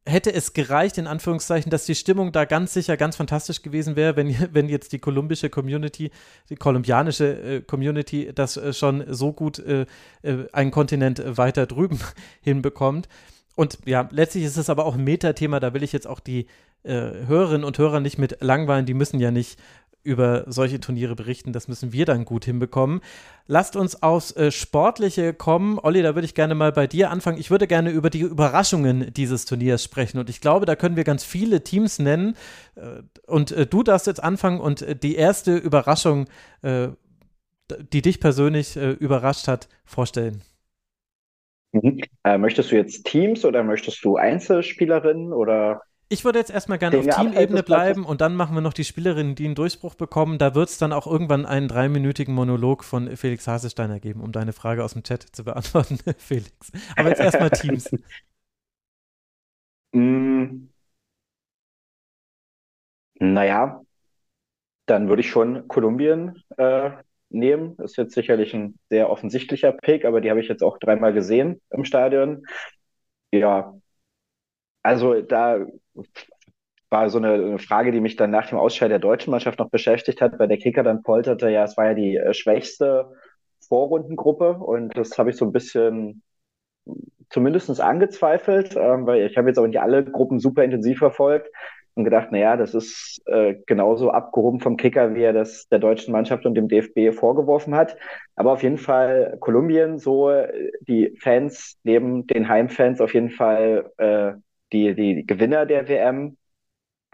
[0.06, 4.16] hätte es gereicht, in Anführungszeichen, dass die Stimmung da ganz sicher ganz fantastisch gewesen wäre,
[4.16, 6.10] wenn, wenn jetzt die kolumbische Community,
[6.48, 9.84] die kolumbianische äh, Community das äh, schon so gut äh,
[10.22, 12.00] äh einen Kontinent weiter drüben
[12.40, 13.10] hinbekommt.
[13.56, 16.46] Und ja, letztlich ist es aber auch ein Metathema, da will ich jetzt auch die
[16.84, 19.58] äh, Hörerinnen und Hörer nicht mit langweilen, die müssen ja nicht
[20.08, 23.00] über solche Turniere berichten, das müssen wir dann gut hinbekommen.
[23.46, 25.78] Lasst uns aufs äh, Sportliche kommen.
[25.78, 27.38] Olli, da würde ich gerne mal bei dir anfangen.
[27.38, 31.04] Ich würde gerne über die Überraschungen dieses Turniers sprechen und ich glaube, da können wir
[31.04, 32.36] ganz viele Teams nennen.
[32.76, 36.26] Äh, und äh, du darfst jetzt anfangen und äh, die erste Überraschung,
[36.62, 36.88] äh,
[37.92, 40.40] die dich persönlich überrascht hat, vorstellen.
[41.72, 42.00] Mhm.
[42.38, 45.82] Möchtest du jetzt Teams oder möchtest du Einzelspielerinnen oder?
[46.10, 49.34] Ich würde jetzt erstmal gerne auf Teamebene bleiben und dann machen wir noch die Spielerinnen,
[49.34, 50.38] die einen Durchbruch bekommen.
[50.38, 54.54] Da wird es dann auch irgendwann einen dreiminütigen Monolog von Felix Hasesteiner geben, um deine
[54.54, 56.50] Frage aus dem Chat zu beantworten, Felix.
[56.96, 57.90] Aber jetzt erstmal Teams.
[59.92, 60.68] mm,
[63.20, 63.82] naja,
[64.86, 66.90] dann würde ich schon Kolumbien äh,
[67.28, 67.76] nehmen.
[67.78, 71.60] Ist jetzt sicherlich ein sehr offensichtlicher Pick, aber die habe ich jetzt auch dreimal gesehen
[71.70, 72.46] im Stadion.
[73.30, 73.78] Ja,
[74.82, 75.66] also da
[76.90, 79.70] war so eine, eine, Frage, die mich dann nach dem Ausscheiden der deutschen Mannschaft noch
[79.70, 83.12] beschäftigt hat, weil der Kicker dann polterte, ja, es war ja die äh, schwächste
[83.68, 86.22] Vorrundengruppe und das habe ich so ein bisschen
[87.30, 91.50] zumindest angezweifelt, ähm, weil ich habe jetzt auch nicht alle Gruppen super intensiv verfolgt
[91.94, 96.12] und gedacht, naja, das ist äh, genauso abgehoben vom Kicker, wie er das der deutschen
[96.12, 97.96] Mannschaft und dem DFB vorgeworfen hat.
[98.36, 100.30] Aber auf jeden Fall Kolumbien, so
[100.80, 104.32] die Fans neben den Heimfans auf jeden Fall äh,
[104.72, 106.36] die, die Gewinner der WM.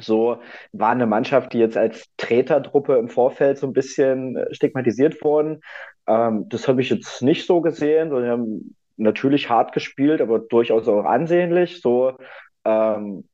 [0.01, 0.39] So
[0.73, 5.61] war eine Mannschaft, die jetzt als Tretertruppe im Vorfeld so ein bisschen stigmatisiert wurden.
[6.07, 8.11] Ähm, das habe ich jetzt nicht so gesehen.
[8.11, 11.81] Sie haben natürlich hart gespielt, aber durchaus auch ansehnlich.
[11.81, 12.17] So
[12.65, 13.25] ähm,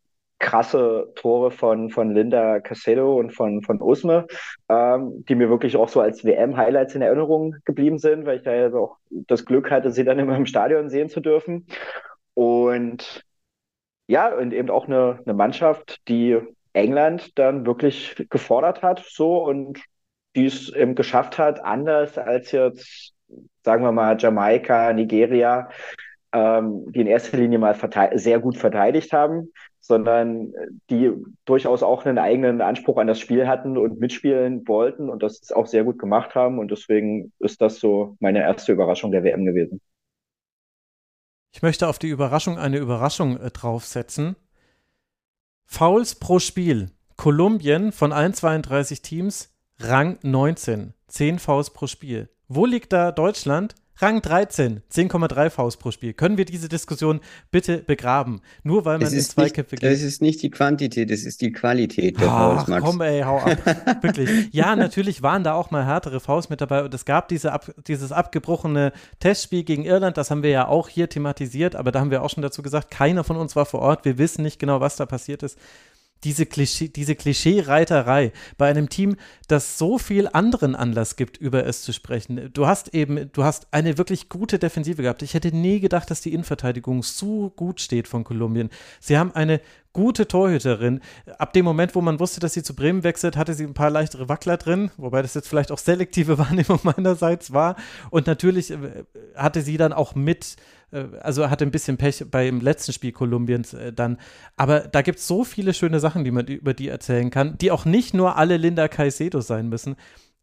[0.41, 4.27] krasse Tore von, von Linda Casedo und von, von Usme,
[4.69, 8.55] ähm, die mir wirklich auch so als WM-Highlights in Erinnerung geblieben sind, weil ich da
[8.55, 11.67] ja auch das Glück hatte, sie dann immer im Stadion sehen zu dürfen.
[12.35, 13.23] Und
[14.11, 16.39] ja, und eben auch eine, eine Mannschaft, die
[16.73, 19.81] England dann wirklich gefordert hat, so und
[20.37, 23.15] die es eben geschafft hat, anders als jetzt
[23.63, 25.69] sagen wir mal, Jamaika, Nigeria,
[26.33, 27.77] ähm, die in erster Linie mal
[28.15, 30.53] sehr gut verteidigt haben, sondern
[30.91, 31.13] die
[31.45, 35.67] durchaus auch einen eigenen Anspruch an das Spiel hatten und mitspielen wollten und das auch
[35.67, 36.59] sehr gut gemacht haben.
[36.59, 39.81] Und deswegen ist das so meine erste Überraschung der WM gewesen.
[41.53, 44.37] Ich möchte auf die Überraschung eine Überraschung äh, draufsetzen.
[45.65, 46.91] Fouls pro Spiel.
[47.17, 50.95] Kolumbien von allen 32 Teams Rang 19.
[51.09, 52.29] 10 Fouls pro Spiel.
[52.49, 53.75] Wo liegt da Deutschland?
[54.03, 56.15] Rang 13, 10,3 Faust pro Spiel.
[56.15, 57.21] Können wir diese Diskussion
[57.51, 58.41] bitte begraben?
[58.63, 59.91] Nur weil man in Zweikämpfe geht.
[59.91, 62.85] Das ist nicht die Quantität, das ist die Qualität der Ach, Faust, Max.
[62.85, 63.59] komm ey, hau ab.
[64.03, 64.49] Wirklich.
[64.53, 67.71] Ja, natürlich waren da auch mal härtere Faust mit dabei und es gab diese ab,
[67.87, 72.11] dieses abgebrochene Testspiel gegen Irland, das haben wir ja auch hier thematisiert, aber da haben
[72.11, 74.81] wir auch schon dazu gesagt, keiner von uns war vor Ort, wir wissen nicht genau,
[74.81, 75.59] was da passiert ist
[76.25, 79.17] diese Klischee, diese Klischee-Reiterei bei einem Team,
[79.49, 82.51] das so viel anderen Anlass gibt, über es zu sprechen.
[82.53, 85.23] Du hast eben, du hast eine wirklich gute Defensive gehabt.
[85.23, 88.71] Ich hätte nie gedacht, dass die Innenverteidigung so gut steht von Kolumbien.
[89.01, 89.61] Sie haben eine
[89.93, 91.01] gute Torhüterin.
[91.39, 93.91] Ab dem Moment, wo man wusste, dass sie zu Bremen wechselt, hatte sie ein paar
[93.91, 97.77] leichtere Wackler drin, wobei das jetzt vielleicht auch selektive Wahrnehmung meinerseits war.
[98.11, 99.05] Und natürlich äh,
[99.35, 100.57] hatte sie dann auch mit
[100.93, 104.19] äh, also hatte ein bisschen Pech beim letzten Spiel Kolumbiens äh, dann.
[104.57, 107.71] Aber da gibt es so viele schöne Sachen, die man über die erzählen kann, die
[107.71, 109.97] auch nicht nur alle Linda Caicedo sein müssen.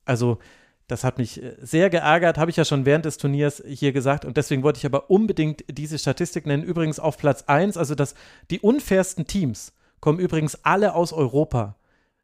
[0.06, 0.40] Also,
[0.88, 4.26] das hat mich äh, sehr geärgert, habe ich ja schon während des Turniers hier gesagt.
[4.26, 6.64] Und deswegen wollte ich aber unbedingt diese Statistik nennen.
[6.64, 8.16] Übrigens auf Platz 1, also dass
[8.50, 11.76] die unfairsten Teams kommen übrigens alle aus Europa.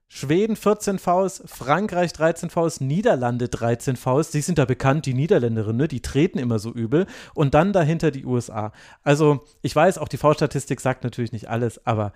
[0.07, 4.29] Schweden 14 Vs, Frankreich 13 Vs, Niederlande 13 Vs.
[4.29, 5.87] Die sind da bekannt, die Niederländerinnen, ne?
[5.87, 7.07] die treten immer so übel.
[7.33, 8.73] Und dann dahinter die USA.
[9.01, 12.13] Also, ich weiß, auch die V-Statistik sagt natürlich nicht alles, aber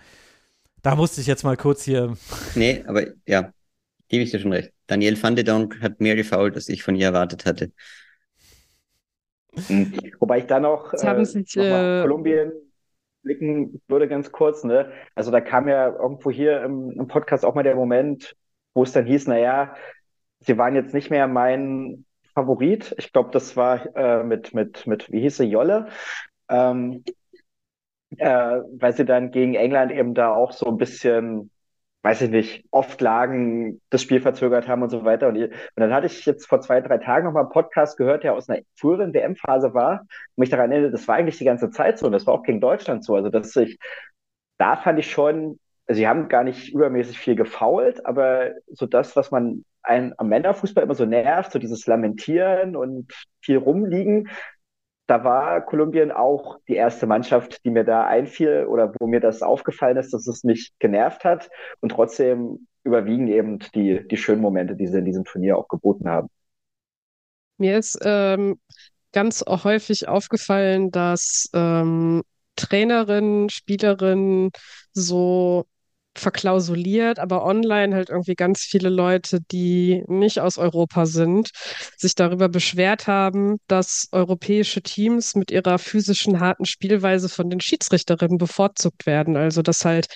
[0.84, 2.16] da musste ich jetzt mal kurz hier.
[2.54, 3.52] Nee, aber ja,
[4.10, 4.72] gebe ich dir schon recht.
[4.88, 7.72] Daniel van de Donk hat mehr gefault, als ich von ihr erwartet hatte.
[9.68, 9.94] Hm.
[10.20, 12.52] Wobei ich da noch, äh, sich, noch äh, Kolumbien
[13.24, 14.64] blicken würde, ganz kurz.
[14.64, 14.92] Ne?
[15.16, 18.36] Also da kam ja irgendwo hier im, im Podcast auch mal der Moment,
[18.74, 19.76] wo es dann hieß, naja,
[20.40, 22.96] sie waren jetzt nicht mehr mein Favorit.
[22.98, 25.88] Ich glaube, das war äh, mit, mit, mit, wie hieß sie, Jolle.
[26.50, 27.04] Ähm,
[28.18, 31.50] äh, weil sie dann gegen England eben da auch so ein bisschen
[32.08, 35.28] weiß ich nicht, oft lagen, das Spiel verzögert haben und so weiter.
[35.28, 38.34] Und, und dann hatte ich jetzt vor zwei, drei Tagen nochmal einen Podcast gehört, der
[38.34, 42.00] aus einer früheren WM-Phase war und mich daran erinnert, das war eigentlich die ganze Zeit
[42.00, 43.16] so und das war auch gegen Deutschland so.
[43.16, 43.78] Also dass ich,
[44.58, 49.18] da fand ich schon, also sie haben gar nicht übermäßig viel gefault, aber so das,
[49.18, 53.12] was man einen am Männerfußball immer so nervt, so dieses Lamentieren und
[53.42, 54.30] viel rumliegen,
[55.08, 59.42] da war Kolumbien auch die erste Mannschaft, die mir da einfiel oder wo mir das
[59.42, 61.50] aufgefallen ist, dass es mich genervt hat.
[61.80, 66.10] Und trotzdem überwiegen eben die, die schönen Momente, die sie in diesem Turnier auch geboten
[66.10, 66.28] haben.
[67.58, 68.60] Mir ist ähm,
[69.14, 72.24] ganz häufig aufgefallen, dass ähm,
[72.56, 74.52] Trainerinnen, Spielerinnen
[74.92, 75.66] so
[76.20, 81.50] verklausuliert, aber online halt irgendwie ganz viele Leute, die nicht aus Europa sind,
[81.98, 88.38] sich darüber beschwert haben, dass europäische Teams mit ihrer physischen harten Spielweise von den Schiedsrichterinnen
[88.38, 89.38] bevorzugt werden.
[89.38, 90.08] Also dass halt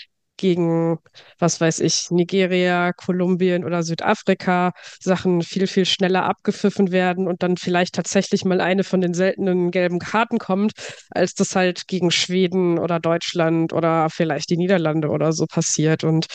[0.42, 0.98] gegen,
[1.40, 7.58] was weiß ich, Nigeria, Kolumbien oder Südafrika Sachen viel, viel schneller abgepfiffen werden und dann
[7.58, 10.74] vielleicht tatsächlich mal eine von den seltenen gelben Karten kommt,
[11.12, 16.04] als das halt gegen Schweden oder Deutschland oder vielleicht die Niederlande oder so passiert.
[16.04, 16.26] Und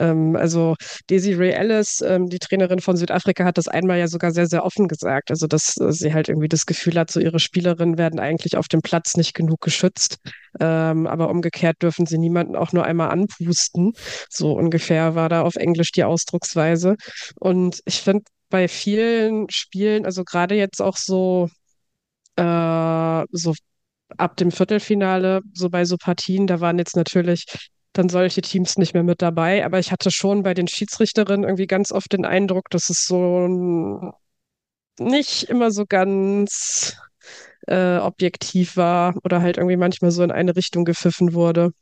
[0.00, 0.74] Ähm, also
[1.10, 4.88] Desiree Ellis, ähm, die Trainerin von Südafrika, hat das einmal ja sogar sehr, sehr offen
[4.88, 5.30] gesagt.
[5.30, 8.68] Also dass äh, sie halt irgendwie das Gefühl hat, so ihre Spielerinnen werden eigentlich auf
[8.68, 10.18] dem Platz nicht genug geschützt.
[10.60, 13.92] Ähm, aber umgekehrt dürfen sie niemanden auch nur einmal anpusten.
[14.30, 16.96] So ungefähr war da auf Englisch die Ausdrucksweise.
[17.40, 21.48] Und ich finde bei vielen Spielen, also gerade jetzt auch so,
[22.36, 23.54] äh, so
[24.16, 27.46] ab dem Viertelfinale, so bei so Partien, da waren jetzt natürlich
[27.94, 29.64] dann solche Teams nicht mehr mit dabei.
[29.64, 34.12] Aber ich hatte schon bei den Schiedsrichterinnen irgendwie ganz oft den Eindruck, dass es so
[34.98, 36.96] nicht immer so ganz
[37.66, 41.72] äh, objektiv war oder halt irgendwie manchmal so in eine Richtung gepfiffen wurde.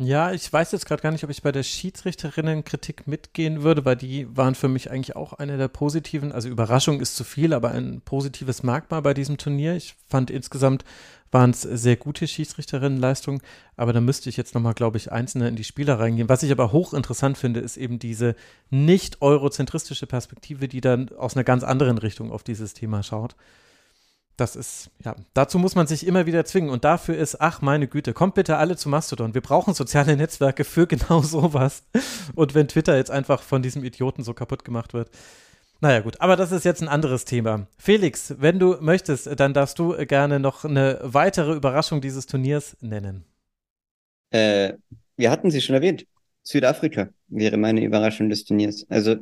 [0.00, 3.96] Ja, ich weiß jetzt gerade gar nicht, ob ich bei der Schiedsrichterinnen-Kritik mitgehen würde, weil
[3.96, 7.72] die waren für mich eigentlich auch eine der positiven, also Überraschung ist zu viel, aber
[7.72, 9.74] ein positives Merkmal bei diesem Turnier.
[9.74, 10.84] Ich fand insgesamt
[11.32, 13.42] waren es sehr gute Schiedsrichterinnenleistungen,
[13.76, 16.28] aber da müsste ich jetzt nochmal, glaube ich, einzelne in die Spieler reingehen.
[16.28, 18.36] Was ich aber hochinteressant finde, ist eben diese
[18.70, 23.34] nicht eurozentristische Perspektive, die dann aus einer ganz anderen Richtung auf dieses Thema schaut
[24.38, 26.70] das ist, ja, dazu muss man sich immer wieder zwingen.
[26.70, 29.34] Und dafür ist, ach meine Güte, kommt bitte alle zu Mastodon.
[29.34, 31.82] Wir brauchen soziale Netzwerke für genau sowas.
[32.34, 35.10] Und wenn Twitter jetzt einfach von diesem Idioten so kaputt gemacht wird.
[35.80, 37.66] Naja, gut, aber das ist jetzt ein anderes Thema.
[37.78, 43.24] Felix, wenn du möchtest, dann darfst du gerne noch eine weitere Überraschung dieses Turniers nennen.
[44.30, 44.74] Äh,
[45.16, 46.06] wir hatten sie schon erwähnt.
[46.42, 48.86] Südafrika wäre meine Überraschung des Turniers.
[48.88, 49.16] Also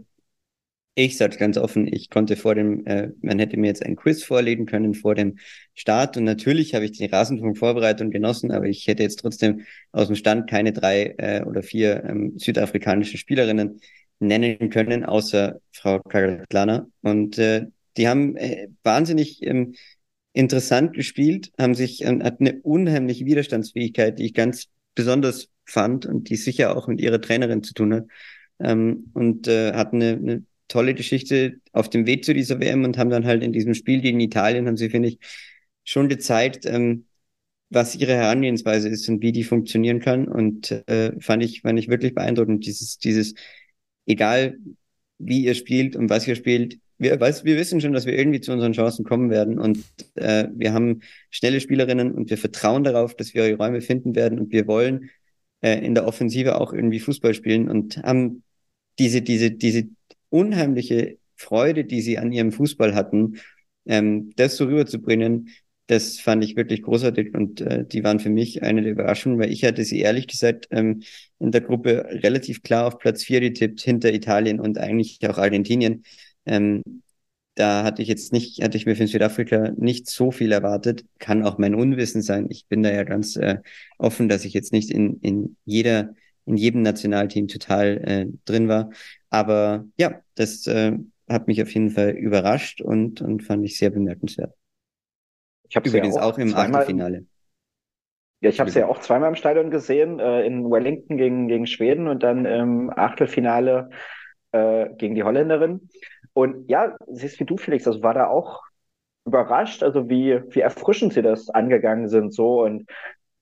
[0.98, 4.24] ich sage ganz offen, ich konnte vor dem, äh, man hätte mir jetzt ein Quiz
[4.24, 5.38] vorlegen können vor dem
[5.74, 9.60] Start und natürlich habe ich die Rasenfunk vorbereitet und genossen, aber ich hätte jetzt trotzdem
[9.92, 13.80] aus dem Stand keine drei äh, oder vier ähm, südafrikanische Spielerinnen
[14.20, 16.88] nennen können, außer Frau Kagatlana.
[17.02, 17.66] Und äh,
[17.98, 19.74] die haben äh, wahnsinnig ähm,
[20.32, 26.30] interessant gespielt, haben sich, äh, hat eine unheimliche Widerstandsfähigkeit, die ich ganz besonders fand und
[26.30, 28.04] die sicher auch mit ihrer Trainerin zu tun hat.
[28.60, 32.98] Ähm, und äh, hat eine, eine tolle Geschichte auf dem Weg zu dieser WM und
[32.98, 35.18] haben dann halt in diesem Spiel gegen Italien, haben sie, finde ich,
[35.84, 37.06] schon gezeigt, ähm,
[37.70, 40.28] was ihre Herangehensweise ist und wie die funktionieren kann.
[40.28, 42.66] Und äh, fand ich, fand ich wirklich beeindruckend.
[42.66, 43.34] Dieses, dieses,
[44.06, 44.58] egal
[45.18, 48.40] wie ihr spielt und was ihr spielt, wir, weiß, wir wissen schon, dass wir irgendwie
[48.40, 49.58] zu unseren Chancen kommen werden.
[49.58, 49.84] Und
[50.14, 54.52] äh, wir haben schnelle Spielerinnen und wir vertrauen darauf, dass wir Räume finden werden und
[54.52, 55.10] wir wollen
[55.60, 58.42] äh, in der Offensive auch irgendwie Fußball spielen und haben
[58.98, 59.88] diese, diese, diese
[60.30, 63.38] unheimliche Freude, die sie an ihrem Fußball hatten,
[63.86, 65.50] ähm, das so rüberzubringen,
[65.86, 69.52] das fand ich wirklich großartig und äh, die waren für mich eine der Überraschungen, weil
[69.52, 71.02] ich hatte sie ehrlich gesagt ähm,
[71.38, 76.02] in der Gruppe relativ klar auf Platz vier getippt, hinter Italien und eigentlich auch Argentinien.
[76.44, 76.82] Ähm,
[77.54, 81.06] da hatte ich jetzt nicht, hatte ich mir für Südafrika nicht so viel erwartet.
[81.18, 82.48] Kann auch mein Unwissen sein.
[82.50, 83.58] Ich bin da ja ganz äh,
[83.98, 86.14] offen, dass ich jetzt nicht in, in jeder,
[86.46, 88.90] in jedem Nationalteam total äh, drin war.
[89.30, 90.92] Aber ja, das äh,
[91.28, 94.54] hat mich auf jeden Fall überrascht und, und fand ich sehr bemerkenswert.
[95.68, 97.26] Ich habe übrigens ja auch, auch, im zweimal, Achtelfinale.
[98.40, 101.66] Ja, ich habe sie ja auch zweimal im Stadion gesehen, äh, in Wellington gegen, gegen
[101.66, 103.90] Schweden und dann im Achtelfinale
[104.52, 105.88] äh, gegen die Holländerin.
[106.32, 108.62] Und ja, siehst wie du, Felix, also war da auch
[109.24, 112.88] überrascht, also wie, wie erfrischend sie das angegangen sind so und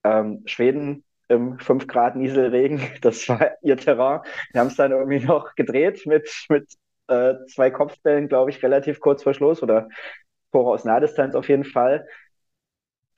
[0.05, 2.81] ähm, Schweden im 5 Grad Nieselregen.
[3.01, 4.21] Das war ihr Terrain.
[4.53, 6.69] Wir haben es dann irgendwie noch gedreht mit, mit
[7.09, 9.89] äh, zwei Kopfbällen, glaube ich, relativ kurz vor Schluss oder
[10.53, 12.07] Tore aus Nahdistanz auf jeden Fall.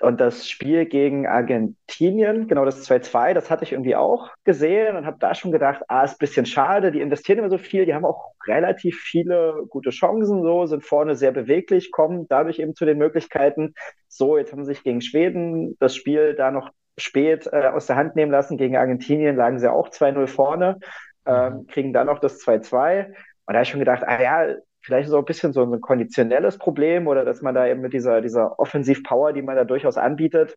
[0.00, 5.06] Und das Spiel gegen Argentinien, genau das 2-2, das hatte ich irgendwie auch gesehen und
[5.06, 7.94] habe da schon gedacht, ah, ist ein bisschen schade, die investieren immer so viel, die
[7.94, 12.84] haben auch relativ viele gute Chancen, so, sind vorne sehr beweglich, kommen dadurch eben zu
[12.84, 13.72] den Möglichkeiten.
[14.06, 17.96] So, jetzt haben sie sich gegen Schweden das Spiel da noch spät äh, aus der
[17.96, 18.56] Hand nehmen lassen.
[18.56, 20.78] Gegen Argentinien lagen sie auch 2-0 vorne,
[21.26, 21.66] ähm, mhm.
[21.66, 23.06] kriegen dann noch das 2-2.
[23.06, 23.14] Und
[23.46, 26.58] da habe ich schon gedacht, ah ja, vielleicht ist auch ein bisschen so ein konditionelles
[26.58, 30.56] Problem oder dass man da eben mit dieser, dieser Offensivpower, die man da durchaus anbietet,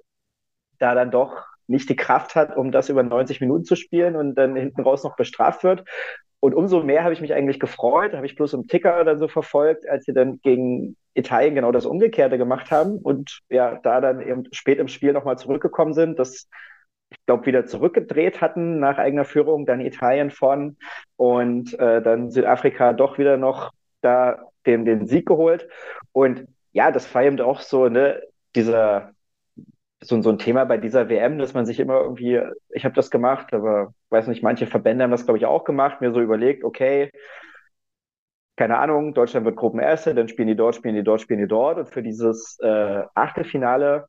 [0.77, 4.35] da dann doch nicht die Kraft hat, um das über 90 Minuten zu spielen und
[4.35, 5.83] dann hinten raus noch bestraft wird.
[6.41, 9.27] Und umso mehr habe ich mich eigentlich gefreut, habe ich bloß im Ticker dann so
[9.27, 14.21] verfolgt, als sie dann gegen Italien genau das Umgekehrte gemacht haben und ja, da dann
[14.21, 16.47] eben spät im Spiel nochmal zurückgekommen sind, das
[17.11, 20.77] ich glaube, wieder zurückgedreht hatten nach eigener Führung, dann Italien von
[21.15, 23.71] und äh, dann Südafrika doch wieder noch
[24.01, 25.67] da den, den Sieg geholt.
[26.11, 28.21] Und ja, das war eben auch so, ne,
[28.55, 29.11] dieser,
[30.01, 32.39] so, so ein Thema bei dieser WM, dass man sich immer irgendwie,
[32.71, 36.01] ich habe das gemacht, aber weiß nicht, manche Verbände haben das, glaube ich, auch gemacht,
[36.01, 37.11] mir so überlegt, okay,
[38.57, 41.77] keine Ahnung, Deutschland wird Gruppenerste, dann spielen die dort, spielen die dort, spielen die dort.
[41.77, 44.07] Und für dieses äh, Achtelfinale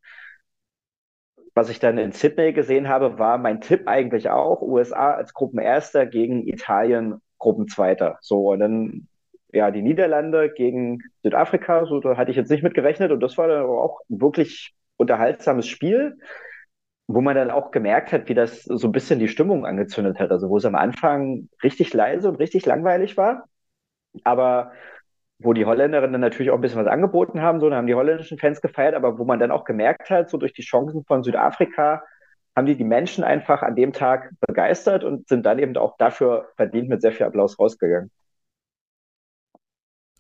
[1.55, 6.07] was ich dann in Sydney gesehen habe, war mein Tipp eigentlich auch, USA als Gruppenerster
[6.07, 8.19] gegen Italien Gruppenzweiter.
[8.21, 9.09] So, und dann
[9.53, 13.37] ja, die Niederlande gegen Südafrika, so da hatte ich jetzt nicht mit gerechnet und das
[13.37, 16.19] war dann auch wirklich unterhaltsames Spiel,
[17.09, 20.31] wo man dann auch gemerkt hat, wie das so ein bisschen die Stimmung angezündet hat.
[20.31, 23.47] Also wo es am Anfang richtig leise und richtig langweilig war,
[24.25, 24.73] aber
[25.39, 27.95] wo die Holländerinnen dann natürlich auch ein bisschen was angeboten haben, so, dann haben die
[27.95, 31.25] holländischen Fans gefeiert, aber wo man dann auch gemerkt hat, so durch die Chancen von
[31.25, 32.03] Südafrika,
[32.55, 36.51] haben die die Menschen einfach an dem Tag begeistert und sind dann eben auch dafür
[36.57, 38.11] verdient mit sehr viel Applaus rausgegangen.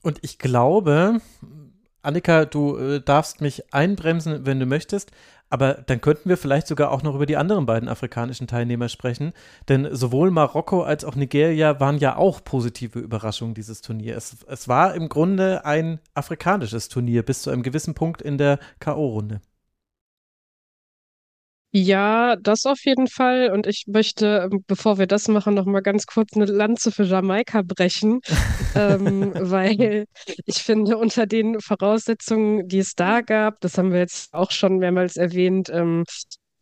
[0.02, 1.20] Und ich glaube,
[2.02, 5.10] Annika, du äh, darfst mich einbremsen, wenn du möchtest,
[5.50, 9.32] aber dann könnten wir vielleicht sogar auch noch über die anderen beiden afrikanischen Teilnehmer sprechen,
[9.68, 14.16] denn sowohl Marokko als auch Nigeria waren ja auch positive Überraschungen dieses Turnier.
[14.16, 18.58] Es, es war im Grunde ein afrikanisches Turnier bis zu einem gewissen Punkt in der
[18.78, 19.40] K.O.-Runde.
[21.72, 23.50] Ja, das auf jeden Fall.
[23.52, 27.04] Und ich möchte, ähm, bevor wir das machen, noch mal ganz kurz eine Lanze für
[27.04, 28.20] Jamaika brechen,
[28.74, 30.06] ähm, weil
[30.46, 34.78] ich finde, unter den Voraussetzungen, die es da gab, das haben wir jetzt auch schon
[34.78, 36.04] mehrmals erwähnt, ähm,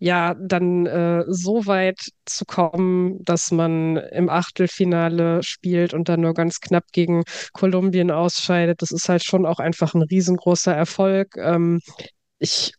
[0.01, 6.35] ja, dann äh, so weit zu kommen, dass man im Achtelfinale spielt und dann nur
[6.35, 7.25] ganz knapp gegen
[7.55, 11.35] Kolumbien ausscheidet, das ist halt schon auch einfach ein riesengroßer Erfolg.
[11.39, 11.81] Ähm,
[12.39, 12.73] ich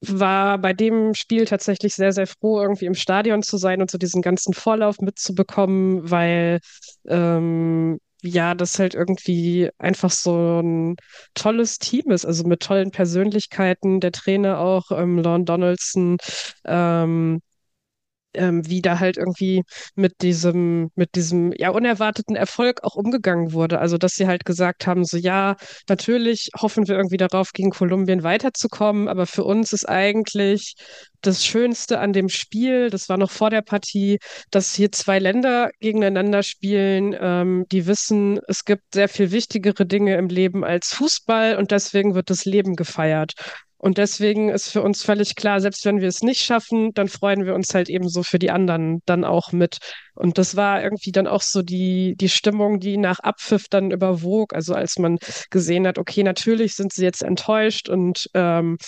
[0.00, 3.98] war bei dem Spiel tatsächlich sehr, sehr froh, irgendwie im Stadion zu sein und so
[3.98, 6.60] diesen ganzen Vorlauf mitzubekommen, weil
[7.08, 10.96] ähm, ja, das halt irgendwie einfach so ein
[11.34, 16.16] tolles Team ist, also mit tollen Persönlichkeiten, der Trainer auch, ähm, Lorne Donaldson,
[16.64, 17.40] ähm,
[18.36, 19.62] ähm, wie da halt irgendwie
[19.94, 23.78] mit diesem, mit diesem ja unerwarteten Erfolg auch umgegangen wurde.
[23.80, 25.56] Also dass sie halt gesagt haben, so ja,
[25.88, 30.74] natürlich hoffen wir irgendwie darauf, gegen Kolumbien weiterzukommen, aber für uns ist eigentlich
[31.22, 34.18] das Schönste an dem Spiel, das war noch vor der Partie,
[34.50, 40.16] dass hier zwei Länder gegeneinander spielen, ähm, die wissen, es gibt sehr viel wichtigere Dinge
[40.16, 43.32] im Leben als Fußball und deswegen wird das Leben gefeiert.
[43.86, 47.46] Und deswegen ist für uns völlig klar, selbst wenn wir es nicht schaffen, dann freuen
[47.46, 49.78] wir uns halt eben so für die anderen dann auch mit.
[50.16, 54.54] Und das war irgendwie dann auch so die, die Stimmung, die nach Abpfiff dann überwog.
[54.54, 55.18] Also als man
[55.50, 58.78] gesehen hat, okay, natürlich sind sie jetzt enttäuscht und ähm,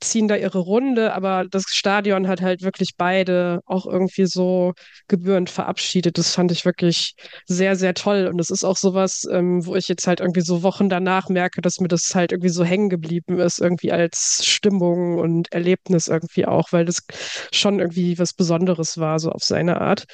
[0.00, 4.72] ziehen da ihre Runde, aber das Stadion hat halt wirklich beide auch irgendwie so
[5.08, 6.16] gebührend verabschiedet.
[6.18, 7.14] Das fand ich wirklich
[7.46, 8.28] sehr, sehr toll.
[8.32, 11.60] Und es ist auch sowas, ähm, wo ich jetzt halt irgendwie so Wochen danach merke,
[11.60, 16.46] dass mir das halt irgendwie so hängen geblieben ist, irgendwie als Stimmung und Erlebnis irgendwie
[16.46, 17.02] auch, weil das
[17.52, 20.06] schon irgendwie was Besonderes war, so auf seine Art.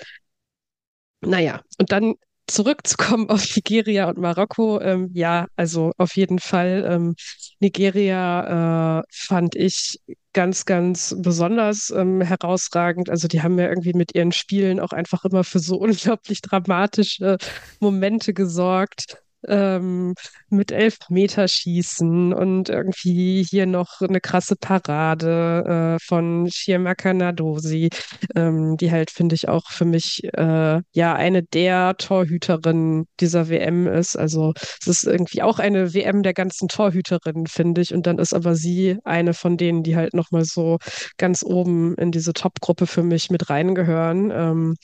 [1.21, 2.15] Naja, und dann
[2.47, 6.85] zurückzukommen auf Nigeria und Marokko, ähm, ja, also auf jeden Fall.
[6.89, 7.15] Ähm,
[7.61, 10.01] Nigeria äh, fand ich
[10.33, 13.11] ganz, ganz besonders ähm, herausragend.
[13.11, 17.37] Also die haben ja irgendwie mit ihren Spielen auch einfach immer für so unglaublich dramatische
[17.81, 20.15] Momente gesorgt ähm,
[20.49, 27.91] mit Elfmeterschießen und irgendwie hier noch eine krasse Parade äh, von Chiamaka Nadosi,
[28.35, 33.87] ähm, die halt, finde ich, auch für mich äh, ja eine der Torhüterinnen dieser WM
[33.87, 34.17] ist.
[34.17, 37.95] Also es ist irgendwie auch eine WM der ganzen Torhüterinnen, finde ich.
[37.95, 40.79] Und dann ist aber sie eine von denen, die halt nochmal so
[41.19, 44.31] ganz oben in diese Top-Gruppe für mich mit reingehören.
[44.31, 44.77] Ähm,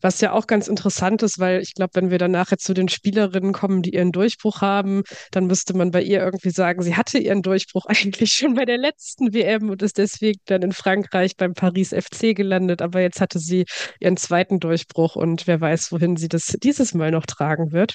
[0.00, 2.88] was ja auch ganz interessant ist, weil ich glaube, wenn wir dann nachher zu den
[2.88, 7.18] Spielerinnen kommen, die ihren Durchbruch haben, dann müsste man bei ihr irgendwie sagen, sie hatte
[7.18, 11.54] ihren Durchbruch eigentlich schon bei der letzten WM und ist deswegen dann in Frankreich beim
[11.54, 12.82] Paris FC gelandet.
[12.82, 13.64] Aber jetzt hatte sie
[14.00, 17.94] ihren zweiten Durchbruch und wer weiß, wohin sie das dieses Mal noch tragen wird.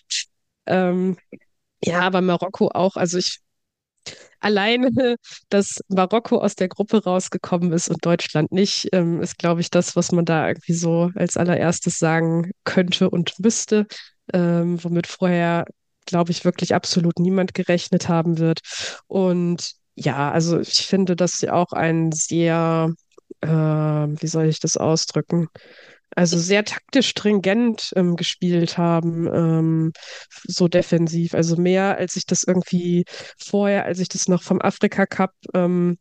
[0.65, 1.17] Ähm,
[1.83, 2.95] ja, aber Marokko auch.
[2.95, 3.39] Also ich
[4.39, 4.89] alleine,
[5.49, 9.95] dass Marokko aus der Gruppe rausgekommen ist und Deutschland nicht, ähm, ist, glaube ich, das,
[9.95, 13.87] was man da irgendwie so als allererstes sagen könnte und müsste,
[14.33, 15.65] ähm, womit vorher,
[16.05, 18.59] glaube ich, wirklich absolut niemand gerechnet haben wird.
[19.07, 22.93] Und ja, also ich finde, dass sie auch ein sehr,
[23.41, 25.47] äh, wie soll ich das ausdrücken?
[26.15, 29.91] Also sehr taktisch stringent ähm, gespielt haben, ähm,
[30.43, 31.33] so defensiv.
[31.33, 33.05] Also mehr, als ich das irgendwie
[33.37, 35.97] vorher, als ich das noch vom Afrika Cup ähm,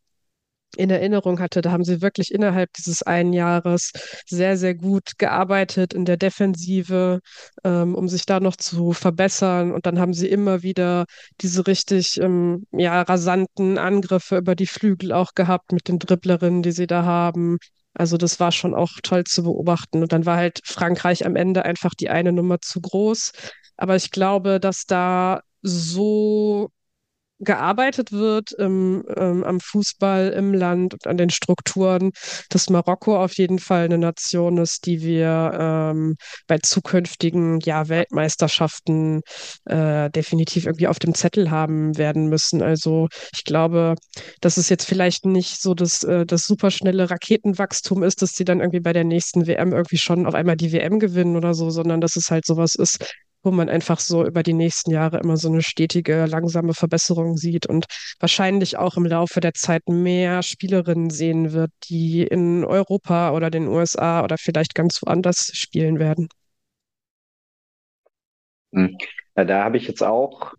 [0.76, 1.62] in Erinnerung hatte.
[1.62, 3.92] Da haben sie wirklich innerhalb dieses einen Jahres
[4.26, 7.20] sehr, sehr gut gearbeitet in der Defensive,
[7.64, 9.72] ähm, um sich da noch zu verbessern.
[9.72, 11.06] Und dann haben sie immer wieder
[11.40, 16.72] diese richtig ähm, ja, rasanten Angriffe über die Flügel auch gehabt mit den Dribblerinnen, die
[16.72, 17.58] sie da haben.
[18.00, 20.00] Also das war schon auch toll zu beobachten.
[20.02, 23.32] Und dann war halt Frankreich am Ende einfach die eine Nummer zu groß.
[23.76, 26.70] Aber ich glaube, dass da so
[27.40, 32.10] gearbeitet wird im, ähm, am Fußball im Land und an den Strukturen,
[32.50, 39.22] dass Marokko auf jeden Fall eine Nation ist, die wir ähm, bei zukünftigen ja, Weltmeisterschaften
[39.64, 42.62] äh, definitiv irgendwie auf dem Zettel haben werden müssen.
[42.62, 43.94] Also ich glaube,
[44.40, 48.60] dass es jetzt vielleicht nicht so das, äh, das superschnelle Raketenwachstum ist, dass sie dann
[48.60, 52.00] irgendwie bei der nächsten WM irgendwie schon auf einmal die WM gewinnen oder so, sondern
[52.00, 52.98] dass es halt sowas ist,
[53.42, 57.66] wo man einfach so über die nächsten Jahre immer so eine stetige, langsame Verbesserung sieht
[57.66, 57.86] und
[58.18, 63.68] wahrscheinlich auch im Laufe der Zeit mehr Spielerinnen sehen wird, die in Europa oder den
[63.68, 66.28] USA oder vielleicht ganz woanders spielen werden.
[68.72, 68.96] Hm.
[69.36, 70.54] Ja, da habe ich jetzt auch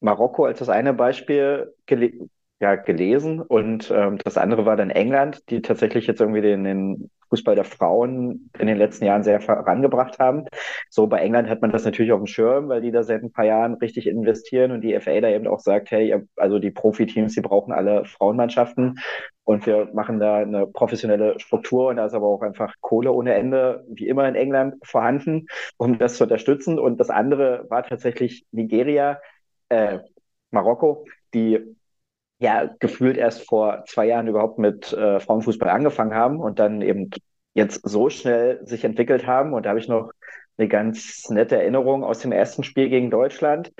[0.00, 1.74] Marokko als das eine Beispiel
[2.64, 7.10] ja, gelesen und ähm, das andere war dann England, die tatsächlich jetzt irgendwie den, den
[7.28, 10.46] Fußball der Frauen in den letzten Jahren sehr vorangebracht haben.
[10.88, 13.32] So bei England hat man das natürlich auf dem Schirm, weil die da seit ein
[13.32, 17.34] paar Jahren richtig investieren und die FA da eben auch sagt, hey, also die Profiteams,
[17.34, 18.98] die brauchen alle Frauenmannschaften
[19.44, 23.34] und wir machen da eine professionelle Struktur und da ist aber auch einfach Kohle ohne
[23.34, 26.78] Ende, wie immer in England, vorhanden, um das zu unterstützen.
[26.78, 29.20] Und das andere war tatsächlich Nigeria,
[29.68, 29.98] äh,
[30.50, 31.04] Marokko,
[31.34, 31.76] die
[32.44, 37.10] ja gefühlt erst vor zwei Jahren überhaupt mit äh, Frauenfußball angefangen haben und dann eben
[37.54, 39.52] jetzt so schnell sich entwickelt haben.
[39.52, 40.10] Und da habe ich noch
[40.56, 43.72] eine ganz nette Erinnerung aus dem ersten Spiel gegen Deutschland.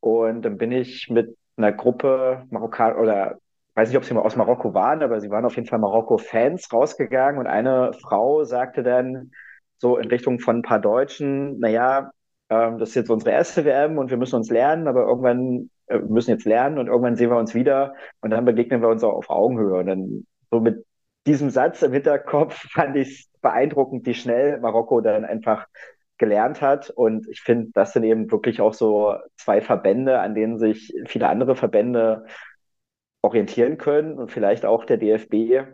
[0.00, 3.38] Und dann bin ich mit einer Gruppe Marokkan oder
[3.74, 6.72] weiß nicht, ob sie mal aus Marokko waren, aber sie waren auf jeden Fall Marokko-Fans
[6.72, 9.32] rausgegangen und eine Frau sagte dann
[9.78, 12.12] so in Richtung von ein paar Deutschen, naja,
[12.50, 15.98] ähm, das ist jetzt unsere erste WM und wir müssen uns lernen, aber irgendwann äh,
[15.98, 19.14] müssen jetzt lernen und irgendwann sehen wir uns wieder und dann begegnen wir uns auch
[19.14, 19.78] auf Augenhöhe.
[19.78, 20.84] Und dann so mit
[21.26, 25.66] diesem Satz im Hinterkopf fand ich es beeindruckend, wie schnell Marokko dann einfach
[26.18, 26.90] gelernt hat.
[26.90, 31.28] Und ich finde, das sind eben wirklich auch so zwei Verbände, an denen sich viele
[31.28, 32.26] andere Verbände
[33.22, 35.66] orientieren können und vielleicht auch der DFB,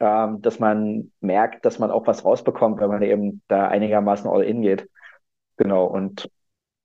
[0.00, 4.44] ähm, dass man merkt, dass man auch was rausbekommt, wenn man eben da einigermaßen all
[4.44, 4.88] in geht.
[5.56, 5.84] Genau.
[5.84, 6.30] Und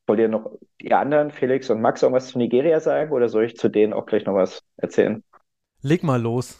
[0.07, 0.51] wollt ihr noch
[0.81, 4.05] die anderen, Felix und Max, irgendwas zu Nigeria sagen oder soll ich zu denen auch
[4.05, 5.23] gleich noch was erzählen?
[5.81, 6.57] Leg mal los.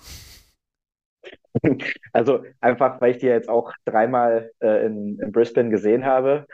[2.11, 6.45] Also einfach, weil ich die jetzt auch dreimal äh, in, in Brisbane gesehen habe.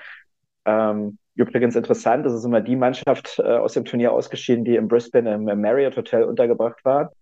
[0.65, 4.87] Ähm, übrigens interessant, das ist immer die Mannschaft äh, aus dem Turnier ausgeschieden, die in
[4.87, 7.13] Brisbane im, im Marriott Hotel untergebracht war.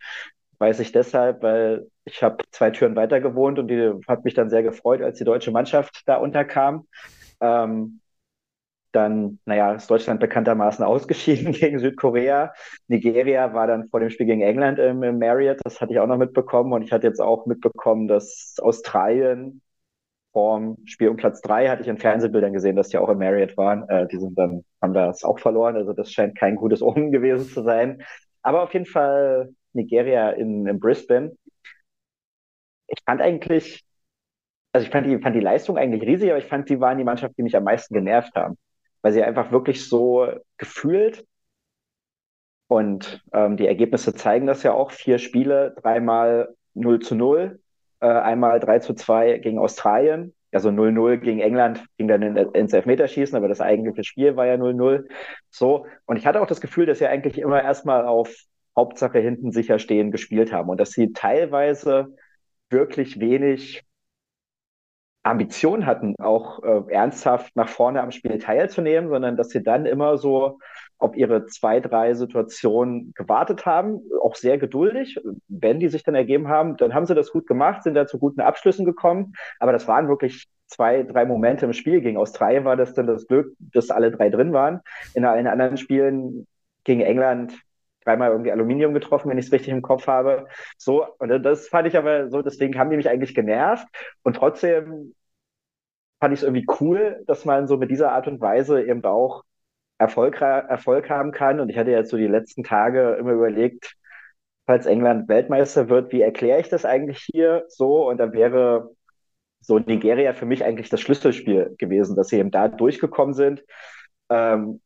[0.58, 4.50] Weiß ich deshalb, weil ich habe zwei Türen weiter gewohnt und die hat mich dann
[4.50, 6.86] sehr gefreut, als die deutsche Mannschaft da unterkam.
[7.40, 8.02] Ähm,
[8.92, 12.54] dann, naja, ist Deutschland bekanntermaßen ausgeschieden gegen Südkorea.
[12.88, 16.08] Nigeria war dann vor dem Spiel gegen England im, im Marriott, das hatte ich auch
[16.08, 16.74] noch mitbekommen.
[16.74, 19.62] Und ich hatte jetzt auch mitbekommen, dass Australien
[20.32, 23.58] vorm Spiel um Platz drei hatte ich in Fernsehbildern gesehen, dass die auch im Marriott
[23.58, 23.88] waren.
[23.90, 25.76] Äh, die sind dann, haben das auch verloren.
[25.76, 28.04] Also das scheint kein gutes Omen gewesen zu sein.
[28.42, 31.36] Aber auf jeden Fall Nigeria in, in Brisbane.
[32.88, 33.84] Ich fand eigentlich,
[34.74, 37.04] also ich fand die, fand die Leistung eigentlich riesig, aber ich fand, die waren die
[37.04, 38.58] Mannschaft, die mich am meisten genervt haben
[39.02, 40.28] weil sie einfach wirklich so
[40.58, 41.26] gefühlt
[42.70, 44.92] und ähm, die Ergebnisse zeigen das ja auch.
[44.92, 47.60] Vier Spiele, dreimal 0 zu 0,
[48.00, 50.36] äh, einmal 3 zu 2 gegen Australien.
[50.52, 54.56] Also 0-0 gegen England ging dann in, ins Elfmeterschießen, aber das eigentliche Spiel war ja
[54.56, 55.08] 0-0.
[55.50, 55.86] So.
[56.06, 58.34] Und ich hatte auch das Gefühl, dass sie eigentlich immer erstmal auf
[58.76, 62.16] Hauptsache hinten sicher stehen gespielt haben und dass sie teilweise
[62.70, 63.84] wirklich wenig
[65.24, 70.18] Ambition hatten, auch äh, ernsthaft nach vorne am Spiel teilzunehmen, sondern dass sie dann immer
[70.18, 70.60] so
[70.98, 75.20] auf ihre zwei, drei Situationen gewartet haben, auch sehr geduldig.
[75.48, 78.20] Wenn die sich dann ergeben haben, dann haben sie das gut gemacht, sind da zu
[78.20, 79.34] guten Abschlüssen gekommen.
[79.60, 82.02] Aber das waren wirklich zwei, drei Momente im Spiel.
[82.02, 84.82] Gegen Australien war das dann das Glück, dass alle drei drin waren.
[85.14, 86.48] In allen anderen Spielen
[86.84, 87.54] gegen England
[88.10, 90.48] dreimal irgendwie Aluminium getroffen, wenn ich es richtig im Kopf habe.
[90.78, 93.88] So, und das fand ich aber so, deswegen haben die mich eigentlich genervt.
[94.24, 95.14] Und trotzdem
[96.20, 99.44] fand ich es irgendwie cool, dass man so mit dieser Art und Weise eben auch
[99.98, 101.60] Erfolg, Erfolg haben kann.
[101.60, 103.96] Und ich hatte jetzt so die letzten Tage immer überlegt,
[104.66, 108.10] falls England Weltmeister wird, wie erkläre ich das eigentlich hier so?
[108.10, 108.92] Und da wäre
[109.62, 113.64] so Nigeria für mich eigentlich das Schlüsselspiel gewesen, dass sie eben da durchgekommen sind.
[114.30, 114.82] Ähm,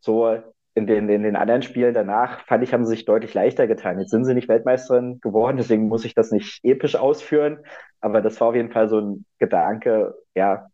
[0.00, 0.38] so
[0.74, 3.98] in den, in den anderen Spielen danach fand ich, haben sie sich deutlich leichter getan.
[3.98, 7.58] Jetzt sind sie nicht Weltmeisterin geworden, deswegen muss ich das nicht episch ausführen.
[8.00, 10.68] Aber das war auf jeden Fall so ein Gedanke, ja,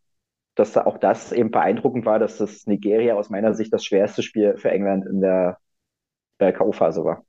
[0.54, 4.56] dass auch das eben beeindruckend war, dass das Nigeria aus meiner Sicht das schwerste Spiel
[4.56, 5.58] für England in der,
[6.40, 7.24] der K.O.-Phase war.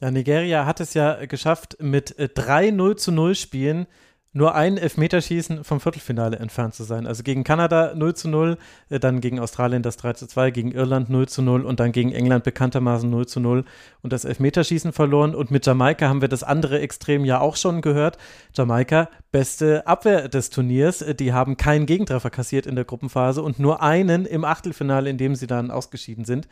[0.00, 3.86] Ja, Nigeria hat es ja geschafft, mit 3 äh, 0 zu 0 Spielen
[4.32, 7.06] nur ein Elfmeterschießen vom Viertelfinale entfernt zu sein.
[7.06, 8.58] Also gegen Kanada 0 zu 0,
[8.90, 11.92] äh, dann gegen Australien das 3 zu 2, gegen Irland 0 zu 0 und dann
[11.92, 13.64] gegen England bekanntermaßen 0 zu 0
[14.02, 15.34] und das Elfmeterschießen verloren.
[15.34, 18.18] Und mit Jamaika haben wir das andere Extrem ja auch schon gehört.
[18.54, 21.04] Jamaika, beste Abwehr des Turniers.
[21.18, 25.34] Die haben keinen Gegentreffer kassiert in der Gruppenphase und nur einen im Achtelfinale, in dem
[25.34, 26.48] sie dann ausgeschieden sind.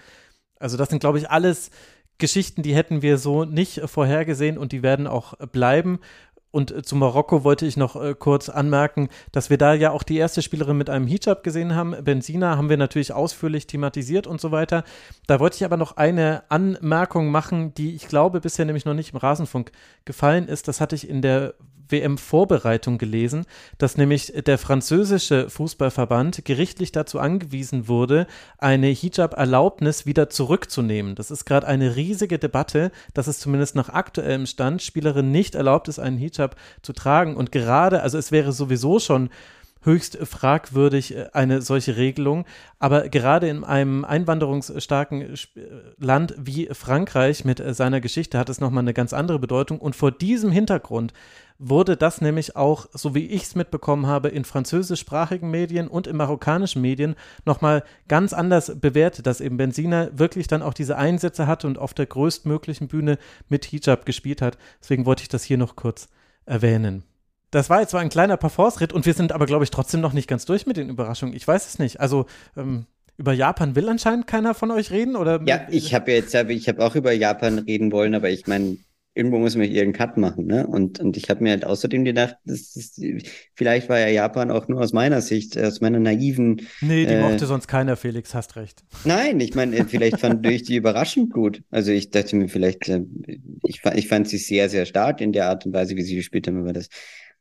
[0.59, 1.71] Also das sind, glaube ich, alles
[2.19, 5.99] Geschichten, die hätten wir so nicht vorhergesehen und die werden auch bleiben.
[6.57, 10.03] Und äh, zu Marokko wollte ich noch äh, kurz anmerken, dass wir da ja auch
[10.03, 11.95] die erste Spielerin mit einem Hijab gesehen haben.
[12.03, 14.83] Benzina haben wir natürlich ausführlich thematisiert und so weiter.
[15.27, 19.13] Da wollte ich aber noch eine Anmerkung machen, die ich glaube bisher nämlich noch nicht
[19.13, 19.71] im Rasenfunk
[20.07, 20.67] gefallen ist.
[20.67, 21.57] Das hatte ich in der
[21.89, 23.47] WM-Vorbereitung gelesen,
[23.79, 28.27] dass nämlich der französische Fußballverband gerichtlich dazu angewiesen wurde,
[28.59, 31.15] eine Hijab-Erlaubnis wieder zurückzunehmen.
[31.15, 35.89] Das ist gerade eine riesige Debatte, dass es zumindest nach aktuellem Stand Spielerinnen nicht erlaubt
[35.89, 37.37] ist, einen Hijab zu tragen.
[37.37, 39.31] Und gerade, also es wäre sowieso schon
[39.87, 42.45] höchst fragwürdig, äh, eine solche Regelung.
[42.79, 45.37] Aber gerade in einem einwanderungsstarken äh,
[45.99, 49.79] Land wie Frankreich mit äh, seiner Geschichte hat es nochmal eine ganz andere Bedeutung.
[49.79, 51.15] Und vor diesem Hintergrund
[51.59, 56.17] wurde das nämlich auch, so wie ich es mitbekommen habe, in französischsprachigen Medien und in
[56.17, 57.15] marokkanischen Medien
[57.47, 61.95] nochmal ganz anders bewertet, dass eben Benzina wirklich dann auch diese Einsätze hatte und auf
[61.95, 63.17] der größtmöglichen Bühne
[63.49, 64.59] mit Hijab gespielt hat.
[64.83, 66.09] Deswegen wollte ich das hier noch kurz
[66.45, 67.05] erwähnen.
[67.51, 70.13] Das war jetzt zwar ein kleiner Parforce-Ritt und wir sind aber, glaube ich, trotzdem noch
[70.13, 71.35] nicht ganz durch mit den Überraschungen.
[71.35, 72.01] Ich weiß es nicht.
[72.01, 72.87] Also, ähm,
[73.19, 75.41] über Japan will anscheinend keiner von euch reden, oder?
[75.47, 78.77] Ja, ich habe jetzt, ich habe auch über Japan reden wollen, aber ich meine,
[79.17, 80.67] irgendwo muss man hier einen Cut machen, ne?
[80.67, 83.01] Und, und ich habe mir halt außerdem gedacht, das ist,
[83.55, 86.61] vielleicht war ja Japan auch nur aus meiner Sicht, aus meiner naiven.
[86.83, 88.85] Nee, die äh, mochte sonst keiner, Felix, hast recht.
[89.05, 91.63] Nein, ich meine, äh, vielleicht fand ich die überraschend gut.
[91.71, 93.01] Also ich dachte mir vielleicht, äh,
[93.63, 96.47] ich, ich fand sie sehr, sehr stark in der Art und Weise, wie sie gespielt
[96.47, 96.89] haben, aber das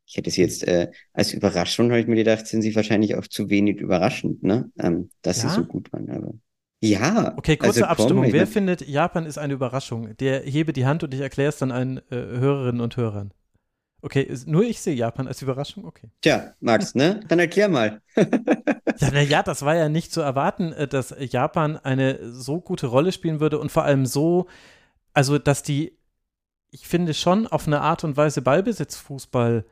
[0.05, 3.27] ich hätte es jetzt äh, als Überraschung, habe ich mir gedacht, sind sie wahrscheinlich auch
[3.27, 4.71] zu wenig überraschend, ne?
[4.77, 5.49] Ähm, dass ja?
[5.49, 6.09] sie so gut waren.
[6.09, 6.33] Aber
[6.81, 7.33] ja.
[7.37, 8.31] Okay, kurze also, Abstimmung.
[8.31, 10.15] Wer findet, Japan ist eine Überraschung?
[10.17, 13.33] Der hebe die Hand und ich erkläre es dann allen äh, Hörerinnen und Hörern.
[14.01, 16.11] Okay, nur ich sehe Japan als Überraschung, okay.
[16.21, 17.21] Tja, Max, ne?
[17.27, 18.01] Dann erklär mal.
[18.15, 23.11] ja, naja, das war ja nicht zu erwarten, äh, dass Japan eine so gute Rolle
[23.11, 24.45] spielen würde und vor allem so,
[25.13, 25.97] also dass die,
[26.69, 29.65] ich finde schon auf eine Art und Weise Ballbesitzfußball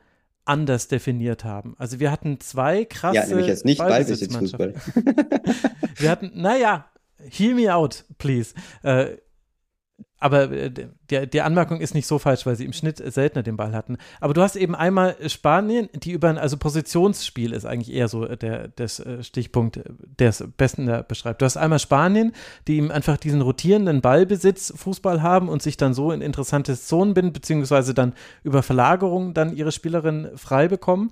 [0.44, 1.74] anders definiert haben.
[1.78, 4.74] Also wir hatten zwei krasse Ja, nämlich jetzt nicht Ballbesitzfußball.
[5.96, 6.86] wir hatten, naja,
[7.18, 8.54] hear me out, please.
[8.82, 9.16] Äh,
[10.24, 10.70] aber äh,
[11.10, 13.98] die, die Anmerkung ist nicht so falsch, weil sie im Schnitt seltener den Ball hatten.
[14.20, 18.24] Aber du hast eben einmal Spanien, die über ein, also Positionsspiel ist eigentlich eher so
[18.24, 19.80] der des äh, Stichpunkt,
[20.18, 21.42] der es besten beschreibt.
[21.42, 22.32] Du hast einmal Spanien,
[22.66, 27.12] die eben einfach diesen rotierenden Ballbesitz Fußball haben und sich dann so in interessante Zonen
[27.12, 28.14] binden, beziehungsweise dann
[28.44, 31.10] über Verlagerung dann ihre Spielerinnen frei bekommen.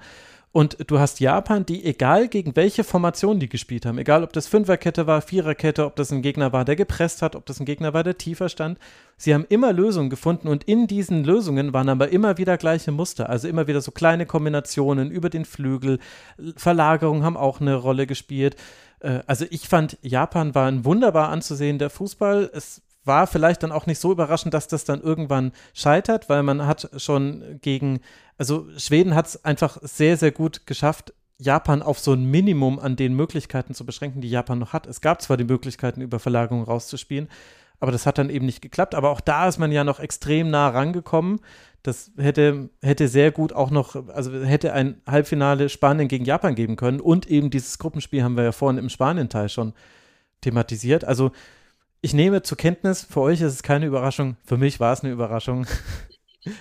[0.53, 4.47] Und du hast Japan, die egal gegen welche Formation die gespielt haben, egal ob das
[4.47, 7.95] Fünferkette war, Viererkette, ob das ein Gegner war, der gepresst hat, ob das ein Gegner
[7.95, 8.79] war, der tiefer stand,
[9.17, 13.31] sie haben immer Lösungen gefunden und in diesen Lösungen waren aber immer wieder gleiche Muster,
[13.31, 15.99] also immer wieder so kleine Kombinationen über den Flügel,
[16.57, 18.57] Verlagerungen haben auch eine Rolle gespielt.
[19.01, 22.51] Äh, also ich fand, Japan war ein wunderbar anzusehender Fußball.
[22.53, 26.67] Es war vielleicht dann auch nicht so überraschend, dass das dann irgendwann scheitert, weil man
[26.67, 28.01] hat schon gegen,
[28.39, 32.97] also Schweden hat es einfach sehr, sehr gut geschafft, Japan auf so ein Minimum an
[32.97, 34.87] den Möglichkeiten zu beschränken, die Japan noch hat.
[34.87, 37.29] Es gab zwar die Möglichkeiten, über Verlagerung rauszuspielen,
[37.81, 38.95] aber das hat dann eben nicht geklappt.
[38.95, 41.41] Aber auch da ist man ja noch extrem nah rangekommen.
[41.83, 46.77] Das hätte, hätte sehr gut auch noch, also hätte ein Halbfinale Spanien gegen Japan geben
[46.77, 47.01] können.
[47.01, 49.73] Und eben dieses Gruppenspiel haben wir ja vorhin im Spanien-Teil schon
[50.43, 51.05] thematisiert.
[51.05, 51.33] Also
[52.03, 55.13] ich nehme zur Kenntnis, für euch ist es keine Überraschung, für mich war es eine
[55.13, 55.67] Überraschung.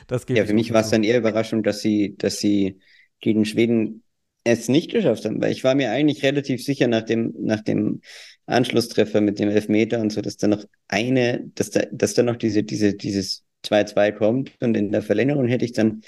[0.05, 2.79] Das ja, für mich war es dann eher Überraschung, dass sie, dass sie
[3.19, 4.03] gegen Schweden
[4.43, 8.01] es nicht geschafft haben, weil ich war mir eigentlich relativ sicher nach dem, nach dem
[8.45, 12.35] Anschlusstreffer mit dem Elfmeter und so, dass da noch eine, dass da, dass da noch
[12.35, 16.03] diese, diese, dieses 2-2 kommt und in der Verlängerung hätte ich dann,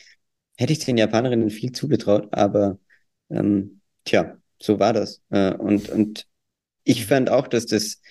[0.55, 2.77] hätte ich den Japanerinnen viel zugetraut, aber
[3.31, 5.23] ähm, tja, so war das.
[5.31, 6.27] Äh, und, und
[6.83, 8.01] ich fand auch, dass das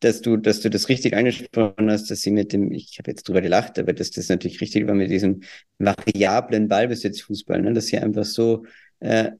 [0.00, 3.28] dass du, dass du das richtig angesprochen hast, dass sie mit dem, ich habe jetzt
[3.28, 5.42] drüber gelacht, aber dass das natürlich richtig war mit diesem
[5.78, 7.72] variablen Ballbesitzfußball, ne?
[7.72, 8.64] dass sie einfach so
[9.00, 9.32] äh,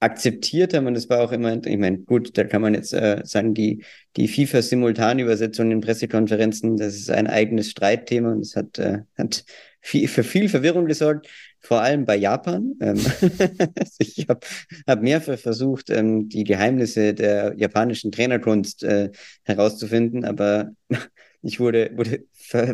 [0.00, 3.22] akzeptiert haben und das war auch immer, ich meine, gut, da kann man jetzt äh,
[3.24, 3.84] sagen, die,
[4.16, 9.44] die FIFA-Simultanübersetzung in Pressekonferenzen, das ist ein eigenes Streitthema und es hat, äh, hat
[9.84, 11.28] viel, für viel Verwirrung gesorgt
[11.60, 12.74] vor allem bei Japan.
[12.80, 12.96] Ähm,
[13.98, 14.40] ich habe
[14.86, 19.10] hab mehrfach versucht, ähm, die Geheimnisse der japanischen Trainerkunst äh,
[19.44, 20.72] herauszufinden, aber
[21.42, 22.24] ich wurde, wurde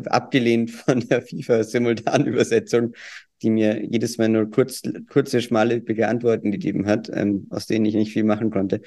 [0.07, 2.95] abgelehnt von der FIFA-Simultanübersetzung,
[3.43, 7.95] die mir jedes Mal nur kurz, kurze, schmale Antworten gegeben hat, ähm, aus denen ich
[7.95, 8.83] nicht viel machen konnte.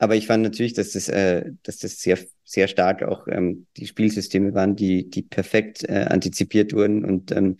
[0.00, 3.86] Aber ich fand natürlich, dass das, äh, dass das sehr, sehr stark auch ähm, die
[3.86, 7.58] Spielsysteme waren, die, die perfekt äh, antizipiert wurden und ähm,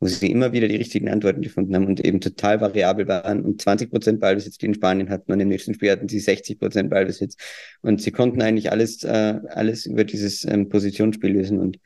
[0.00, 3.44] wo sie immer wieder die richtigen Antworten gefunden haben und eben total variabel waren.
[3.44, 6.58] Und 20 Prozent Ballbesitz, die in Spanien hatten, und im nächsten Spiel hatten sie 60
[6.58, 7.36] Prozent Ballbesitz.
[7.82, 11.78] Und sie konnten eigentlich alles, äh, alles über dieses ähm, Positionsspiel lösen und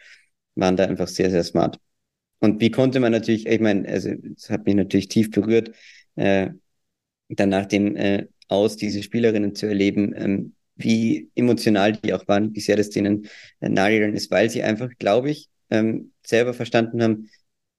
[0.54, 1.78] waren da einfach sehr, sehr smart.
[2.40, 5.72] Und wie konnte man natürlich, ich meine, also es hat mich natürlich tief berührt,
[6.16, 6.50] äh,
[7.28, 12.54] dann nach dem äh, Aus diese Spielerinnen zu erleben, ähm, wie emotional die auch waren,
[12.54, 13.28] wie sehr das denen
[13.60, 17.28] äh, nahegegangen ist, weil sie einfach, glaube ich, ähm, selber verstanden haben,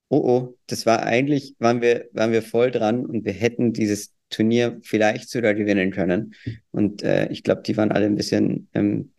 [0.10, 4.14] oh oh, das war eigentlich, waren wir, waren wir voll dran und wir hätten dieses
[4.30, 6.34] Turnier vielleicht sogar gewinnen können.
[6.72, 9.14] Und äh, ich glaube, die waren alle ein bisschen ähm,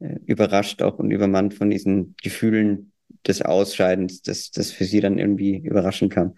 [0.00, 2.92] äh, überrascht auch und übermannt von diesen Gefühlen
[3.26, 6.36] des Ausscheidens, das, das für sie dann irgendwie überraschend kam.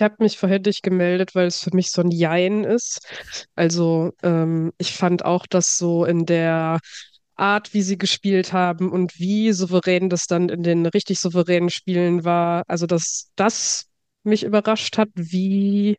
[0.00, 3.06] Ich habe mich vorhin nicht gemeldet, weil es für mich so ein Jein ist.
[3.54, 6.78] Also ähm, ich fand auch, dass so in der
[7.36, 12.24] Art, wie sie gespielt haben und wie souverän das dann in den richtig souveränen Spielen
[12.24, 12.62] war.
[12.66, 13.88] Also, dass das
[14.22, 15.98] mich überrascht hat, wie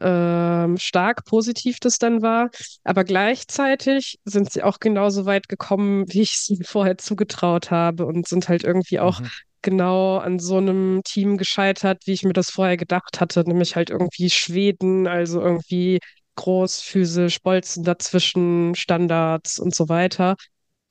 [0.00, 2.50] ähm, stark positiv das dann war.
[2.84, 8.28] Aber gleichzeitig sind sie auch genauso weit gekommen, wie ich sie vorher zugetraut habe und
[8.28, 9.28] sind halt irgendwie auch mhm.
[9.62, 13.90] Genau an so einem Team gescheitert, wie ich mir das vorher gedacht hatte, nämlich halt
[13.90, 15.98] irgendwie Schweden, also irgendwie
[16.36, 20.36] groß, physisch, Bolzen dazwischen, Standards und so weiter.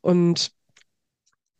[0.01, 0.51] Und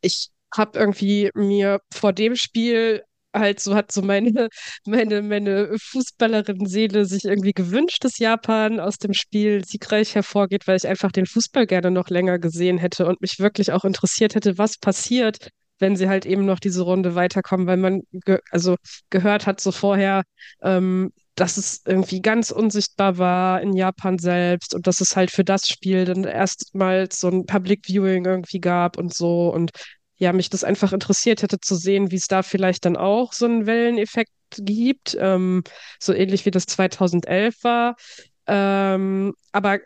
[0.01, 3.03] ich habe irgendwie mir vor dem Spiel
[3.33, 4.49] halt so hat so meine,
[4.85, 10.87] meine, meine Fußballerin-Seele sich irgendwie gewünscht, dass Japan aus dem Spiel siegreich hervorgeht, weil ich
[10.87, 14.77] einfach den Fußball gerne noch länger gesehen hätte und mich wirklich auch interessiert hätte, was
[14.79, 15.49] passiert,
[15.79, 18.75] wenn sie halt eben noch diese Runde weiterkommen, weil man ge also
[19.09, 20.23] gehört hat so vorher,
[20.61, 25.43] ähm, dass es irgendwie ganz unsichtbar war in Japan selbst und dass es halt für
[25.43, 29.71] das Spiel dann erstmals so ein Public Viewing irgendwie gab und so und
[30.17, 33.45] ja, mich das einfach interessiert hätte zu sehen, wie es da vielleicht dann auch so
[33.45, 35.63] einen Welleneffekt gibt, ähm,
[35.99, 37.95] so ähnlich wie das 2011 war.
[38.47, 39.79] Ähm, aber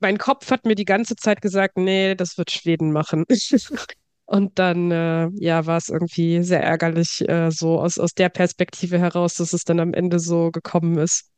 [0.00, 3.24] mein Kopf hat mir die ganze Zeit gesagt, nee, das wird Schweden machen.
[4.34, 8.98] Und dann, äh, ja, war es irgendwie sehr ärgerlich, äh, so aus, aus der Perspektive
[8.98, 11.30] heraus, dass es dann am Ende so gekommen ist.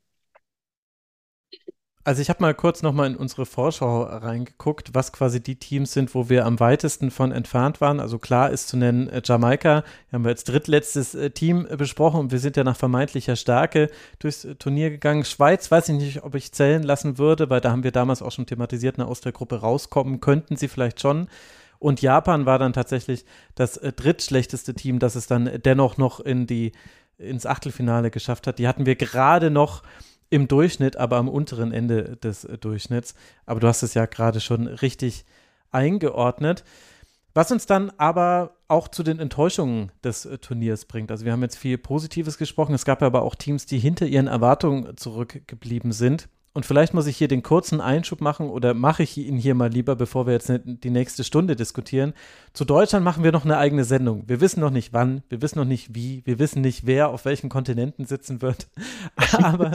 [2.05, 6.15] Also ich habe mal kurz nochmal in unsere Vorschau reingeguckt, was quasi die Teams sind,
[6.15, 8.01] wo wir am weitesten von entfernt waren.
[8.01, 12.21] Also klar ist zu nennen äh, Jamaika, haben wir als drittletztes äh, Team äh, besprochen
[12.21, 13.91] und wir sind ja nach vermeintlicher Stärke
[14.21, 15.27] durchs äh, Turnier gegangen.
[15.27, 18.33] Schweiz weiß ich nicht, ob ich zählen lassen würde, weil da haben wir damals auch
[18.33, 21.29] schon thematisiert, aus der Gruppe rauskommen könnten sie vielleicht schon.
[21.79, 23.25] Und Japan war dann tatsächlich
[23.55, 26.73] das äh, drittschlechteste Team, das es dann dennoch noch in die,
[27.19, 28.59] ins Achtelfinale geschafft hat.
[28.59, 29.83] Die hatten wir gerade noch
[30.29, 33.15] im Durchschnitt, aber am unteren Ende des äh, Durchschnitts.
[33.45, 35.25] Aber du hast es ja gerade schon richtig
[35.71, 36.65] eingeordnet.
[37.35, 41.11] Was uns dann aber auch zu den Enttäuschungen des äh, Turniers bringt.
[41.11, 42.75] Also wir haben jetzt viel Positives gesprochen.
[42.75, 46.29] Es gab aber auch Teams, die hinter ihren Erwartungen zurückgeblieben sind.
[46.57, 49.69] Und vielleicht muss ich hier den kurzen Einschub machen oder mache ich ihn hier mal
[49.69, 52.15] lieber, bevor wir jetzt ne, die nächste Stunde diskutieren.
[52.55, 54.23] Zu Deutschland machen wir noch eine eigene Sendung.
[54.27, 57.27] Wir wissen noch nicht wann, wir wissen noch nicht wie, wir wissen nicht, wer auf
[57.27, 58.69] welchen Kontinenten sitzen wird.
[59.35, 59.73] aber,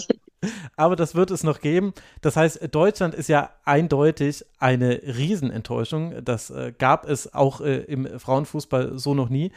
[0.75, 1.93] aber das wird es noch geben.
[2.21, 6.25] Das heißt, Deutschland ist ja eindeutig eine Riesenenttäuschung.
[6.25, 9.51] Das äh, gab es auch äh, im Frauenfußball so noch nie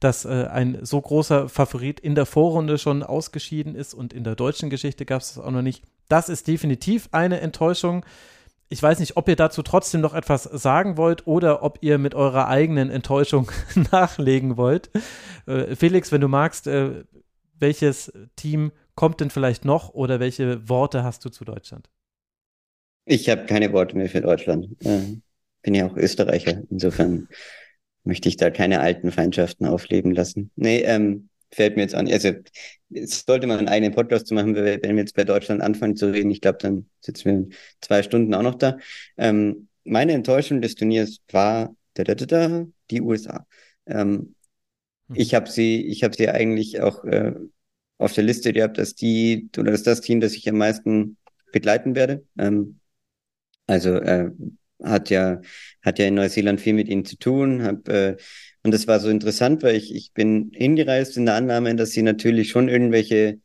[0.00, 4.34] dass äh, ein so großer Favorit in der Vorrunde schon ausgeschieden ist und in der
[4.34, 5.82] deutschen Geschichte gab es das auch noch nicht.
[6.08, 8.04] Das ist definitiv eine Enttäuschung.
[8.68, 12.14] Ich weiß nicht, ob ihr dazu trotzdem noch etwas sagen wollt oder ob ihr mit
[12.14, 13.50] eurer eigenen Enttäuschung
[13.92, 14.90] nachlegen wollt.
[15.46, 17.04] Äh, Felix, wenn du magst, äh,
[17.58, 21.88] welches Team kommt denn vielleicht noch oder welche Worte hast du zu Deutschland?
[23.06, 24.68] Ich habe keine Worte mehr für Deutschland.
[24.84, 25.18] Äh,
[25.62, 26.62] bin ja auch Österreicher.
[26.70, 27.28] Insofern
[28.04, 30.50] möchte ich da keine alten Feindschaften aufleben lassen.
[30.56, 32.08] Nee, ähm, fällt mir jetzt an.
[32.10, 32.32] Also
[32.90, 36.12] es sollte man einen eigenen Podcast zu machen, wenn wir jetzt bei Deutschland anfangen zu
[36.12, 36.30] reden.
[36.30, 38.78] Ich glaube, dann sitzen wir zwei Stunden auch noch da.
[39.16, 43.46] Ähm, meine Enttäuschung des Turniers war da, da, da, da, die USA.
[43.86, 44.34] Ähm,
[45.08, 45.16] hm.
[45.16, 47.34] ich habe sie, ich habe sie eigentlich auch äh,
[47.98, 51.16] auf der Liste gehabt, dass die oder dass das Team, das ich am meisten
[51.52, 52.24] begleiten werde.
[52.38, 52.80] Ähm,
[53.66, 54.30] also äh,
[54.84, 55.40] hat ja,
[55.82, 57.62] hat ja in Neuseeland viel mit ihnen zu tun.
[57.62, 58.16] Hab, äh,
[58.62, 62.02] und das war so interessant, weil ich, ich bin hingereist in der Annahme, dass sie
[62.02, 63.40] natürlich schon irgendwelche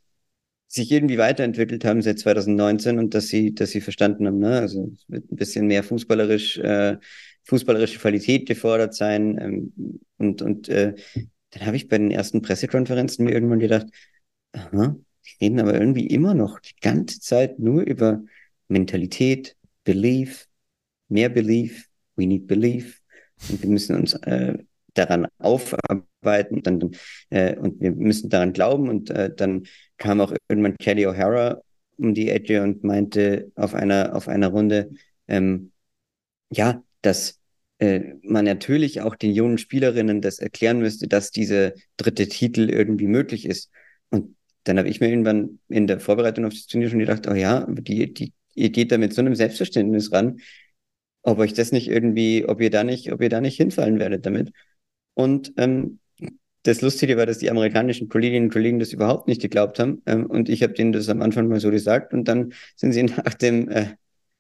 [0.68, 4.60] sich irgendwie weiterentwickelt haben seit 2019 und dass sie, dass sie verstanden haben, ne?
[4.60, 6.98] Also es wird ein bisschen mehr fußballerisch, äh,
[7.44, 9.38] fußballerische Qualität gefordert sein.
[9.42, 9.74] Ähm,
[10.18, 10.94] und und äh,
[11.52, 13.88] dann habe ich bei den ersten Pressekonferenzen mir irgendwann gedacht,
[14.54, 14.96] aha,
[15.26, 18.24] die reden aber irgendwie immer noch die ganze Zeit nur über
[18.68, 20.49] Mentalität, Belief,
[21.10, 23.02] mehr Belief, we need Belief.
[23.50, 24.58] Und wir müssen uns äh,
[24.94, 26.92] daran aufarbeiten dann,
[27.30, 28.90] äh, und wir müssen daran glauben.
[28.90, 29.64] Und äh, dann
[29.98, 31.62] kam auch irgendwann Kelly O'Hara
[31.98, 34.92] um die Ecke und meinte auf einer, auf einer Runde,
[35.28, 35.72] ähm,
[36.50, 37.40] ja, dass
[37.80, 43.08] äh, man natürlich auch den jungen Spielerinnen das erklären müsste, dass diese dritte Titel irgendwie
[43.08, 43.72] möglich ist.
[44.10, 47.34] Und dann habe ich mir irgendwann in der Vorbereitung auf das Turnier schon gedacht, oh
[47.34, 50.40] ja, die, die, ihr geht da mit so einem Selbstverständnis ran,
[51.24, 54.26] ob euch das nicht irgendwie, ob ihr da nicht, ob ihr da nicht hinfallen werdet
[54.26, 54.52] damit.
[55.14, 56.00] Und ähm,
[56.64, 60.02] das Lustige war, dass die amerikanischen Kolleginnen und Kollegen das überhaupt nicht geglaubt haben.
[60.06, 62.14] Ähm, und ich habe denen das am Anfang mal so gesagt.
[62.14, 63.96] Und dann sind sie nach dem, äh,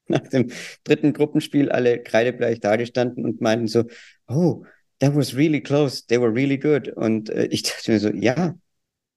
[0.07, 0.51] nach dem
[0.83, 3.85] dritten Gruppenspiel alle kreidebleich dagestanden und meinten so,
[4.27, 4.63] oh,
[4.99, 6.89] that was really close, they were really good.
[6.89, 8.55] Und äh, ich dachte mir so, ja,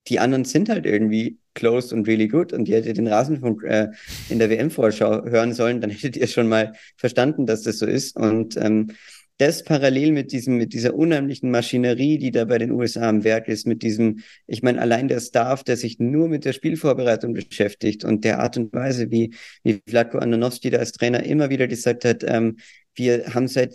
[0.08, 2.52] die anderen sind halt irgendwie close und really good.
[2.52, 3.88] Und ihr hättet den Rasenfunk äh,
[4.28, 8.16] in der WM-Vorschau hören sollen, dann hättet ihr schon mal verstanden, dass das so ist.
[8.16, 8.88] Und ähm,
[9.38, 13.48] das parallel mit diesem, mit dieser unheimlichen Maschinerie, die da bei den USA am Werk
[13.48, 18.04] ist, mit diesem, ich meine, allein der Staff, der sich nur mit der Spielvorbereitung beschäftigt
[18.04, 19.34] und der Art und Weise, wie,
[19.64, 22.58] wie Vladko Anonowski da als Trainer immer wieder gesagt hat, ähm,
[22.94, 23.74] wir haben seit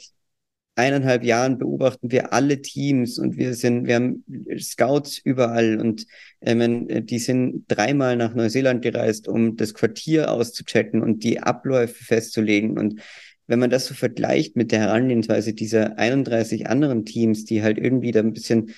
[0.78, 4.24] eineinhalb Jahren beobachten wir alle Teams und wir sind, wir haben
[4.60, 6.06] Scouts überall und
[6.42, 12.78] ähm, die sind dreimal nach Neuseeland gereist, um das Quartier auszuchecken und die Abläufe festzulegen.
[12.78, 13.02] Und
[13.48, 18.12] wenn man das so vergleicht mit der Herangehensweise dieser 31 anderen Teams, die halt irgendwie
[18.12, 18.74] da ein bisschen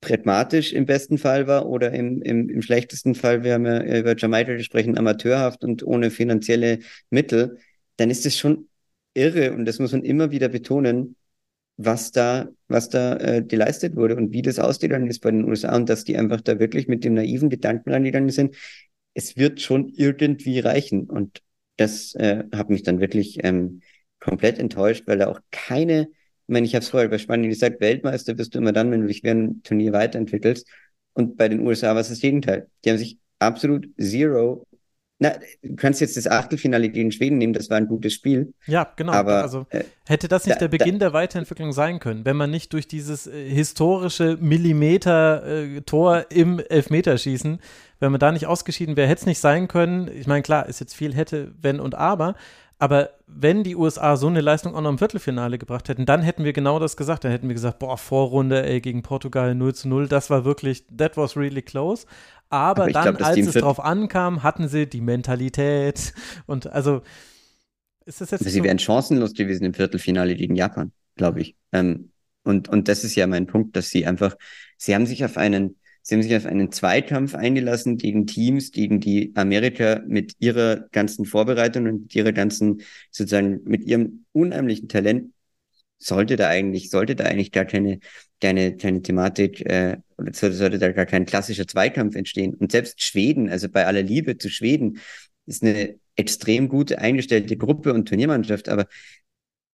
[0.00, 4.16] pragmatisch im besten Fall war oder im, im, im schlechtesten Fall, wir haben ja über
[4.16, 7.58] Jamaika gesprochen, amateurhaft und ohne finanzielle Mittel,
[7.96, 8.68] dann ist es schon
[9.14, 11.16] irre und das muss man immer wieder betonen,
[11.76, 15.74] was da, was da äh, geleistet wurde und wie das ausgegangen ist bei den USA
[15.74, 18.54] und dass die einfach da wirklich mit dem naiven Gedanken rangegangen sind,
[19.14, 21.08] es wird schon irgendwie reichen.
[21.08, 21.42] Und
[21.76, 23.80] das äh, hat mich dann wirklich ähm,
[24.20, 27.80] komplett enttäuscht, weil da auch keine, ich meine, ich habe es vorher bei Spanien gesagt,
[27.80, 30.68] Weltmeister bist du immer dann, wenn du dich während dem Turnier weiterentwickelst.
[31.14, 32.68] Und bei den USA war es das Gegenteil.
[32.84, 34.66] Die haben sich absolut zero
[35.24, 35.32] na,
[35.62, 38.52] du kannst jetzt das Achtelfinale gegen Schweden nehmen, das war ein gutes Spiel.
[38.66, 39.12] Ja, genau.
[39.12, 42.36] Aber, also äh, hätte das nicht da, der Beginn da, der Weiterentwicklung sein können, wenn
[42.36, 47.58] man nicht durch dieses äh, historische Millimeter-Tor äh, im Elfmeterschießen,
[48.00, 50.10] wenn man da nicht ausgeschieden wäre, hätte es nicht sein können.
[50.14, 52.34] Ich meine, klar, ist jetzt viel hätte, wenn und aber,
[52.84, 56.44] aber wenn die USA so eine Leistung auch noch im Viertelfinale gebracht hätten, dann hätten
[56.44, 57.24] wir genau das gesagt.
[57.24, 60.84] Dann hätten wir gesagt, boah, Vorrunde, ey, gegen Portugal 0 zu 0, das war wirklich,
[60.94, 62.06] that was really close.
[62.50, 66.12] Aber, Aber dann, glaub, als es drauf ankam, hatten sie die Mentalität
[66.46, 67.00] und also
[68.04, 68.44] ist das jetzt.
[68.44, 68.62] Sie so?
[68.62, 71.56] wären chancenlos gewesen im Viertelfinale gegen Japan, glaube ich.
[71.72, 72.10] Ähm,
[72.42, 74.36] und, und das ist ja mein Punkt, dass sie einfach,
[74.76, 79.00] sie haben sich auf einen, sie haben sich auf einen Zweikampf eingelassen gegen Teams, gegen
[79.00, 85.32] die Amerika mit ihrer ganzen Vorbereitung und ihrer ganzen, sozusagen, mit ihrem unheimlichen Talent
[85.98, 88.00] sollte da eigentlich, sollte da eigentlich gar keine,
[88.38, 92.52] keine, keine Thematik, äh, oder sollte, sollte da gar kein klassischer Zweikampf entstehen.
[92.52, 94.98] Und selbst Schweden, also bei aller Liebe zu Schweden,
[95.46, 98.86] ist eine extrem gute eingestellte Gruppe und Turniermannschaft, aber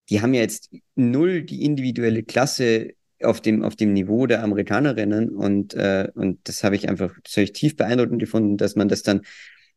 [0.08, 5.30] die haben ja jetzt null die individuelle Klasse auf dem, auf dem Niveau der Amerikanerinnen
[5.30, 8.88] und, äh, und das habe ich einfach, das habe ich tief beeindruckend gefunden, dass man
[8.88, 9.22] das dann,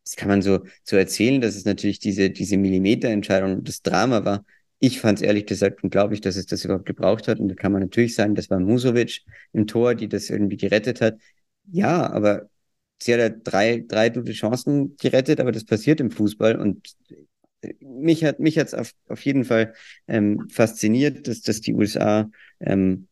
[0.04, 4.44] das kann man so, so erzählen, dass es natürlich diese, diese Millimeterentscheidung, das Drama war,
[4.78, 7.38] ich fand es ehrlich gesagt unglaublich, dass es das überhaupt gebraucht hat.
[7.40, 9.22] Und da kann man natürlich sagen, das war Musovic
[9.52, 11.18] im Tor, die das irgendwie gerettet hat.
[11.70, 12.50] Ja, aber
[13.00, 16.56] sie hat ja drei, drei gute Chancen gerettet, aber das passiert im Fußball.
[16.56, 16.94] Und
[17.80, 19.72] mich hat mich hat's auf, auf jeden Fall
[20.06, 22.30] ähm, fasziniert, dass, dass die USA
[22.60, 23.08] ähm,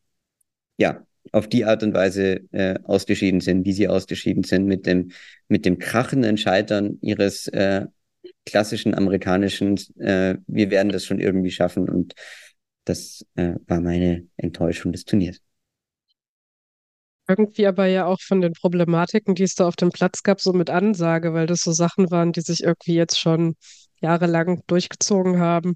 [0.77, 5.12] ja auf die Art und Weise äh, ausgeschieden sind, wie sie ausgeschieden sind, mit dem,
[5.49, 7.86] mit dem krachenden Scheitern ihres äh,
[8.44, 12.15] klassischen amerikanischen, äh, wir werden das schon irgendwie schaffen und
[12.85, 15.40] das äh, war meine Enttäuschung des Turniers.
[17.28, 20.53] Irgendwie aber ja auch von den Problematiken, die es da auf dem Platz gab, so
[20.53, 23.55] mit Ansage, weil das so Sachen waren, die sich irgendwie jetzt schon
[24.01, 25.74] jahrelang durchgezogen haben.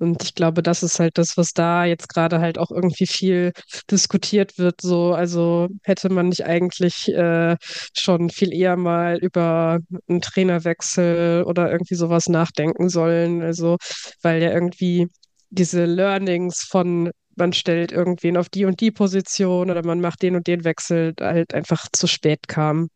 [0.00, 3.52] Und ich glaube, das ist halt das, was da jetzt gerade halt auch irgendwie viel
[3.90, 4.80] diskutiert wird.
[4.80, 7.56] So, also hätte man nicht eigentlich äh,
[7.94, 9.78] schon viel eher mal über
[10.08, 13.42] einen Trainerwechsel oder irgendwie sowas nachdenken sollen.
[13.42, 13.76] Also,
[14.22, 15.08] weil ja irgendwie
[15.50, 20.36] diese Learnings von man stellt irgendwen auf die und die Position oder man macht den
[20.36, 22.88] und den Wechsel halt einfach zu spät kamen.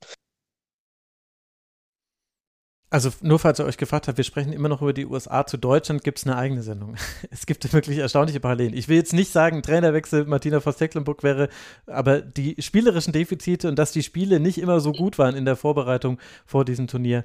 [2.94, 5.44] Also nur falls ihr euch gefragt habt, wir sprechen immer noch über die USA.
[5.44, 6.94] Zu Deutschland gibt es eine eigene Sendung.
[7.32, 8.72] Es gibt wirklich erstaunliche Parallelen.
[8.72, 11.48] Ich will jetzt nicht sagen, Trainerwechsel Martina Voss-Tecklenburg wäre,
[11.88, 15.56] aber die spielerischen Defizite und dass die Spiele nicht immer so gut waren in der
[15.56, 17.24] Vorbereitung vor diesem Turnier,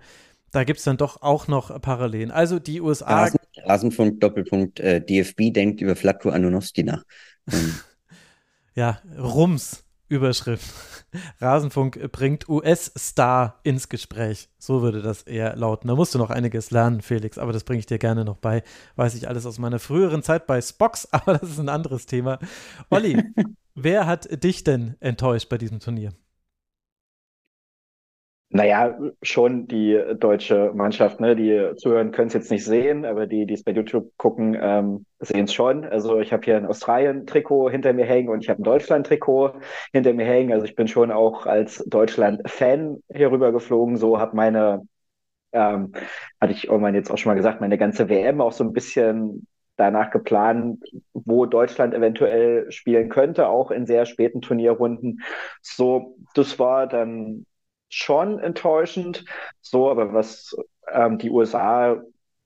[0.51, 2.31] da gibt es dann doch auch noch Parallelen.
[2.31, 3.25] Also die USA.
[3.25, 7.03] Rasen, Rasenfunk Doppelpunkt äh, DFB denkt über Flatko Anunosti nach.
[7.51, 7.75] Ähm.
[8.75, 10.73] ja, Rums Überschrift.
[11.39, 14.49] Rasenfunk bringt US-Star ins Gespräch.
[14.57, 15.87] So würde das eher lauten.
[15.87, 18.63] Da musst du noch einiges lernen, Felix, aber das bringe ich dir gerne noch bei.
[18.95, 22.39] Weiß ich alles aus meiner früheren Zeit bei Spox, aber das ist ein anderes Thema.
[22.89, 23.23] Olli,
[23.75, 26.11] wer hat dich denn enttäuscht bei diesem Turnier?
[28.51, 31.35] Naja, schon die deutsche Mannschaft, ne?
[31.35, 35.05] Die Zuhörer können es jetzt nicht sehen, aber die, die es bei YouTube gucken, ähm,
[35.19, 35.85] sehen es schon.
[35.85, 39.53] Also ich habe hier ein Australien-Trikot hinter mir hängen und ich habe ein Deutschland-Trikot
[39.93, 40.51] hinter mir hängen.
[40.51, 43.97] Also ich bin schon auch als Deutschland-Fan hier rüber geflogen.
[43.97, 44.87] So habe meine,
[45.53, 45.93] ähm,
[46.41, 49.47] hatte ich irgendwann jetzt auch schon mal gesagt, meine ganze WM auch so ein bisschen
[49.77, 55.21] danach geplant, wo Deutschland eventuell spielen könnte, auch in sehr späten Turnierrunden.
[55.61, 57.45] So, das war dann
[57.89, 59.25] schon enttäuschend.
[59.61, 60.55] So, aber was
[60.91, 62.01] ähm, die USA,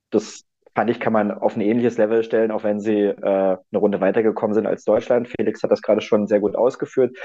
[0.09, 0.43] das
[0.75, 4.01] fand ich, kann man auf ein ähnliches Level stellen, auch wenn sie äh, eine Runde
[4.01, 5.27] weitergekommen sind als Deutschland.
[5.27, 7.15] Felix hat das gerade schon sehr gut ausgeführt.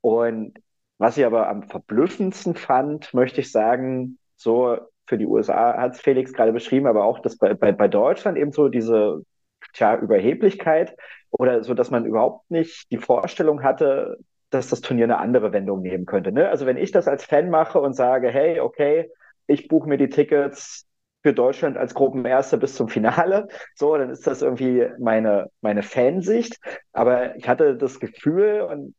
[0.00, 0.58] Und
[0.98, 6.00] was ich aber am verblüffendsten fand, möchte ich sagen, so für die USA hat es
[6.00, 9.22] Felix gerade beschrieben, aber auch dass bei, bei, bei Deutschland eben so diese
[9.72, 10.96] tja, Überheblichkeit
[11.30, 14.18] oder so, dass man überhaupt nicht die Vorstellung hatte,
[14.50, 16.32] dass das Turnier eine andere Wendung nehmen könnte.
[16.32, 16.48] Ne?
[16.48, 19.10] Also wenn ich das als Fan mache und sage, hey, okay,
[19.46, 20.86] ich buche mir die Tickets
[21.22, 26.58] für Deutschland als Gruppenerster bis zum Finale, so, dann ist das irgendwie meine, meine Fansicht.
[26.92, 28.94] Aber ich hatte das Gefühl und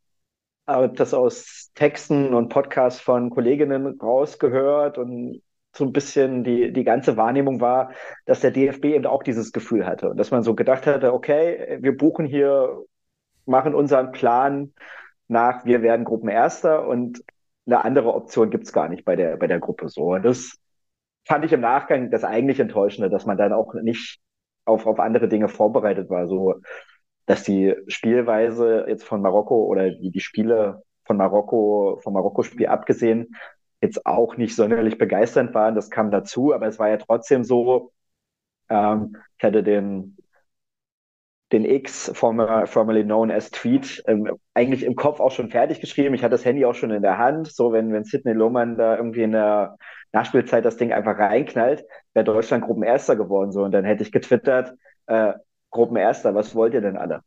[0.68, 5.42] habe das aus Texten und Podcasts von Kolleginnen rausgehört und
[5.74, 7.92] so ein bisschen die, die ganze Wahrnehmung war,
[8.26, 11.78] dass der DFB eben auch dieses Gefühl hatte und dass man so gedacht hatte, okay,
[11.82, 12.84] wir buchen hier,
[13.46, 14.74] machen unseren Plan
[15.28, 17.24] nach, wir werden Gruppenerster und
[17.66, 20.14] eine andere Option gibt's gar nicht bei der, bei der Gruppe so.
[20.14, 20.58] Und das
[21.26, 24.20] fand ich im Nachgang das eigentlich Enttäuschende, dass man dann auch nicht
[24.66, 26.28] auf, auf andere Dinge vorbereitet war.
[26.28, 26.56] So,
[27.26, 33.36] dass die Spielweise jetzt von Marokko oder die, die Spiele von Marokko, vom Marokko-Spiel abgesehen,
[33.82, 35.76] jetzt auch nicht sonderlich begeisternd waren.
[35.76, 37.92] Das kam dazu, aber es war ja trotzdem so,
[38.70, 40.17] ähm, ich hatte den
[41.52, 46.14] den X, formerly known as Tweet, ähm, eigentlich im Kopf auch schon fertig geschrieben.
[46.14, 47.48] Ich hatte das Handy auch schon in der Hand.
[47.48, 49.78] So, wenn, wenn Sidney Lohmann da irgendwie in der
[50.12, 53.52] Nachspielzeit das Ding einfach reinknallt, wäre Deutschland Gruppenerster geworden.
[53.52, 54.74] So, und dann hätte ich getwittert,
[55.08, 55.34] äh,
[55.72, 57.22] Gruppenerster, was wollt ihr denn alle?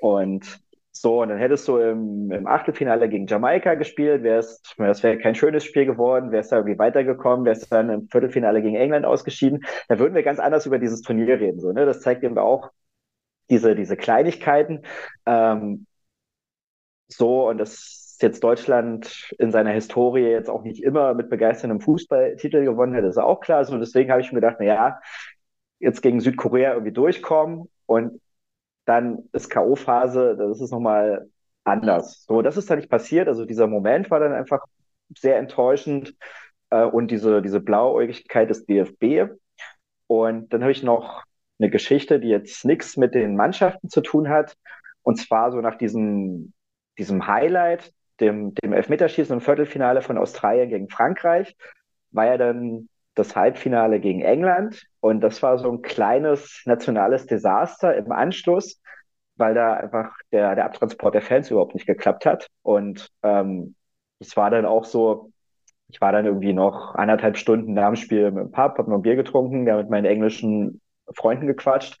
[0.00, 0.60] Und
[0.92, 5.34] so, und dann hättest du im, im Achtelfinale gegen Jamaika gespielt, wär's, das wäre kein
[5.34, 9.64] schönes Spiel geworden, wärst da irgendwie weitergekommen, wärst dann im Viertelfinale gegen England ausgeschieden.
[9.88, 11.60] Da würden wir ganz anders über dieses Turnier reden.
[11.60, 11.86] So, ne?
[11.86, 12.70] Das zeigt eben auch,
[13.50, 14.82] diese, diese Kleinigkeiten.
[15.26, 15.86] Ähm,
[17.08, 22.64] so, und das jetzt Deutschland in seiner Historie jetzt auch nicht immer mit begeisterndem Fußballtitel
[22.64, 23.64] gewonnen hat, ist auch klar.
[23.64, 25.00] So, deswegen habe ich mir gedacht, na ja,
[25.78, 28.20] jetzt gegen Südkorea irgendwie durchkommen und
[28.84, 31.28] dann ist K.O.-Phase, das ist nochmal
[31.64, 32.24] anders.
[32.26, 33.28] So, das ist dann nicht passiert.
[33.28, 34.64] Also dieser Moment war dann einfach
[35.16, 36.14] sehr enttäuschend
[36.70, 39.30] äh, und diese, diese Blauäugigkeit des DFB.
[40.06, 41.24] Und dann habe ich noch
[41.60, 44.56] eine Geschichte, die jetzt nichts mit den Mannschaften zu tun hat.
[45.02, 46.52] Und zwar so nach diesem,
[46.98, 51.56] diesem Highlight, dem, dem Elfmeterschießen im Viertelfinale von Australien gegen Frankreich,
[52.10, 54.86] war ja dann das Halbfinale gegen England.
[55.00, 58.80] Und das war so ein kleines nationales Desaster im Anschluss,
[59.36, 62.48] weil da einfach der, der Abtransport der Fans überhaupt nicht geklappt hat.
[62.62, 63.74] Und ähm,
[64.18, 65.32] es war dann auch so,
[65.88, 69.02] ich war dann irgendwie noch anderthalb Stunden nach dem Spiel im Pub, habe noch ein
[69.02, 70.80] Bier getrunken, der mit meinen englischen
[71.14, 71.98] Freunden gequatscht,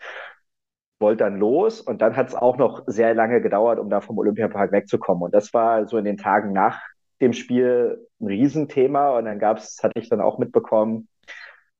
[0.98, 4.18] wollte dann los und dann hat es auch noch sehr lange gedauert, um da vom
[4.18, 5.22] Olympiapark wegzukommen.
[5.22, 6.80] Und das war so in den Tagen nach
[7.20, 11.08] dem Spiel ein Riesenthema und dann gab's, hatte ich dann auch mitbekommen,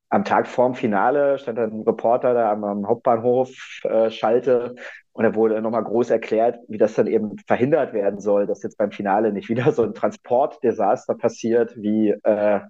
[0.09, 3.51] am Tag vorm Finale stand dann ein Reporter da am, am Hauptbahnhof,
[3.85, 4.75] äh, Schalte,
[5.13, 8.79] und da wurde nochmal groß erklärt, wie das dann eben verhindert werden soll, dass jetzt
[8.79, 12.61] beim Finale nicht wieder so ein Transportdesaster passiert wie äh,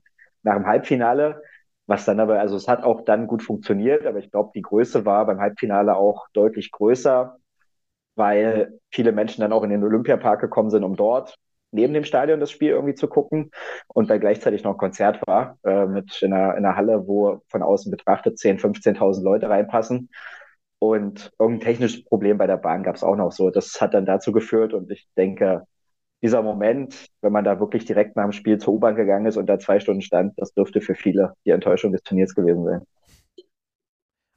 [0.42, 1.42] nach dem Halbfinale.
[1.90, 5.04] Was dann aber, also es hat auch dann gut funktioniert, aber ich glaube, die Größe
[5.06, 7.36] war beim Halbfinale auch deutlich größer,
[8.14, 11.34] weil viele Menschen dann auch in den Olympiapark gekommen sind, um dort
[11.72, 13.50] neben dem Stadion das Spiel irgendwie zu gucken
[13.88, 17.42] und da gleichzeitig noch ein Konzert war äh, mit in einer, in einer Halle, wo
[17.48, 20.10] von außen betrachtet 10.000, 15.000 Leute reinpassen.
[20.78, 23.50] Und irgendein technisches Problem bei der Bahn gab es auch noch so.
[23.50, 25.66] Das hat dann dazu geführt und ich denke,
[26.22, 29.46] dieser Moment, wenn man da wirklich direkt nach dem Spiel zur U-Bahn gegangen ist und
[29.46, 32.82] da zwei Stunden stand, das dürfte für viele die Enttäuschung des Turniers gewesen sein.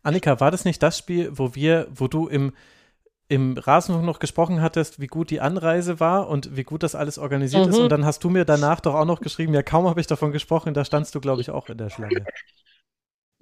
[0.01, 2.53] Annika, war das nicht das Spiel, wo wir, wo du im,
[3.29, 7.17] im Rasenfunk noch gesprochen hattest, wie gut die Anreise war und wie gut das alles
[7.17, 7.71] organisiert mhm.
[7.71, 7.79] ist?
[7.79, 10.31] Und dann hast du mir danach doch auch noch geschrieben, ja, kaum habe ich davon
[10.31, 12.25] gesprochen, da standst du, glaube ich, auch in der Schlange.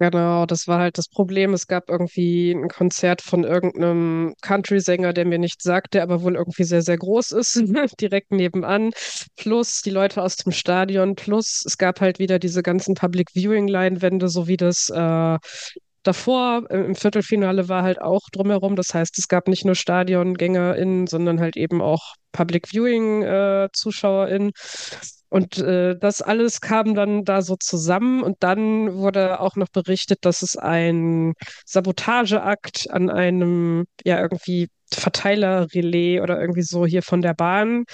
[0.02, 1.54] Genau, das war halt das Problem.
[1.54, 6.34] Es gab irgendwie ein Konzert von irgendeinem Country-Sänger, der mir nichts sagt, der aber wohl
[6.34, 7.62] irgendwie sehr, sehr groß ist,
[8.00, 8.90] direkt nebenan.
[9.36, 11.14] Plus die Leute aus dem Stadion.
[11.14, 15.38] Plus es gab halt wieder diese ganzen Public Viewing-Leinwände, so wie das äh,
[16.02, 18.74] davor im Viertelfinale war halt auch drumherum.
[18.74, 24.48] Das heißt, es gab nicht nur StadiongängerInnen, sondern halt eben auch Public Viewing-ZuschauerInnen.
[24.48, 29.68] Äh, und äh, das alles kam dann da so zusammen und dann wurde auch noch
[29.70, 31.32] berichtet, dass es ein
[31.64, 37.84] Sabotageakt an einem ja irgendwie Verteilerrelais oder irgendwie so hier von der Bahn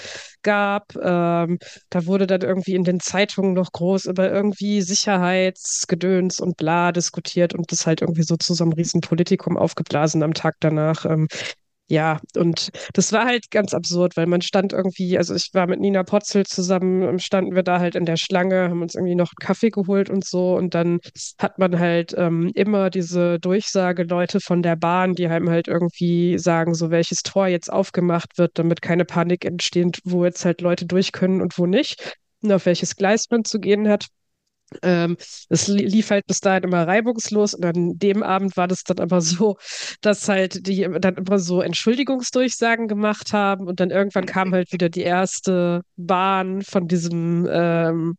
[0.43, 0.93] gab.
[1.01, 1.59] Ähm,
[1.89, 7.55] da wurde dann irgendwie in den Zeitungen noch groß über irgendwie Sicherheitsgedöns und bla diskutiert
[7.55, 11.05] und das halt irgendwie so zu so einem riesen Politikum aufgeblasen am Tag danach.
[11.05, 11.29] Ähm,
[11.89, 15.79] ja, und das war halt ganz absurd, weil man stand irgendwie, also ich war mit
[15.79, 19.31] Nina Potzel zusammen, ähm, standen wir da halt in der Schlange, haben uns irgendwie noch
[19.31, 20.55] einen Kaffee geholt und so.
[20.55, 20.99] Und dann
[21.39, 26.75] hat man halt ähm, immer diese Durchsageleute von der Bahn, die einem halt irgendwie sagen,
[26.75, 31.11] so welches Tor jetzt aufgemacht wird, damit keine Panik entsteht, wo jetzt halt Leute durch
[31.11, 32.17] können und wo nicht.
[32.43, 34.05] Und auf welches Gleis man zu gehen hat.
[34.81, 35.17] Ähm,
[35.49, 39.21] es lief halt bis dahin immer reibungslos und an dem Abend war das dann aber
[39.21, 39.57] so,
[40.01, 44.89] dass halt die dann immer so Entschuldigungsdurchsagen gemacht haben und dann irgendwann kam halt wieder
[44.89, 48.15] die erste Bahn von diesem ähm,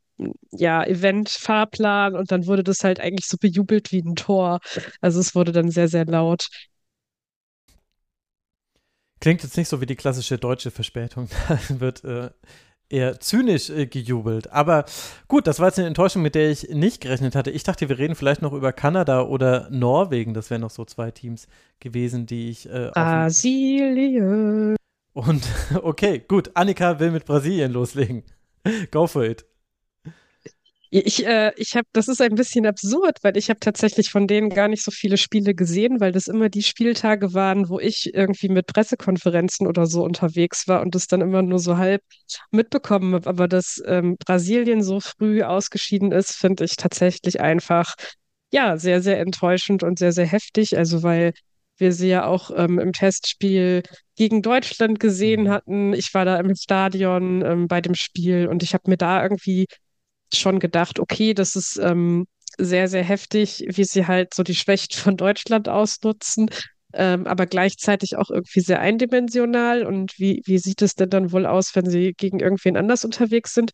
[0.52, 4.60] ja, Event-Fahrplan und dann wurde das halt eigentlich so bejubelt wie ein Tor.
[5.00, 6.48] Also es wurde dann sehr, sehr laut.
[9.20, 11.28] Klingt jetzt nicht so wie die klassische deutsche Verspätung.
[11.48, 12.30] Da wird äh,
[12.90, 14.52] eher zynisch äh, gejubelt.
[14.52, 14.84] Aber
[15.28, 17.50] gut, das war jetzt eine Enttäuschung, mit der ich nicht gerechnet hatte.
[17.50, 20.34] Ich dachte, wir reden vielleicht noch über Kanada oder Norwegen.
[20.34, 21.46] Das wären noch so zwei Teams
[21.78, 22.68] gewesen, die ich.
[22.68, 24.76] Äh, Brasilien.
[25.12, 25.42] Und
[25.82, 26.50] okay, gut.
[26.54, 28.24] Annika will mit Brasilien loslegen.
[28.90, 29.46] Go for it.
[30.92, 34.50] Ich, äh, ich habe, das ist ein bisschen absurd, weil ich habe tatsächlich von denen
[34.50, 38.48] gar nicht so viele Spiele gesehen, weil das immer die Spieltage waren, wo ich irgendwie
[38.48, 42.02] mit Pressekonferenzen oder so unterwegs war und das dann immer nur so halb
[42.50, 43.28] mitbekommen habe.
[43.28, 47.94] Aber dass ähm, Brasilien so früh ausgeschieden ist, finde ich tatsächlich einfach
[48.52, 50.76] ja sehr, sehr enttäuschend und sehr, sehr heftig.
[50.76, 51.32] Also weil
[51.76, 53.82] wir sie ja auch ähm, im Testspiel
[54.16, 55.48] gegen Deutschland gesehen mhm.
[55.50, 55.92] hatten.
[55.94, 59.66] Ich war da im Stadion ähm, bei dem Spiel und ich habe mir da irgendwie
[60.36, 62.26] schon gedacht, okay, das ist ähm,
[62.58, 66.50] sehr, sehr heftig, wie sie halt so die Schwächen von Deutschland ausnutzen,
[66.92, 69.86] ähm, aber gleichzeitig auch irgendwie sehr eindimensional.
[69.86, 73.54] Und wie, wie sieht es denn dann wohl aus, wenn sie gegen irgendwen anders unterwegs
[73.54, 73.72] sind?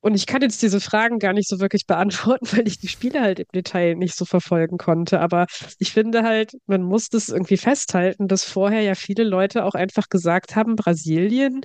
[0.00, 3.20] Und ich kann jetzt diese Fragen gar nicht so wirklich beantworten, weil ich die Spiele
[3.20, 5.20] halt im Detail nicht so verfolgen konnte.
[5.20, 5.46] Aber
[5.78, 10.08] ich finde halt, man muss das irgendwie festhalten, dass vorher ja viele Leute auch einfach
[10.08, 11.62] gesagt haben, Brasilien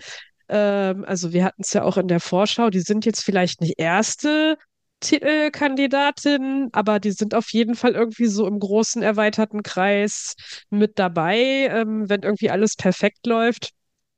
[0.54, 3.76] ähm, also wir hatten es ja auch in der Vorschau, die sind jetzt vielleicht nicht
[3.80, 4.58] erste
[5.00, 10.36] Titelkandidatin, aber die sind auf jeden Fall irgendwie so im großen erweiterten Kreis
[10.70, 13.72] mit dabei, ähm, wenn irgendwie alles perfekt läuft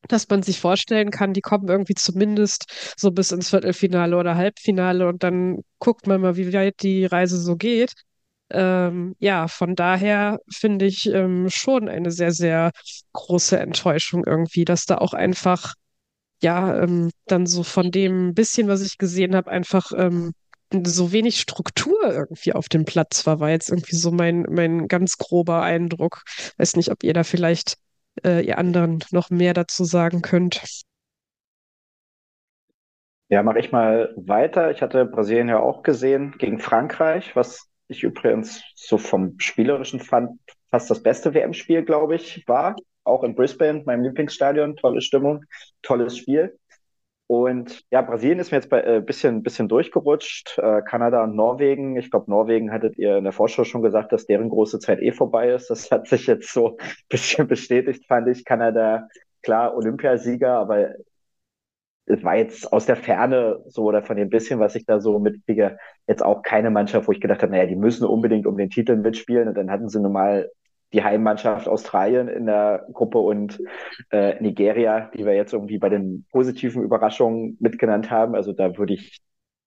[0.08, 5.08] dass man sich vorstellen kann, die kommen irgendwie zumindest so bis ins Viertelfinale oder Halbfinale
[5.08, 7.94] und dann guckt man mal, wie weit die Reise so geht.
[8.52, 12.72] Ähm, ja, von daher finde ich ähm, schon eine sehr, sehr
[13.14, 15.74] große Enttäuschung irgendwie, dass da auch einfach
[16.42, 20.34] ja, ähm, dann so von dem bisschen, was ich gesehen habe, einfach ähm,
[20.84, 25.18] so wenig Struktur irgendwie auf dem Platz war, war jetzt irgendwie so mein, mein ganz
[25.18, 26.24] grober Eindruck.
[26.58, 27.78] Weiß nicht, ob ihr da vielleicht
[28.24, 30.62] äh, ihr anderen noch mehr dazu sagen könnt.
[33.28, 34.72] Ja, mache ich mal weiter.
[34.72, 40.40] Ich hatte Brasilien ja auch gesehen gegen Frankreich, was ich übrigens so vom Spielerischen fand,
[40.70, 42.76] fast das beste WM-Spiel, glaube ich, war
[43.06, 44.76] auch in Brisbane, meinem Lieblingsstadion.
[44.76, 45.46] Tolle Stimmung,
[45.82, 46.58] tolles Spiel.
[47.28, 50.60] Und ja, Brasilien ist mir jetzt ein äh, bisschen, bisschen durchgerutscht.
[50.60, 51.98] Äh, Kanada und Norwegen.
[51.98, 55.12] Ich glaube, Norwegen hattet ihr in der Vorschau schon gesagt, dass deren große Zeit eh
[55.12, 55.70] vorbei ist.
[55.70, 58.46] Das hat sich jetzt so ein bisschen bestätigt, fand ich.
[58.46, 59.08] Kanada,
[59.42, 60.90] klar, Olympiasieger, aber
[62.06, 65.18] es war jetzt aus der Ferne so oder von dem bisschen, was ich da so
[65.18, 65.78] mitkriege,
[66.08, 68.96] jetzt auch keine Mannschaft, wo ich gedacht habe, naja, die müssen unbedingt um den Titel
[68.96, 69.48] mitspielen.
[69.48, 70.52] Und dann hatten sie nun mal
[70.96, 73.62] die Heimmannschaft Australien in der Gruppe und
[74.12, 78.34] äh, Nigeria, die wir jetzt irgendwie bei den positiven Überraschungen mitgenannt haben.
[78.34, 79.20] Also da würde ich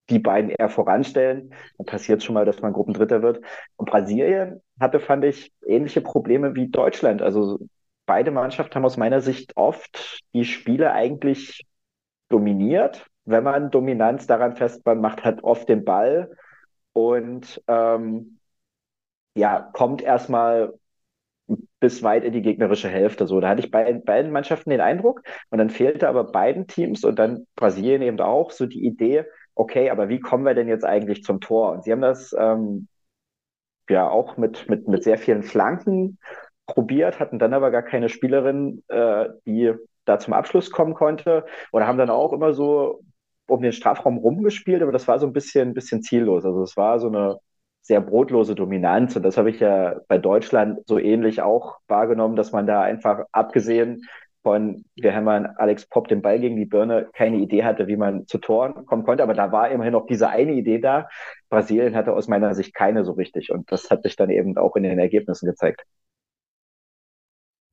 [0.09, 1.53] die beiden eher voranstellen.
[1.77, 3.45] Dann passiert schon mal, dass man Gruppendritter wird.
[3.77, 7.21] Und Brasilien hatte, fand ich, ähnliche Probleme wie Deutschland.
[7.21, 7.59] Also
[8.07, 11.67] beide Mannschaften haben aus meiner Sicht oft die Spiele eigentlich
[12.31, 13.07] dominiert.
[13.27, 16.31] Wenn man Dominanz daran festmacht, hat oft den Ball
[16.95, 18.39] und ähm,
[19.35, 20.73] ja, kommt erstmal
[21.81, 23.27] bis weit in die gegnerische Hälfte.
[23.27, 27.05] So, da hatte ich bei beiden Mannschaften den Eindruck und dann fehlte aber beiden Teams
[27.05, 29.25] und dann Brasilien eben auch so die Idee,
[29.55, 31.73] okay, aber wie kommen wir denn jetzt eigentlich zum Tor?
[31.73, 32.89] Und sie haben das ähm,
[33.89, 36.19] ja auch mit, mit, mit sehr vielen Flanken
[36.67, 39.75] probiert, hatten dann aber gar keine Spielerin, äh, die
[40.05, 43.03] da zum Abschluss kommen konnte oder haben dann auch immer so
[43.47, 46.45] um den Strafraum rumgespielt, aber das war so ein bisschen, bisschen ziellos.
[46.45, 47.39] Also es war so eine
[47.89, 49.16] sehr brotlose Dominanz.
[49.16, 53.24] Und das habe ich ja bei Deutschland so ähnlich auch wahrgenommen, dass man da einfach
[53.32, 54.05] abgesehen
[54.43, 57.97] von, wir haben an Alex Popp den Ball gegen die Birne, keine Idee hatte, wie
[57.97, 59.23] man zu Toren kommen konnte.
[59.23, 61.09] Aber da war immerhin noch diese eine Idee da.
[61.48, 63.51] Brasilien hatte aus meiner Sicht keine so richtig.
[63.51, 65.82] Und das hat sich dann eben auch in den Ergebnissen gezeigt.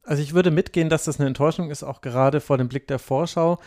[0.04, 3.00] Also ich würde mitgehen, dass das eine Enttäuschung ist, auch gerade vor dem Blick der
[3.00, 3.60] Vorschau.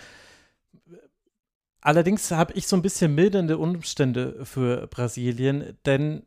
[1.82, 6.22] Allerdings habe ich so ein bisschen mildernde Umstände für Brasilien, denn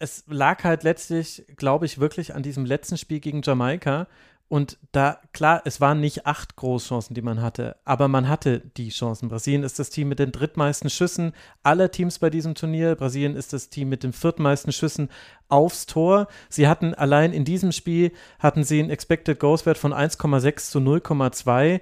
[0.00, 4.08] es lag halt letztlich, glaube ich, wirklich an diesem letzten Spiel gegen Jamaika.
[4.48, 8.88] Und da, klar, es waren nicht acht Großchancen, die man hatte, aber man hatte die
[8.88, 9.28] Chancen.
[9.28, 12.96] Brasilien ist das Team mit den drittmeisten Schüssen aller Teams bei diesem Turnier.
[12.96, 15.08] Brasilien ist das Team mit den viertmeisten Schüssen
[15.48, 16.26] aufs Tor.
[16.48, 18.10] Sie hatten allein in diesem Spiel
[18.40, 21.80] hatten sie einen Expected Goals Wert von 1,6 zu 0,2.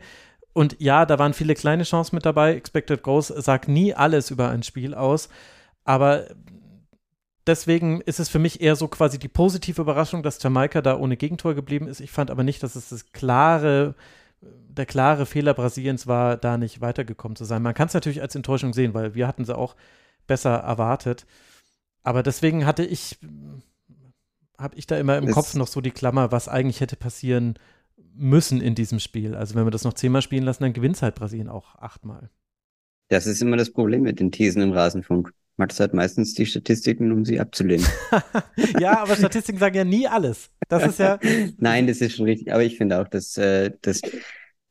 [0.52, 2.54] Und ja, da waren viele kleine Chancen mit dabei.
[2.54, 5.30] Expected Goals sagt nie alles über ein Spiel aus.
[5.84, 6.26] Aber
[7.48, 11.16] deswegen ist es für mich eher so quasi die positive Überraschung, dass Jamaika da ohne
[11.16, 12.00] Gegentor geblieben ist.
[12.00, 13.94] Ich fand aber nicht, dass es das klare,
[14.40, 17.62] der klare Fehler Brasiliens war, da nicht weitergekommen zu sein.
[17.62, 19.74] Man kann es natürlich als Enttäuschung sehen, weil wir hatten sie auch
[20.26, 21.26] besser erwartet.
[22.02, 23.18] Aber deswegen hatte ich,
[24.56, 27.58] habe ich da immer im es Kopf noch so die Klammer, was eigentlich hätte passieren
[28.14, 29.34] müssen in diesem Spiel.
[29.34, 32.30] Also wenn wir das noch zehnmal spielen lassen, dann gewinnt halt Brasilien auch achtmal.
[33.08, 35.32] Das ist immer das Problem mit den Thesen im Rasenfunk.
[35.58, 37.86] Max hat meistens die Statistiken, um sie abzulehnen.
[38.80, 40.50] ja, aber Statistiken sagen ja nie alles.
[40.68, 41.18] Das ist ja.
[41.58, 42.52] Nein, das ist schon richtig.
[42.52, 44.00] Aber ich finde auch, dass, äh, dass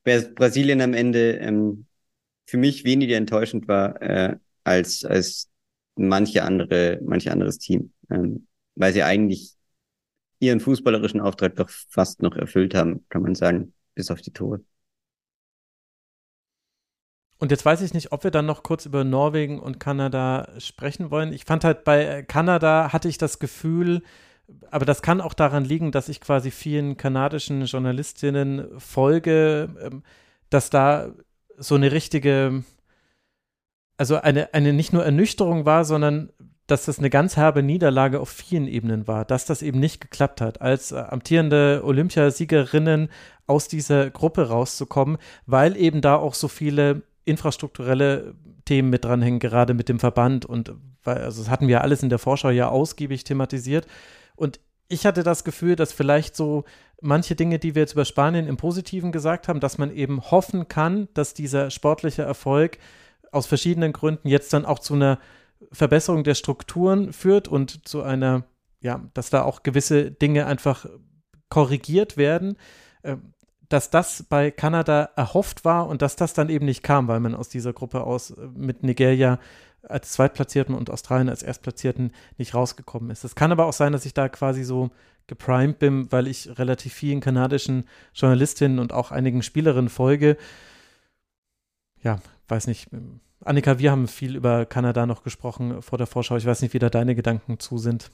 [0.03, 1.85] Brasilien am Ende ähm,
[2.45, 5.49] für mich weniger enttäuschend war äh, als, als
[5.97, 7.91] manche andere, manche anderes Team.
[8.09, 9.55] Ähm, weil sie eigentlich
[10.39, 14.61] ihren fußballerischen Auftrag doch fast noch erfüllt haben, kann man sagen, bis auf die Tore.
[17.39, 21.11] Und jetzt weiß ich nicht, ob wir dann noch kurz über Norwegen und Kanada sprechen
[21.11, 21.33] wollen.
[21.33, 24.01] Ich fand halt bei Kanada hatte ich das Gefühl,
[24.71, 30.03] aber das kann auch daran liegen, dass ich quasi vielen kanadischen Journalistinnen folge, ähm,
[30.49, 31.11] dass da
[31.57, 32.63] so eine richtige,
[33.97, 36.31] also eine, eine nicht nur Ernüchterung war, sondern
[36.65, 40.41] dass das eine ganz herbe Niederlage auf vielen Ebenen war, dass das eben nicht geklappt
[40.41, 43.09] hat, als äh, amtierende Olympiasiegerinnen
[43.47, 48.35] aus dieser Gruppe rauszukommen, weil eben da auch so viele infrastrukturelle
[48.65, 50.73] Themen mit dranhängen, gerade mit dem Verband und
[51.03, 53.87] also das hatten wir alles in der Vorschau ja ausgiebig thematisiert.
[54.35, 54.59] Und
[54.89, 56.65] ich hatte das Gefühl, dass vielleicht so
[57.01, 60.67] manche Dinge, die wir jetzt über Spanien im Positiven gesagt haben, dass man eben hoffen
[60.67, 62.77] kann, dass dieser sportliche Erfolg
[63.31, 65.19] aus verschiedenen Gründen jetzt dann auch zu einer
[65.71, 68.45] Verbesserung der Strukturen führt und zu einer,
[68.81, 70.85] ja, dass da auch gewisse Dinge einfach
[71.49, 72.57] korrigiert werden.
[73.69, 77.35] Dass das bei Kanada erhofft war und dass das dann eben nicht kam, weil man
[77.35, 79.39] aus dieser Gruppe aus äh, mit Nigeria
[79.83, 83.23] als Zweitplatzierten und Australien als Erstplatzierten nicht rausgekommen ist.
[83.23, 84.89] Es kann aber auch sein, dass ich da quasi so
[85.27, 90.37] geprimed bin, weil ich relativ vielen kanadischen Journalistinnen und auch einigen Spielerinnen folge.
[92.01, 92.89] Ja, weiß nicht.
[93.43, 96.37] Annika, wir haben viel über Kanada noch gesprochen vor der Vorschau.
[96.37, 98.11] Ich weiß nicht, wie da deine Gedanken zu sind.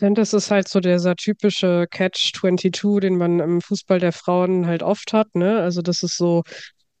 [0.00, 4.82] Denn das ist halt so dieser typische Catch-22, den man im Fußball der Frauen halt
[4.82, 5.58] oft hat, ne?
[5.60, 6.42] Also das ist so,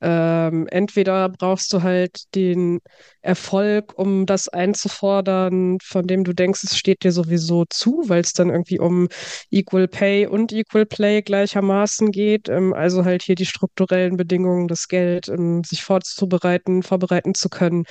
[0.00, 2.80] ähm, entweder brauchst du halt den
[3.22, 8.32] Erfolg, um das einzufordern, von dem du denkst, es steht dir sowieso zu, weil es
[8.32, 9.08] dann irgendwie um
[9.50, 12.48] Equal Pay und Equal Play gleichermaßen geht.
[12.48, 17.84] Ähm, also halt hier die strukturellen Bedingungen, das Geld, um sich vorzubereiten, vorbereiten zu können.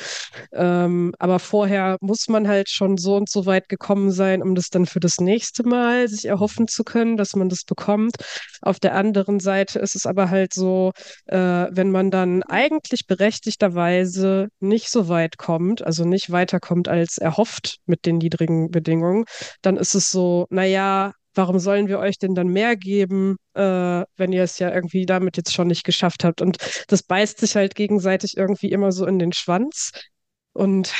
[0.53, 4.69] Ähm, aber vorher muss man halt schon so und so weit gekommen sein, um das
[4.69, 8.17] dann für das nächste Mal sich erhoffen zu können, dass man das bekommt.
[8.61, 10.91] Auf der anderen Seite ist es aber halt so,
[11.27, 17.77] äh, wenn man dann eigentlich berechtigterweise nicht so weit kommt, also nicht weiterkommt als erhofft
[17.85, 19.25] mit den niedrigen Bedingungen,
[19.61, 24.31] dann ist es so, naja, warum sollen wir euch denn dann mehr geben, äh, wenn
[24.31, 26.41] ihr es ja irgendwie damit jetzt schon nicht geschafft habt?
[26.41, 26.57] Und
[26.87, 29.91] das beißt sich halt gegenseitig irgendwie immer so in den Schwanz.
[30.53, 30.93] Und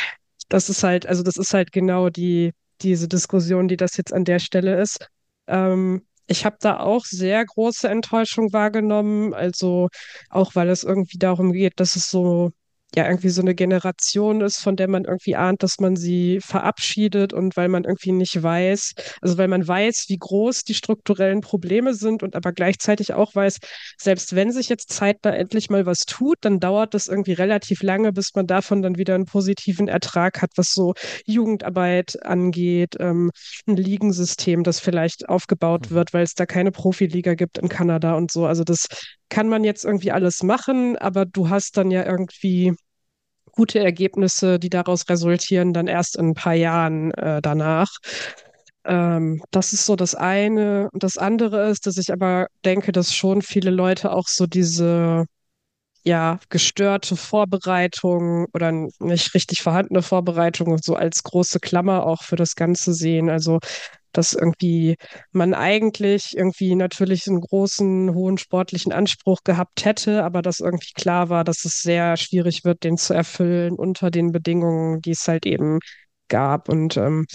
[0.49, 2.51] das ist halt, also das ist halt genau die,
[2.81, 5.07] diese Diskussion, die das jetzt an der Stelle ist.
[5.47, 9.33] Ähm, ich habe da auch sehr große Enttäuschung wahrgenommen.
[9.33, 9.89] Also
[10.29, 12.51] auch weil es irgendwie darum geht, dass es so
[12.95, 17.33] ja irgendwie so eine Generation ist, von der man irgendwie ahnt, dass man sie verabschiedet
[17.33, 21.93] und weil man irgendwie nicht weiß, also weil man weiß, wie groß die strukturellen Probleme
[21.93, 23.57] sind und aber gleichzeitig auch weiß,
[23.97, 28.11] selbst wenn sich jetzt zeitnah endlich mal was tut, dann dauert das irgendwie relativ lange,
[28.13, 30.93] bis man davon dann wieder einen positiven Ertrag hat, was so
[31.25, 33.31] Jugendarbeit angeht, ähm,
[33.67, 35.95] ein Ligensystem, das vielleicht aufgebaut Mhm.
[35.95, 38.45] wird, weil es da keine Profiliga gibt in Kanada und so.
[38.45, 38.87] Also das
[39.29, 42.73] kann man jetzt irgendwie alles machen, aber du hast dann ja irgendwie
[43.55, 47.89] gute Ergebnisse, die daraus resultieren, dann erst in ein paar Jahren äh, danach.
[48.85, 50.89] Ähm, das ist so das eine.
[50.91, 55.25] Und das andere ist, dass ich aber denke, dass schon viele Leute auch so diese
[56.05, 62.55] ja, gestörte Vorbereitung oder nicht richtig vorhandene Vorbereitung so als große Klammer auch für das
[62.55, 63.29] Ganze sehen.
[63.29, 63.59] Also,
[64.11, 64.95] dass irgendwie
[65.31, 71.29] man eigentlich irgendwie natürlich einen großen, hohen sportlichen Anspruch gehabt hätte, aber dass irgendwie klar
[71.29, 75.45] war, dass es sehr schwierig wird, den zu erfüllen unter den Bedingungen, die es halt
[75.45, 75.79] eben
[76.29, 76.69] gab.
[76.69, 77.25] Und ähm,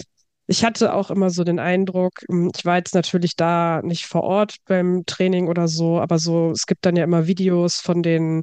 [0.47, 4.23] ich hatte auch immer so den Eindruck, ähm, ich war jetzt natürlich da nicht vor
[4.23, 8.41] Ort beim Training oder so, aber so, es gibt dann ja immer Videos von den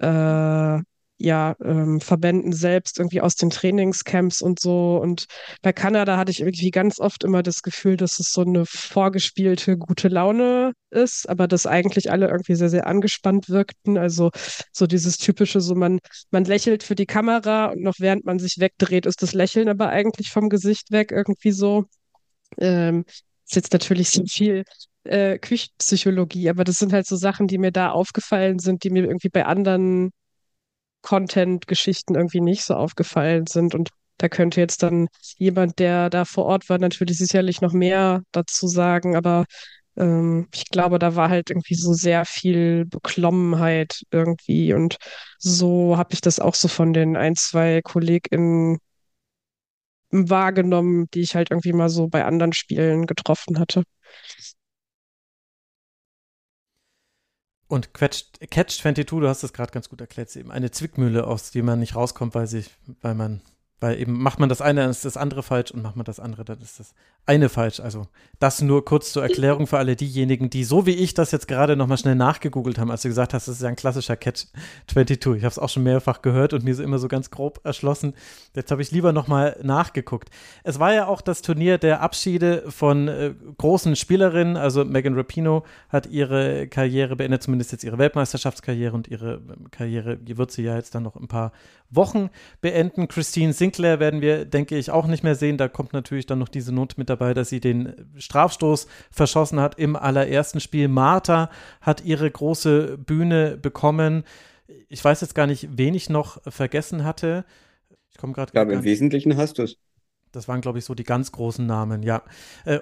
[0.00, 0.78] äh,
[1.16, 4.96] ja, ähm, Verbänden selbst irgendwie aus den Trainingscamps und so.
[5.00, 5.26] Und
[5.62, 9.78] bei Kanada hatte ich irgendwie ganz oft immer das Gefühl, dass es so eine vorgespielte
[9.78, 13.96] gute Laune ist, aber dass eigentlich alle irgendwie sehr, sehr angespannt wirkten.
[13.96, 14.30] Also
[14.72, 16.00] so dieses typische, so man,
[16.30, 19.90] man lächelt für die Kamera und noch während man sich wegdreht, ist das Lächeln aber
[19.90, 21.84] eigentlich vom Gesicht weg irgendwie so.
[22.58, 23.04] Ähm,
[23.46, 24.64] ist jetzt natürlich so viel
[25.04, 29.04] äh, Küchenpsychologie, aber das sind halt so Sachen, die mir da aufgefallen sind, die mir
[29.04, 30.10] irgendwie bei anderen
[31.04, 33.74] Content-Geschichten irgendwie nicht so aufgefallen sind.
[33.74, 38.22] Und da könnte jetzt dann jemand, der da vor Ort war, natürlich sicherlich noch mehr
[38.32, 39.44] dazu sagen, aber
[39.96, 44.74] ähm, ich glaube, da war halt irgendwie so sehr viel Beklommenheit irgendwie.
[44.74, 44.96] Und
[45.38, 48.78] so habe ich das auch so von den ein, zwei KollegInnen
[50.10, 53.82] wahrgenommen, die ich halt irgendwie mal so bei anderen Spielen getroffen hatte.
[57.74, 61.26] Und Catch, Catch 22, du hast es gerade ganz gut erklärt, ist eben eine Zwickmühle,
[61.26, 62.70] aus der man nicht rauskommt, weil sich,
[63.02, 63.40] weil man
[63.84, 66.18] Weil eben macht man das eine, dann ist das andere falsch und macht man das
[66.18, 66.94] andere, dann ist das
[67.26, 67.80] eine falsch.
[67.80, 68.06] Also
[68.38, 71.76] das nur kurz zur Erklärung für alle diejenigen, die so wie ich das jetzt gerade
[71.76, 74.46] nochmal schnell nachgegoogelt haben, als du gesagt hast, das ist ja ein klassischer Catch
[74.86, 75.36] 22.
[75.36, 78.14] Ich habe es auch schon mehrfach gehört und mir so immer so ganz grob erschlossen.
[78.54, 80.30] Jetzt habe ich lieber nochmal nachgeguckt.
[80.62, 84.56] Es war ja auch das Turnier der Abschiede von äh, großen Spielerinnen.
[84.56, 89.42] Also Megan Rapino hat ihre Karriere beendet, zumindest jetzt ihre Weltmeisterschaftskarriere und ihre
[89.72, 91.52] Karriere, die wird sie ja jetzt dann noch ein paar
[91.96, 92.30] Wochen
[92.60, 93.08] beenden.
[93.08, 95.58] Christine Sinclair werden wir, denke ich, auch nicht mehr sehen.
[95.58, 99.78] Da kommt natürlich dann noch diese Not mit dabei, dass sie den Strafstoß verschossen hat
[99.78, 100.88] im allerersten Spiel.
[100.88, 101.50] Martha
[101.80, 104.24] hat ihre große Bühne bekommen.
[104.88, 107.44] Ich weiß jetzt gar nicht, wen ich noch vergessen hatte.
[108.10, 108.48] Ich komme gerade.
[108.50, 109.76] Ich glaube, im Wesentlichen hast du es.
[110.32, 112.22] Das waren, glaube ich, so die ganz großen Namen, ja.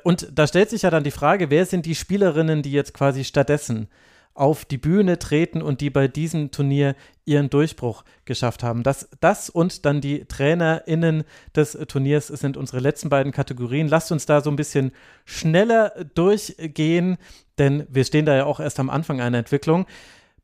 [0.05, 3.25] Und da stellt sich ja dann die Frage, wer sind die Spielerinnen, die jetzt quasi
[3.25, 3.89] stattdessen
[4.35, 6.95] auf die Bühne treten und die bei diesem Turnier
[7.25, 8.83] ihren Durchbruch geschafft haben.
[8.83, 13.89] Das, das und dann die TrainerInnen des Turniers sind unsere letzten beiden Kategorien.
[13.89, 14.93] Lasst uns da so ein bisschen
[15.25, 17.19] schneller durchgehen,
[17.59, 19.87] denn wir stehen da ja auch erst am Anfang einer Entwicklung.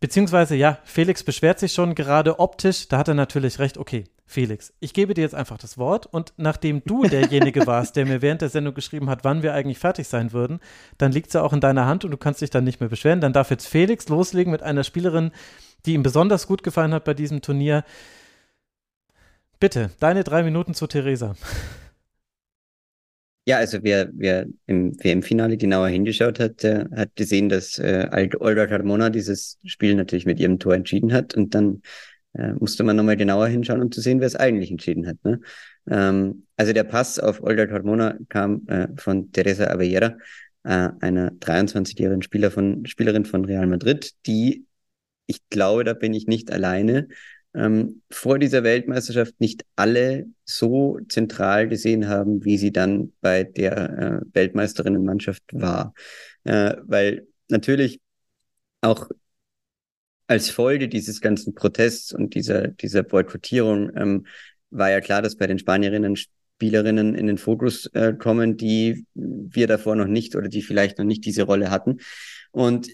[0.00, 4.74] Beziehungsweise, ja, Felix beschwert sich schon gerade optisch, da hat er natürlich recht, okay, Felix,
[4.78, 8.42] ich gebe dir jetzt einfach das Wort und nachdem du derjenige warst, der mir während
[8.42, 10.60] der Sendung geschrieben hat, wann wir eigentlich fertig sein würden,
[10.98, 12.90] dann liegt es ja auch in deiner Hand und du kannst dich dann nicht mehr
[12.90, 13.22] beschweren.
[13.22, 15.30] Dann darf jetzt Felix loslegen mit einer Spielerin,
[15.86, 17.84] die ihm besonders gut gefallen hat bei diesem Turnier.
[19.58, 21.34] Bitte, deine drei Minuten zu Theresa.
[23.46, 28.66] Ja, also wer, wer im WM-Finale genauer hingeschaut hat, der hat gesehen, dass äh, Olga
[28.66, 31.80] Carmona dieses Spiel natürlich mit ihrem Tor entschieden hat und dann
[32.38, 35.16] äh, musste man nochmal genauer hinschauen, um zu sehen, wer es eigentlich entschieden hat.
[35.24, 35.40] Ne?
[35.90, 40.16] Ähm, also der Pass auf Olga Carmona kam äh, von Teresa Avellera,
[40.64, 44.66] äh, einer 23-jährigen Spieler von, Spielerin von Real Madrid, die,
[45.26, 47.08] ich glaube, da bin ich nicht alleine,
[47.54, 53.98] ähm, vor dieser Weltmeisterschaft nicht alle so zentral gesehen haben, wie sie dann bei der
[53.98, 55.94] äh, Weltmeisterinnenmannschaft war.
[56.44, 58.00] Äh, weil natürlich
[58.80, 59.08] auch
[60.28, 64.26] als Folge dieses ganzen Protests und dieser, dieser Boykottierung ähm,
[64.70, 69.68] war ja klar, dass bei den Spanierinnen Spielerinnen in den Fokus äh, kommen, die wir
[69.68, 71.98] davor noch nicht oder die vielleicht noch nicht diese Rolle hatten.
[72.50, 72.88] Und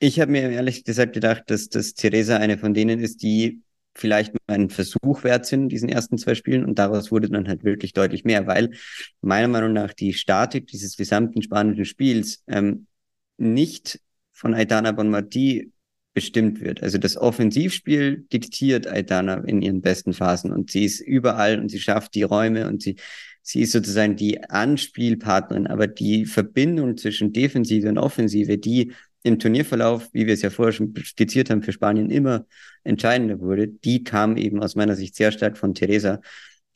[0.00, 3.62] ich habe mir ehrlich gesagt gedacht, dass, dass Theresa eine von denen ist, die
[3.94, 6.64] vielleicht mal einen Versuch wert sind, diesen ersten zwei Spielen.
[6.64, 8.72] Und daraus wurde dann halt wirklich deutlich mehr, weil
[9.20, 12.88] meiner Meinung nach die Statik dieses gesamten spanischen Spiels ähm,
[13.36, 14.00] nicht
[14.32, 15.70] von Aitana Bonmati
[16.14, 16.82] bestimmt wird.
[16.82, 21.80] Also das Offensivspiel diktiert Aitana in ihren besten Phasen und sie ist überall und sie
[21.80, 22.96] schafft die Räume und sie,
[23.42, 28.92] sie ist sozusagen die Anspielpartnerin, aber die Verbindung zwischen Defensive und Offensive, die
[29.24, 32.46] im Turnierverlauf, wie wir es ja vorher schon skizziert haben, für Spanien immer
[32.84, 36.20] entscheidender wurde, die kam eben aus meiner Sicht sehr stark von Teresa,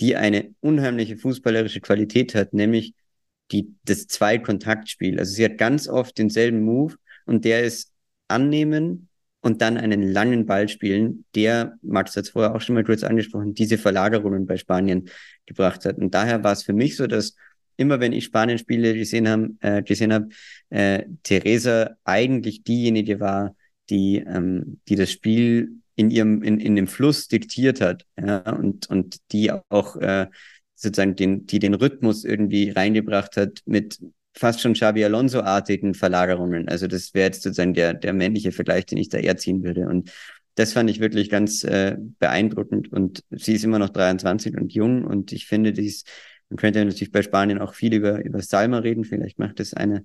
[0.01, 2.94] die eine unheimliche fußballerische Qualität hat, nämlich
[3.52, 5.19] die, das Zwei-Kontaktspiel.
[5.19, 6.97] Also sie hat ganz oft denselben Move
[7.27, 7.93] und der ist
[8.28, 9.07] annehmen
[9.49, 13.03] und dann einen langen Ball spielen, der, Max hat es vorher auch schon mal kurz
[13.03, 15.09] angesprochen, diese Verlagerungen bei Spanien
[15.47, 15.97] gebracht hat.
[15.97, 17.35] Und daher war es für mich so, dass
[17.79, 20.29] immer wenn ich Spanien-Spiele gesehen habe, äh, gesehen habe,
[20.69, 23.57] äh, Teresa eigentlich diejenige war,
[23.89, 28.91] die, ähm, die das Spiel in ihrem, in, in dem Fluss diktiert hat, ja, und,
[28.91, 30.27] und die auch äh,
[30.75, 33.99] sozusagen den, die den Rhythmus irgendwie reingebracht hat mit
[34.35, 36.69] fast schon Xabi Alonso-artigen Verlagerungen.
[36.69, 39.89] Also das wäre jetzt sozusagen der, der männliche Vergleich, den ich da eher ziehen würde.
[39.89, 40.13] Und
[40.55, 42.93] das fand ich wirklich ganz äh, beeindruckend.
[42.93, 45.05] Und sie ist immer noch 23 und jung.
[45.05, 46.05] Und ich finde, dies,
[46.49, 49.05] man könnte natürlich bei Spanien auch viel über, über Salma reden.
[49.05, 50.05] Vielleicht macht das eine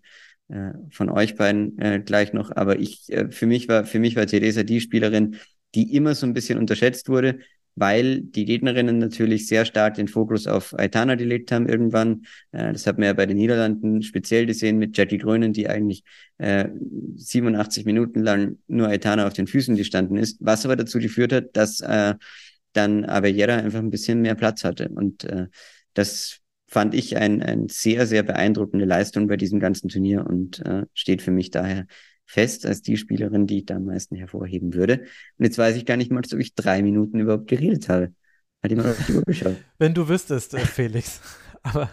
[0.49, 2.51] äh, von euch beiden äh, gleich noch.
[2.55, 5.37] Aber ich, äh, für mich war, für mich war Teresa die Spielerin,
[5.73, 7.39] die immer so ein bisschen unterschätzt wurde,
[7.75, 12.25] weil die Gegnerinnen natürlich sehr stark den Fokus auf Aitana gelegt haben irgendwann.
[12.51, 16.03] Äh, das hat man ja bei den Niederlanden speziell gesehen mit Jackie Grönen, die eigentlich
[16.37, 16.69] äh,
[17.15, 21.55] 87 Minuten lang nur Aitana auf den Füßen gestanden ist, was aber dazu geführt hat,
[21.55, 22.15] dass äh,
[22.73, 24.89] dann Avellera einfach ein bisschen mehr Platz hatte.
[24.89, 25.47] Und äh,
[25.93, 30.85] das fand ich ein, ein sehr, sehr beeindruckende Leistung bei diesem ganzen Turnier und äh,
[30.93, 31.85] steht für mich daher
[32.25, 35.01] fest als die Spielerin, die ich da am meisten hervorheben würde.
[35.37, 38.13] Und jetzt weiß ich gar nicht mal, ob ich drei Minuten überhaupt geredet habe.
[38.61, 39.57] Hat jemand auf die Uhr geschaut?
[39.77, 41.19] Wenn du wüsstest, äh, Felix
[41.63, 41.89] aber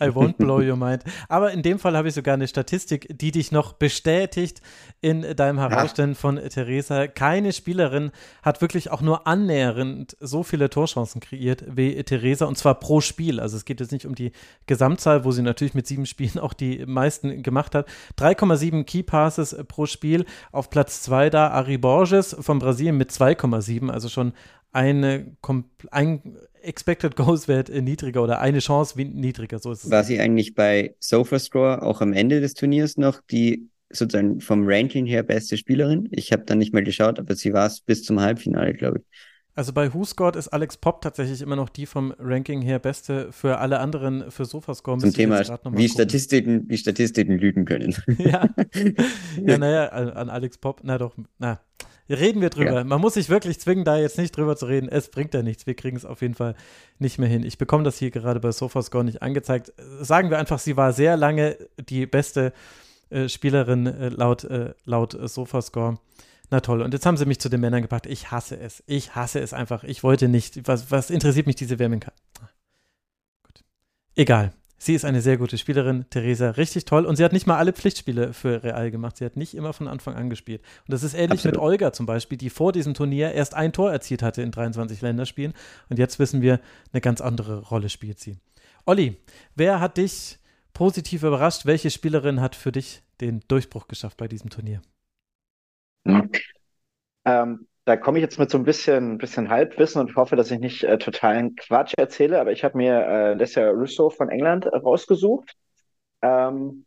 [0.00, 1.04] I won't blow your mind.
[1.28, 4.62] Aber in dem Fall habe ich sogar eine Statistik, die dich noch bestätigt
[5.00, 7.06] in deinem Herausstellen von Theresa.
[7.06, 8.10] Keine Spielerin
[8.42, 13.40] hat wirklich auch nur annähernd so viele Torchancen kreiert wie Theresa und zwar pro Spiel.
[13.40, 14.32] Also es geht jetzt nicht um die
[14.66, 17.86] Gesamtzahl, wo sie natürlich mit sieben Spielen auch die meisten gemacht hat.
[18.18, 20.24] 3,7 Key Passes pro Spiel.
[20.50, 24.32] Auf Platz zwei da Ari Borges von Brasilien mit 2,7, also schon
[24.72, 25.36] eine,
[25.90, 29.58] ein Expected Goals Wert niedriger oder eine Chance niedriger.
[29.58, 29.90] So ist es.
[29.90, 35.06] War sie eigentlich bei SofaScore auch am Ende des Turniers noch die sozusagen vom Ranking
[35.06, 36.08] her beste Spielerin?
[36.12, 39.04] Ich habe dann nicht mehr geschaut, aber sie war es bis zum Halbfinale, glaube ich.
[39.56, 43.32] Also bei WhoScored ist Alex Pop tatsächlich immer noch die vom Ranking her beste.
[43.32, 45.42] Für alle anderen, für Sofascore Zum Thema,
[45.72, 47.94] wie Statistiken, wie Statistiken lügen können.
[48.18, 48.48] Ja,
[49.44, 51.60] ja naja, an Alex Pop, na doch, na,
[52.10, 52.78] Reden wir drüber.
[52.78, 52.84] Ja.
[52.84, 54.88] Man muss sich wirklich zwingen, da jetzt nicht drüber zu reden.
[54.88, 55.66] Es bringt ja nichts.
[55.66, 56.56] Wir kriegen es auf jeden Fall
[56.98, 57.44] nicht mehr hin.
[57.44, 59.72] Ich bekomme das hier gerade bei Sofascore nicht angezeigt.
[60.00, 62.52] Sagen wir einfach, sie war sehr lange die beste
[63.10, 65.98] äh, Spielerin äh, laut, äh, laut Sofascore.
[66.50, 66.82] Na toll.
[66.82, 68.06] Und jetzt haben sie mich zu den Männern gepackt.
[68.06, 68.82] Ich hasse es.
[68.86, 69.84] Ich hasse es einfach.
[69.84, 70.66] Ich wollte nicht.
[70.66, 72.20] Was, was interessiert mich diese Wärmingkarte?
[73.44, 73.62] Gut.
[74.16, 74.52] Egal.
[74.82, 77.04] Sie ist eine sehr gute Spielerin, Theresa, richtig toll.
[77.04, 79.18] Und sie hat nicht mal alle Pflichtspiele für Real gemacht.
[79.18, 80.62] Sie hat nicht immer von Anfang an gespielt.
[80.86, 81.56] Und das ist ähnlich Absolut.
[81.56, 85.02] mit Olga zum Beispiel, die vor diesem Turnier erst ein Tor erzielt hatte in 23
[85.02, 85.52] Länderspielen.
[85.90, 86.60] Und jetzt wissen wir,
[86.94, 88.38] eine ganz andere Rolle spielt sie.
[88.86, 89.18] Olli,
[89.54, 90.38] wer hat dich
[90.72, 91.66] positiv überrascht?
[91.66, 94.80] Welche Spielerin hat für dich den Durchbruch geschafft bei diesem Turnier?
[97.26, 100.60] Ähm, da komme ich jetzt mit so ein bisschen, bisschen Halbwissen und hoffe, dass ich
[100.60, 105.56] nicht äh, totalen Quatsch erzähle, aber ich habe mir äh, Lessia Russo von England rausgesucht.
[106.22, 106.84] Ähm,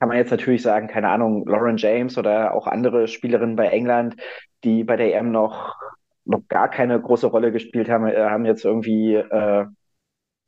[0.00, 4.16] kann man jetzt natürlich sagen, keine Ahnung, Lauren James oder auch andere Spielerinnen bei England,
[4.64, 5.76] die bei der EM noch,
[6.24, 9.66] noch gar keine große Rolle gespielt haben, äh, haben jetzt irgendwie, äh,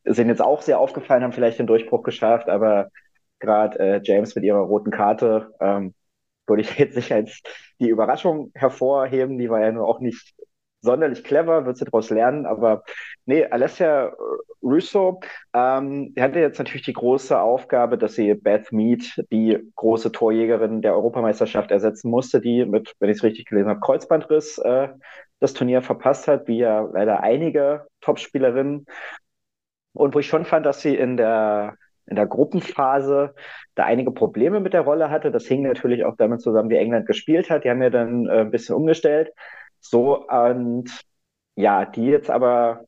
[0.04, 2.88] sind jetzt auch sehr aufgefallen, haben vielleicht den Durchbruch geschafft, aber
[3.38, 5.94] gerade äh, James mit ihrer roten Karte, ähm,
[6.46, 7.40] würde ich jetzt nicht als
[7.80, 9.38] die Überraschung hervorheben.
[9.38, 10.34] Die war ja nur auch nicht
[10.80, 12.46] sonderlich clever, wird sie daraus lernen.
[12.46, 12.84] Aber
[13.26, 14.12] nee, Alessia
[14.62, 15.20] Russo,
[15.52, 20.94] ähm, hatte jetzt natürlich die große Aufgabe, dass sie Beth Mead, die große Torjägerin der
[20.94, 24.88] Europameisterschaft, ersetzen musste, die mit, wenn ich es richtig gelesen habe, Kreuzbandriss äh,
[25.40, 28.86] das Turnier verpasst hat, wie ja leider einige Topspielerinnen.
[29.92, 33.34] Und wo ich schon fand, dass sie in der in der Gruppenphase
[33.74, 35.30] da einige Probleme mit der Rolle hatte.
[35.30, 37.64] Das hing natürlich auch damit zusammen, wie England gespielt hat.
[37.64, 39.30] Die haben ja dann äh, ein bisschen umgestellt.
[39.80, 40.90] So, und
[41.56, 42.84] ja, die jetzt aber,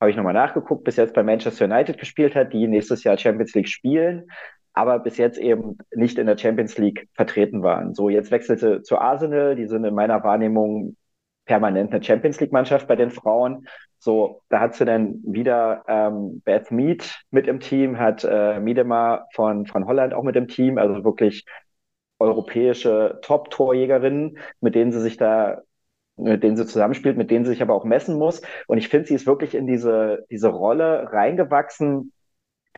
[0.00, 3.54] habe ich nochmal nachgeguckt, bis jetzt bei Manchester United gespielt hat, die nächstes Jahr Champions
[3.54, 4.28] League spielen,
[4.72, 7.94] aber bis jetzt eben nicht in der Champions League vertreten waren.
[7.94, 9.56] So, jetzt wechselte zu Arsenal.
[9.56, 10.96] Die sind in meiner Wahrnehmung
[11.46, 13.66] permanent eine Champions League-Mannschaft bei den Frauen.
[13.98, 19.26] So, da hat sie dann wieder ähm, Beth Mead mit im Team, hat äh, Miedema
[19.34, 21.44] von, von Holland auch mit im Team, also wirklich
[22.18, 25.62] europäische Top-Torjägerinnen, mit denen sie sich da,
[26.16, 28.42] mit denen sie zusammenspielt, mit denen sie sich aber auch messen muss.
[28.66, 32.12] Und ich finde, sie ist wirklich in diese, diese Rolle reingewachsen.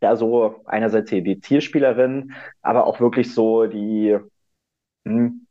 [0.03, 2.33] Ja, so einerseits die Zielspielerin,
[2.63, 4.19] aber auch wirklich so die,
[5.05, 5.47] hm,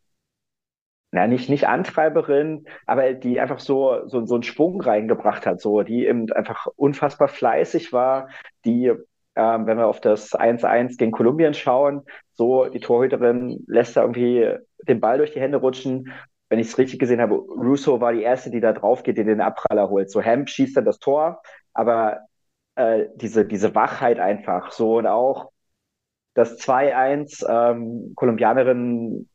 [1.11, 5.81] na, nicht, nicht Antreiberin, aber die einfach so, so, so einen Schwung reingebracht hat, so,
[5.81, 8.29] die eben einfach unfassbar fleißig war,
[8.65, 8.93] die
[9.39, 12.03] ähm, wenn wir auf das 1-1 gegen Kolumbien schauen,
[12.33, 14.53] so die Torhüterin lässt da irgendwie
[14.87, 16.11] den Ball durch die Hände rutschen.
[16.49, 19.23] Wenn ich es richtig gesehen habe, Russo war die erste, die da drauf geht, die
[19.23, 20.11] den Abpraller holt.
[20.11, 21.41] So Hemp schießt dann das Tor,
[21.73, 22.19] aber
[22.75, 25.51] äh, diese, diese Wachheit einfach so und auch
[26.33, 29.29] das 2-1, ähm, Kolumbianerin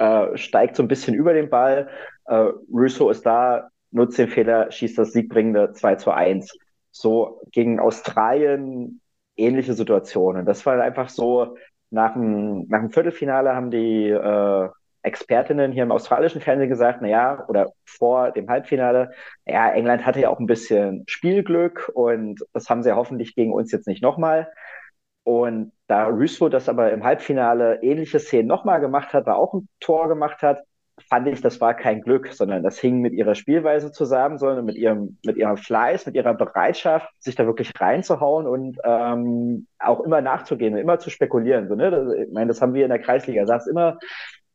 [0.00, 1.88] äh, steigt so ein bisschen über den Ball.
[2.24, 6.56] Äh, Russo ist da, nutzt den Fehler, schießt das siegbringende 2 zu 1.
[6.90, 9.00] So gegen Australien
[9.36, 10.46] ähnliche Situationen.
[10.46, 11.56] Das war einfach so,
[11.90, 14.68] nach dem, nach dem Viertelfinale haben die äh,
[15.02, 19.10] Expertinnen hier im australischen Fernsehen gesagt, naja, oder vor dem Halbfinale,
[19.46, 23.52] ja, England hatte ja auch ein bisschen Spielglück und das haben sie ja hoffentlich gegen
[23.52, 24.50] uns jetzt nicht nochmal.
[25.30, 29.68] Und da Russo das aber im Halbfinale ähnliche Szenen nochmal gemacht hat, da auch ein
[29.78, 30.60] Tor gemacht hat,
[31.08, 34.74] fand ich, das war kein Glück, sondern das hing mit ihrer Spielweise zusammen, sondern mit
[34.74, 40.20] ihrem, mit ihrem Fleiß, mit ihrer Bereitschaft, sich da wirklich reinzuhauen und ähm, auch immer
[40.20, 41.68] nachzugehen und immer zu spekulieren.
[41.68, 41.92] So, ne?
[41.92, 43.46] das, ich meine, das haben wir in der Kreisliga.
[43.46, 43.98] Sagst immer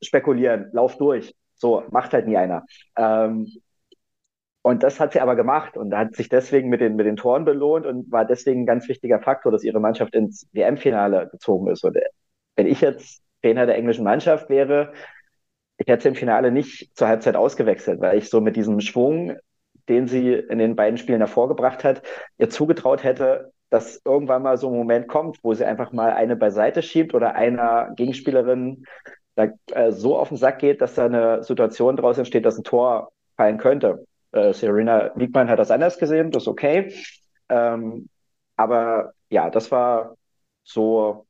[0.04, 1.34] spekulieren, lauf durch.
[1.56, 2.66] So, macht halt nie einer.
[2.98, 3.48] Ähm,
[4.66, 7.46] und das hat sie aber gemacht und hat sich deswegen mit den, mit den Toren
[7.46, 11.84] belohnt und war deswegen ein ganz wichtiger Faktor, dass ihre Mannschaft ins WM-Finale gezogen ist.
[11.84, 11.96] Und
[12.56, 14.92] wenn ich jetzt Trainer der englischen Mannschaft wäre,
[15.78, 19.38] ich hätte im Finale nicht zur Halbzeit ausgewechselt, weil ich so mit diesem Schwung,
[19.88, 22.02] den sie in den beiden Spielen davor gebracht hat,
[22.40, 26.36] ihr zugetraut hätte, dass irgendwann mal so ein Moment kommt, wo sie einfach mal eine
[26.36, 28.86] beiseite schiebt oder einer Gegenspielerin
[29.36, 32.64] da, äh, so auf den Sack geht, dass da eine Situation draus entsteht, dass ein
[32.64, 34.08] Tor fallen könnte.
[34.36, 36.94] Äh, Serena Wiegmann hat das anders gesehen, das ist okay.
[37.48, 38.10] Ähm,
[38.58, 40.18] aber ja, das war
[40.64, 41.26] so,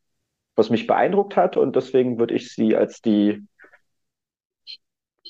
[0.55, 3.45] was mich beeindruckt hat und deswegen würde ich sie als die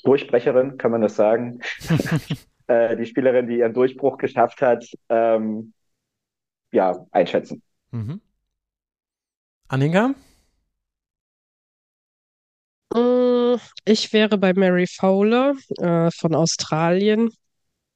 [0.04, 1.60] Durchbrecherin, kann man das sagen.
[2.66, 5.74] äh, die Spielerin, die ihren Durchbruch geschafft hat, ähm,
[6.72, 7.62] ja, einschätzen.
[7.90, 8.22] Mhm.
[9.68, 10.14] Annika?
[12.94, 17.30] Mm, ich wäre bei Mary Fowler äh, von Australien.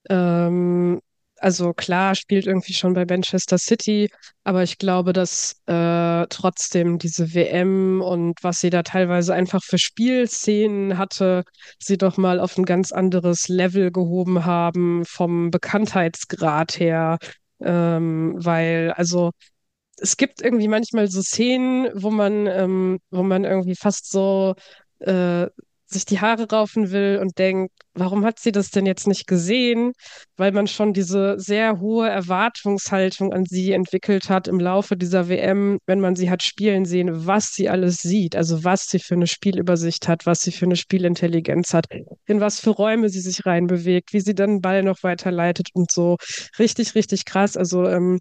[0.08, 1.00] Ähm,
[1.40, 4.10] also klar, spielt irgendwie schon bei Manchester City,
[4.44, 9.78] aber ich glaube, dass äh, trotzdem diese WM und was sie da teilweise einfach für
[9.78, 11.44] Spielszenen hatte,
[11.78, 17.18] sie doch mal auf ein ganz anderes Level gehoben haben vom Bekanntheitsgrad her.
[17.62, 19.30] Ähm, weil, also
[19.98, 24.54] es gibt irgendwie manchmal so Szenen, wo man, ähm, wo man irgendwie fast so
[25.00, 25.46] äh,
[25.92, 29.92] sich die Haare raufen will und denkt, warum hat sie das denn jetzt nicht gesehen?
[30.36, 35.78] Weil man schon diese sehr hohe Erwartungshaltung an sie entwickelt hat im Laufe dieser WM,
[35.86, 39.26] wenn man sie hat spielen sehen, was sie alles sieht, also was sie für eine
[39.26, 41.86] Spielübersicht hat, was sie für eine Spielintelligenz hat,
[42.26, 45.90] in was für Räume sie sich reinbewegt, wie sie dann den Ball noch weiterleitet und
[45.90, 46.16] so.
[46.58, 47.56] Richtig, richtig krass.
[47.56, 48.20] Also ähm,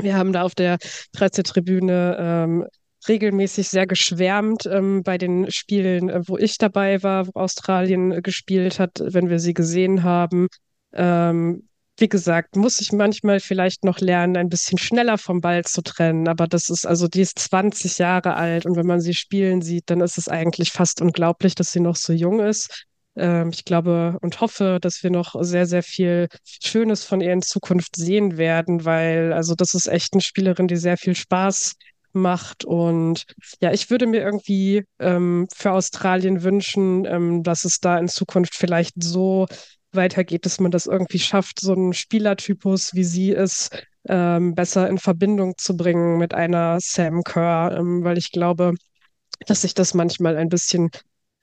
[0.00, 0.78] wir haben da auf der
[1.12, 1.44] 13.
[1.44, 2.66] Tribüne ähm,
[3.08, 8.22] regelmäßig sehr geschwärmt ähm, bei den Spielen, äh, wo ich dabei war, wo Australien äh,
[8.22, 10.48] gespielt hat, wenn wir sie gesehen haben.
[10.92, 11.68] Ähm,
[11.98, 16.26] wie gesagt, muss ich manchmal vielleicht noch lernen, ein bisschen schneller vom Ball zu trennen.
[16.26, 19.84] Aber das ist also, die ist 20 Jahre alt und wenn man sie spielen sieht,
[19.90, 22.86] dann ist es eigentlich fast unglaublich, dass sie noch so jung ist.
[23.16, 27.42] Ähm, ich glaube und hoffe, dass wir noch sehr, sehr viel Schönes von ihr in
[27.42, 31.74] Zukunft sehen werden, weil also das ist echt eine Spielerin, die sehr viel Spaß
[32.14, 32.64] macht.
[32.64, 33.24] Und
[33.60, 38.54] ja, ich würde mir irgendwie ähm, für Australien wünschen, ähm, dass es da in Zukunft
[38.54, 39.46] vielleicht so
[39.92, 44.98] weitergeht, dass man das irgendwie schafft, so einen Spielertypus, wie sie ist, ähm, besser in
[44.98, 48.74] Verbindung zu bringen mit einer Sam Kerr, ähm, weil ich glaube,
[49.46, 50.90] dass sich das manchmal ein bisschen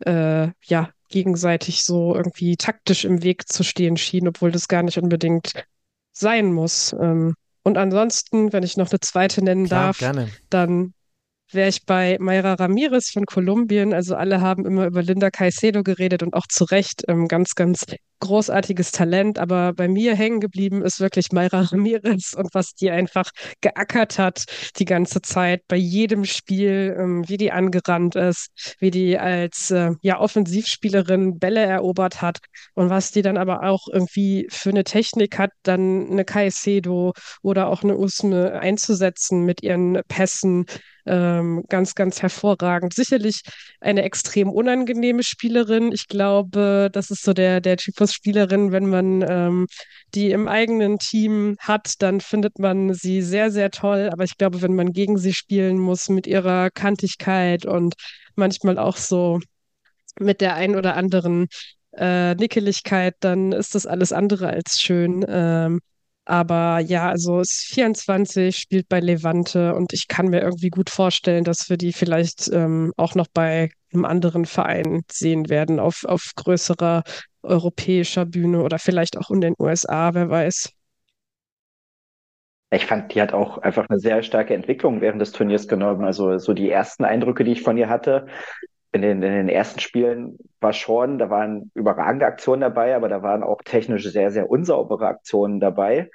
[0.05, 4.97] äh, ja gegenseitig so irgendwie taktisch im Weg zu stehen schien, obwohl das gar nicht
[4.97, 5.51] unbedingt
[6.13, 6.93] sein muss.
[6.93, 10.29] Ähm, und ansonsten, wenn ich noch eine zweite nennen Klar, darf, gerne.
[10.49, 10.93] dann
[11.51, 13.93] wäre ich bei Mayra Ramirez von Kolumbien.
[13.93, 17.85] Also alle haben immer über Linda Caicedo geredet und auch zu Recht ähm, ganz, ganz
[18.19, 23.31] großartiges Talent, aber bei mir hängen geblieben ist wirklich Mayra Ramirez und was die einfach
[23.61, 24.45] geackert hat
[24.77, 29.91] die ganze Zeit bei jedem Spiel, ähm, wie die angerannt ist, wie die als äh,
[30.01, 32.39] ja Offensivspielerin Bälle erobert hat
[32.75, 37.67] und was die dann aber auch irgendwie für eine Technik hat, dann eine Caicedo oder
[37.67, 40.65] auch eine Usme einzusetzen mit ihren Pässen,
[41.05, 42.93] ähm, ganz, ganz hervorragend.
[42.93, 43.41] Sicherlich
[43.79, 45.91] eine extrem unangenehme Spielerin.
[45.91, 49.67] Ich glaube, das ist so der, der Typus Spielerin, wenn man ähm,
[50.15, 54.09] die im eigenen Team hat, dann findet man sie sehr, sehr toll.
[54.11, 57.95] Aber ich glaube, wenn man gegen sie spielen muss mit ihrer Kantigkeit und
[58.35, 59.39] manchmal auch so
[60.19, 61.47] mit der ein oder anderen
[61.93, 65.25] äh, Nickeligkeit, dann ist das alles andere als schön.
[65.27, 65.79] Ähm,
[66.29, 71.43] aber ja, also ist 24, spielt bei Levante und ich kann mir irgendwie gut vorstellen,
[71.43, 76.31] dass wir die vielleicht ähm, auch noch bei einem anderen Verein sehen werden, auf, auf
[76.35, 77.01] größerer
[77.41, 80.71] europäischer Bühne oder vielleicht auch in den USA, wer weiß.
[82.71, 86.05] Ich fand, die hat auch einfach eine sehr starke Entwicklung während des Turniers genommen.
[86.05, 88.27] Also so die ersten Eindrücke, die ich von ihr hatte,
[88.91, 93.21] in den, in den ersten Spielen war schon, da waren überragende Aktionen dabei, aber da
[93.21, 96.09] waren auch technisch sehr, sehr unsaubere Aktionen dabei.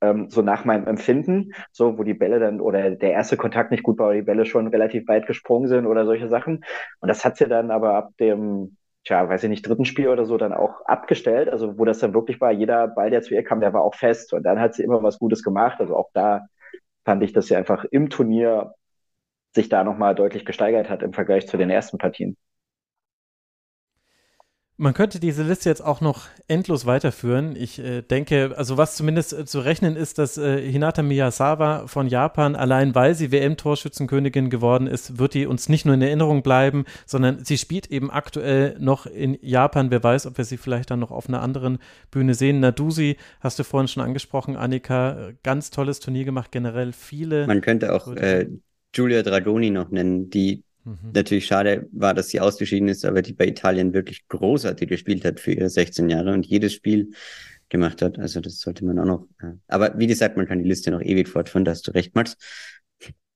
[0.00, 3.82] Ähm, so nach meinem Empfinden, so wo die Bälle dann oder der erste Kontakt nicht
[3.82, 6.64] gut war, die Bälle schon relativ weit gesprungen sind oder solche Sachen.
[7.00, 10.24] Und das hat sie dann aber ab dem, tja, weiß ich nicht, dritten Spiel oder
[10.24, 11.48] so dann auch abgestellt.
[11.48, 13.94] Also wo das dann wirklich war, jeder Ball, der zu ihr kam, der war auch
[13.94, 14.32] fest.
[14.32, 15.80] Und dann hat sie immer was Gutes gemacht.
[15.80, 16.46] Also auch da
[17.04, 18.74] fand ich, dass sie einfach im Turnier
[19.52, 22.36] sich da nochmal deutlich gesteigert hat im Vergleich zu den ersten Partien.
[24.82, 27.54] Man könnte diese Liste jetzt auch noch endlos weiterführen.
[27.54, 32.06] Ich äh, denke, also was zumindest äh, zu rechnen ist, dass äh, Hinata Miyazawa von
[32.06, 36.86] Japan, allein weil sie WM-Torschützenkönigin geworden ist, wird die uns nicht nur in Erinnerung bleiben,
[37.04, 39.90] sondern sie spielt eben aktuell noch in Japan.
[39.90, 41.78] Wer weiß, ob wir sie vielleicht dann noch auf einer anderen
[42.10, 42.60] Bühne sehen.
[42.60, 47.46] Nadusi hast du vorhin schon angesprochen, Annika, ganz tolles Turnier gemacht, generell viele.
[47.46, 48.46] Man könnte auch äh,
[48.92, 51.12] Giulia Dragoni noch nennen, die mhm.
[51.14, 55.40] natürlich schade war, dass sie ausgeschieden ist, aber die bei Italien wirklich großartig gespielt hat
[55.40, 57.12] für ihre 16 Jahre und jedes Spiel
[57.68, 58.18] gemacht hat.
[58.18, 59.26] Also das sollte man auch noch.
[59.68, 62.36] Aber wie gesagt, man kann die Liste noch ewig fortführen, da hast du recht, Max.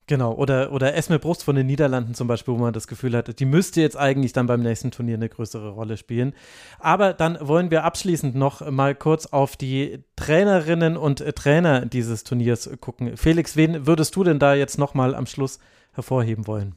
[0.07, 3.39] Genau, oder, oder Esme Brust von den Niederlanden zum Beispiel, wo man das Gefühl hat,
[3.39, 6.33] die müsste jetzt eigentlich dann beim nächsten Turnier eine größere Rolle spielen.
[6.77, 12.69] Aber dann wollen wir abschließend noch mal kurz auf die Trainerinnen und Trainer dieses Turniers
[12.81, 13.17] gucken.
[13.17, 15.59] Felix, wen würdest du denn da jetzt noch mal am Schluss
[15.93, 16.75] hervorheben wollen?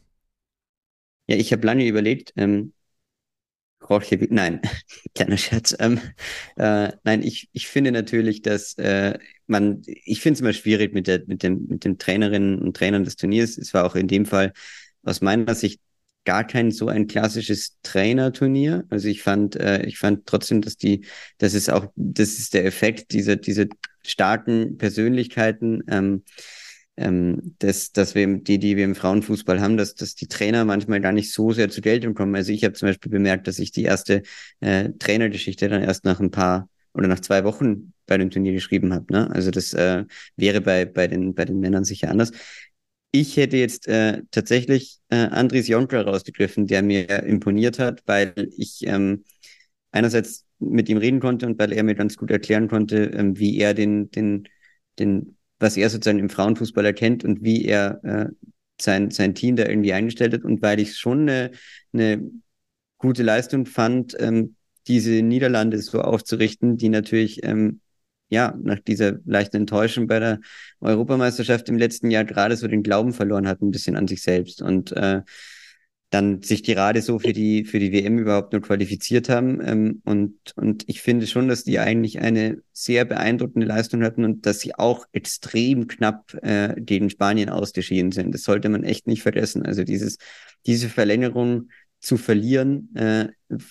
[1.26, 2.72] Ja, ich habe lange überlegt, ähm,
[3.80, 4.60] Jorge, nein,
[5.14, 5.76] kleiner Scherz.
[5.78, 6.00] Ähm,
[6.56, 11.06] äh, nein, ich, ich finde natürlich, dass äh, man, ich finde es immer schwierig mit
[11.06, 13.56] der, mit dem, mit den Trainerinnen und Trainern des Turniers.
[13.56, 14.52] Es war auch in dem Fall
[15.02, 15.80] aus meiner Sicht
[16.24, 18.84] gar kein so ein klassisches Trainerturnier.
[18.90, 21.06] Also ich fand, äh, ich fand trotzdem, dass die,
[21.38, 23.68] das ist auch, das ist der Effekt dieser, diese
[24.02, 25.82] starken Persönlichkeiten.
[25.88, 26.24] Ähm,
[26.98, 31.00] ähm, dass, dass wir die, die wir im Frauenfußball haben, dass, dass die Trainer manchmal
[31.00, 32.34] gar nicht so sehr zu Geltung kommen.
[32.34, 34.22] Also ich habe zum Beispiel bemerkt, dass ich die erste
[34.60, 38.92] äh, Trainergeschichte dann erst nach ein paar oder nach zwei Wochen bei dem Turnier geschrieben
[38.92, 39.12] habe.
[39.12, 39.30] Ne?
[39.30, 40.04] Also das äh,
[40.36, 42.32] wäre bei, bei, den, bei den Männern sicher anders.
[43.12, 48.86] Ich hätte jetzt äh, tatsächlich äh, Andris Jontra rausgegriffen, der mir imponiert hat, weil ich
[48.86, 49.24] ähm,
[49.92, 53.58] einerseits mit ihm reden konnte und weil er mir ganz gut erklären konnte, ähm, wie
[53.58, 54.48] er den, den,
[54.98, 58.26] den was er sozusagen im Frauenfußball erkennt und wie er äh,
[58.80, 60.44] sein, sein Team da irgendwie eingestellt hat.
[60.44, 61.50] Und weil ich schon eine,
[61.92, 62.30] eine
[62.98, 64.56] gute Leistung fand, ähm,
[64.86, 67.80] diese Niederlande so aufzurichten, die natürlich ähm,
[68.30, 70.40] ja nach dieser leichten Enttäuschung bei der
[70.80, 74.62] Europameisterschaft im letzten Jahr gerade so den Glauben verloren hat, ein bisschen an sich selbst.
[74.62, 75.22] Und äh,
[76.10, 79.60] dann sich gerade so für die, für die WM überhaupt nur qualifiziert haben.
[79.62, 84.46] Ähm, und, und ich finde schon, dass die eigentlich eine sehr beeindruckende Leistung hatten und
[84.46, 88.32] dass sie auch extrem knapp äh, gegen Spanien ausgeschieden sind.
[88.32, 89.66] Das sollte man echt nicht vergessen.
[89.66, 90.16] Also dieses,
[90.64, 91.68] diese Verlängerung
[92.00, 93.28] zu verlieren, äh,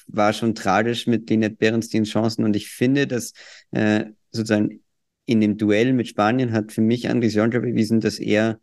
[0.07, 2.43] war schon tragisch mit Lynette Berenstins Chancen.
[2.43, 3.34] Und ich finde, dass
[3.72, 4.82] äh, sozusagen
[5.25, 8.59] in dem Duell mit Spanien hat für mich Andres Jonker bewiesen, dass er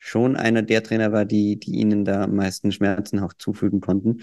[0.00, 4.22] schon einer der Trainer war, die, die ihnen da am meisten Schmerzen auch zufügen konnten.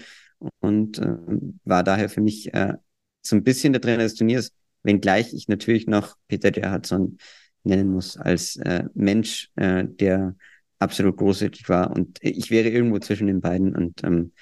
[0.58, 1.16] Und äh,
[1.64, 2.74] war daher für mich äh,
[3.22, 7.18] so ein bisschen der Trainer des Turniers, wenngleich ich natürlich noch Peter Gerhardsson
[7.62, 10.34] nennen muss als äh, Mensch, äh, der
[10.80, 11.90] absolut großartig war.
[11.90, 14.32] Und ich wäre irgendwo zwischen den beiden und ähm,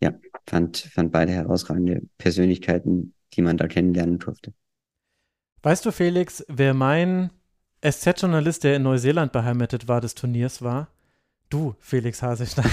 [0.00, 0.14] ja,
[0.46, 4.52] fand, fand beide herausragende Persönlichkeiten, die man da kennenlernen durfte.
[5.62, 7.30] Weißt du, Felix, wer mein
[7.84, 10.88] SZ-Journalist, der in Neuseeland beheimatet war, des Turniers war?
[11.50, 12.70] Du, Felix Haselstein.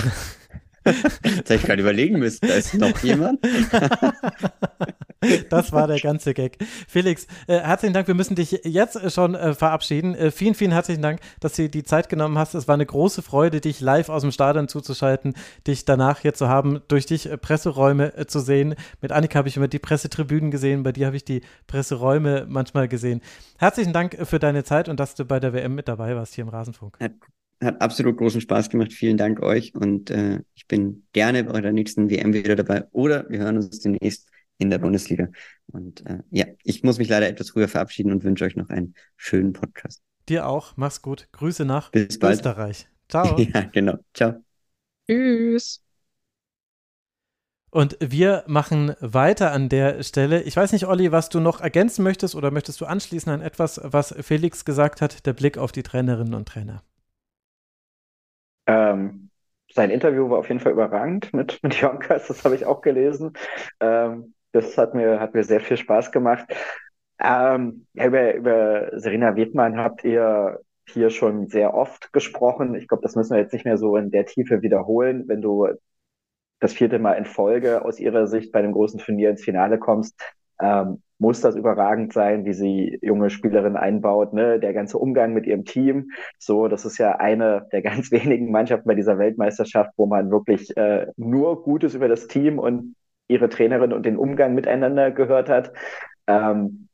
[0.83, 3.39] Jetzt hätte ich gerade überlegen müssen, da ist noch jemand.
[5.49, 6.57] das war der ganze Gag.
[6.87, 8.07] Felix, äh, herzlichen Dank.
[8.07, 10.15] Wir müssen dich jetzt schon äh, verabschieden.
[10.15, 12.55] Äh, vielen, vielen herzlichen Dank, dass du die Zeit genommen hast.
[12.55, 15.35] Es war eine große Freude, dich live aus dem Stadion zuzuschalten,
[15.67, 18.75] dich danach hier zu haben, durch dich äh, Presseräume äh, zu sehen.
[19.01, 22.87] Mit Annika habe ich immer die Pressetribünen gesehen, bei dir habe ich die Presseräume manchmal
[22.87, 23.21] gesehen.
[23.59, 26.43] Herzlichen Dank für deine Zeit und dass du bei der WM mit dabei warst hier
[26.43, 26.97] im Rasenfunk.
[26.99, 27.11] Hat,
[27.63, 28.91] hat absolut großen Spaß gemacht.
[28.91, 33.29] Vielen Dank euch und äh, ich bin gerne bei der nächsten WM wieder dabei oder
[33.29, 35.29] wir hören uns demnächst in der Bundesliga.
[35.67, 38.93] Und äh, ja, ich muss mich leider etwas früher verabschieden und wünsche euch noch einen
[39.17, 40.01] schönen Podcast.
[40.29, 40.73] Dir auch.
[40.75, 41.27] Mach's gut.
[41.31, 42.35] Grüße nach Bis bald.
[42.35, 42.87] Österreich.
[43.09, 43.39] Ciao.
[43.53, 43.97] ja, genau.
[44.13, 44.43] Ciao.
[45.07, 45.81] Tschüss.
[47.73, 50.43] Und wir machen weiter an der Stelle.
[50.43, 53.79] Ich weiß nicht, Olli, was du noch ergänzen möchtest oder möchtest du anschließen an etwas,
[53.81, 56.83] was Felix gesagt hat, der Blick auf die Trainerinnen und Trainer?
[58.65, 59.29] Ähm,
[59.73, 63.33] sein Interview war auf jeden Fall überragend mit, mit Jonkers, das habe ich auch gelesen.
[63.79, 66.45] Ähm, das hat mir, hat mir sehr viel Spaß gemacht.
[67.19, 72.75] Ähm, über, über Serena Wiedmann habt ihr hier schon sehr oft gesprochen.
[72.75, 75.25] Ich glaube, das müssen wir jetzt nicht mehr so in der Tiefe wiederholen.
[75.27, 75.67] Wenn du
[76.59, 80.19] das vierte Mal in Folge aus ihrer Sicht bei einem großen Turnier ins Finale kommst,
[80.61, 84.59] ähm, muss das überragend sein, wie sie junge Spielerinnen einbaut, ne?
[84.59, 86.11] Der ganze Umgang mit ihrem Team.
[86.39, 90.75] So, das ist ja eine der ganz wenigen Mannschaften bei dieser Weltmeisterschaft, wo man wirklich
[90.77, 92.95] äh, nur Gutes über das Team und
[93.27, 95.73] ihre Trainerin und den Umgang miteinander gehört hat.
[96.27, 96.87] Ähm,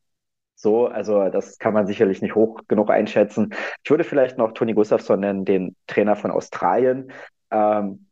[0.56, 3.54] so, also das kann man sicherlich nicht hoch genug einschätzen.
[3.84, 7.12] Ich würde vielleicht noch Toni Gustafsson nennen, den Trainer von Australien.
[7.52, 8.08] Ähm,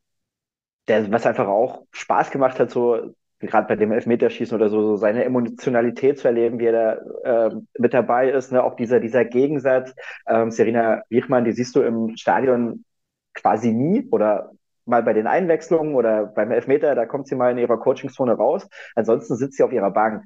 [0.87, 4.95] der, was einfach auch Spaß gemacht hat, so gerade bei dem Elfmeterschießen oder so, so
[4.97, 8.63] seine Emotionalität zu erleben, wie er da äh, mit dabei ist, ne?
[8.63, 9.93] auch dieser, dieser Gegensatz.
[10.27, 12.85] Ähm, Serena Wiechmann, die siehst du im Stadion
[13.33, 14.51] quasi nie oder
[14.85, 18.67] mal bei den Einwechslungen oder beim Elfmeter, da kommt sie mal in ihrer Coachingzone raus.
[18.95, 20.23] Ansonsten sitzt sie auf ihrer Bank.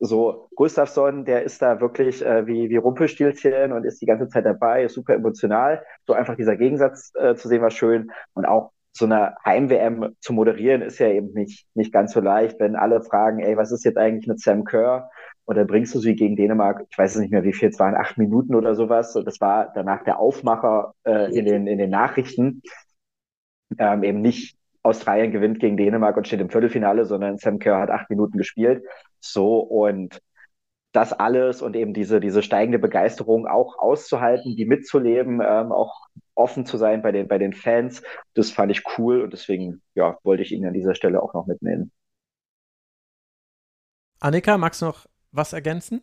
[0.00, 4.46] So, Gustafsson, der ist da wirklich äh, wie, wie Rumpelstilzchen und ist die ganze Zeit
[4.46, 5.84] dabei, ist super emotional.
[6.06, 8.12] So einfach dieser Gegensatz äh, zu sehen war schön.
[8.34, 12.60] Und auch so eine Heim-WM zu moderieren ist ja eben nicht, nicht ganz so leicht,
[12.60, 15.10] wenn alle fragen, ey, was ist jetzt eigentlich mit Sam Kerr?
[15.46, 16.84] Oder bringst du sie gegen Dänemark?
[16.90, 19.14] Ich weiß nicht mehr, wie viel es waren, acht Minuten oder sowas.
[19.24, 22.60] Das war danach der Aufmacher äh, in, den, in den Nachrichten.
[23.78, 27.90] Ähm, eben nicht Australien gewinnt gegen Dänemark und steht im Viertelfinale, sondern Sam Kerr hat
[27.90, 28.84] acht Minuten gespielt.
[29.20, 30.20] So, und
[30.92, 36.66] das alles und eben diese, diese steigende Begeisterung auch auszuhalten, die mitzuleben, ähm, auch offen
[36.66, 38.02] zu sein bei den, bei den Fans,
[38.34, 41.46] das fand ich cool und deswegen ja, wollte ich ihn an dieser Stelle auch noch
[41.46, 41.92] mitnehmen.
[44.20, 46.02] Annika, magst du noch was ergänzen?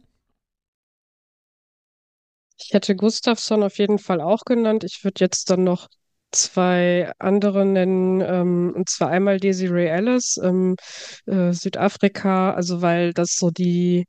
[2.57, 4.83] Ich hätte Gustafsson auf jeden Fall auch genannt.
[4.83, 5.87] Ich würde jetzt dann noch
[6.31, 10.75] zwei andere nennen, ähm, und zwar einmal Desiree Ellis, ähm,
[11.25, 14.05] äh, Südafrika, also weil das so die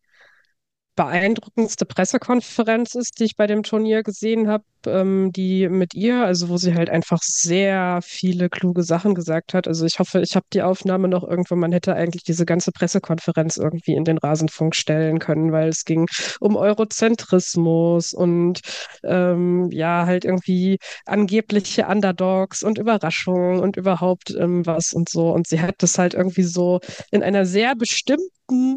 [0.96, 6.48] beeindruckendste Pressekonferenz ist, die ich bei dem Turnier gesehen habe, ähm, die mit ihr, also
[6.48, 9.68] wo sie halt einfach sehr viele kluge Sachen gesagt hat.
[9.68, 11.54] Also ich hoffe, ich habe die Aufnahme noch irgendwo.
[11.54, 16.06] Man hätte eigentlich diese ganze Pressekonferenz irgendwie in den Rasenfunk stellen können, weil es ging
[16.40, 18.60] um Eurozentrismus und
[19.04, 25.30] ähm, ja, halt irgendwie angebliche Underdogs und Überraschungen und überhaupt ähm, was und so.
[25.30, 28.30] Und sie hat das halt irgendwie so in einer sehr bestimmten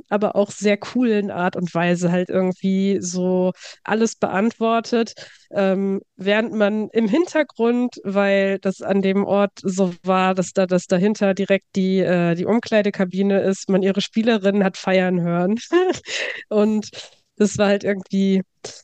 [0.09, 3.51] aber auch sehr coolen Art und Weise halt irgendwie so
[3.83, 5.13] alles beantwortet.
[5.51, 10.85] Ähm, während man im Hintergrund, weil das an dem Ort so war, dass da dass
[10.87, 15.55] dahinter direkt die, äh, die Umkleidekabine ist, man ihre Spielerinnen hat feiern hören.
[16.49, 16.89] und
[17.37, 18.43] das war halt irgendwie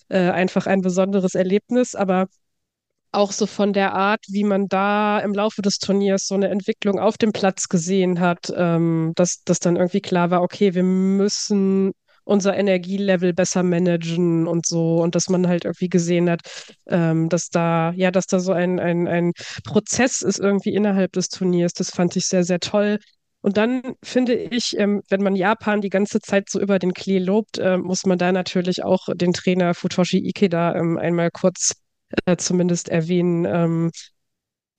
[0.09, 2.27] äh, einfach ein besonderes Erlebnis, aber
[3.15, 6.99] auch so von der Art, wie man da im Laufe des Turniers so eine Entwicklung
[6.99, 11.93] auf dem Platz gesehen hat, ähm, dass, dass dann irgendwie klar war, okay, wir müssen
[12.25, 16.41] unser Energielevel besser managen und so und dass man halt irgendwie gesehen hat,
[16.87, 19.31] ähm, dass da, ja, dass da so ein, ein, ein
[19.63, 21.73] Prozess ist irgendwie innerhalb des Turniers.
[21.73, 22.99] Das fand ich sehr, sehr toll.
[23.41, 27.19] Und dann finde ich, ähm, wenn man Japan die ganze Zeit so über den Klee
[27.19, 31.73] lobt, äh, muss man da natürlich auch den Trainer Futoshi Ikeda ähm, einmal kurz
[32.25, 33.45] äh, zumindest erwähnen.
[33.45, 33.91] Ähm,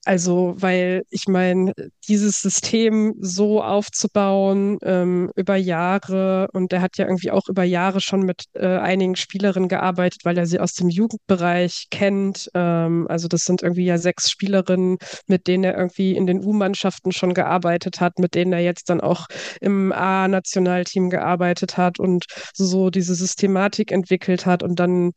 [0.07, 1.73] also, weil ich meine,
[2.09, 8.01] dieses System so aufzubauen ähm, über Jahre und er hat ja irgendwie auch über Jahre
[8.01, 12.49] schon mit äh, einigen Spielerinnen gearbeitet, weil er sie aus dem Jugendbereich kennt.
[12.55, 17.10] Ähm, also das sind irgendwie ja sechs Spielerinnen, mit denen er irgendwie in den U-Mannschaften
[17.10, 19.26] schon gearbeitet hat, mit denen er jetzt dann auch
[19.60, 25.10] im A-Nationalteam gearbeitet hat und so diese Systematik entwickelt hat und dann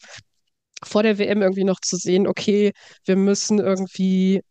[0.83, 2.71] vor der WM irgendwie noch zu sehen, okay,
[3.05, 4.41] wir müssen irgendwie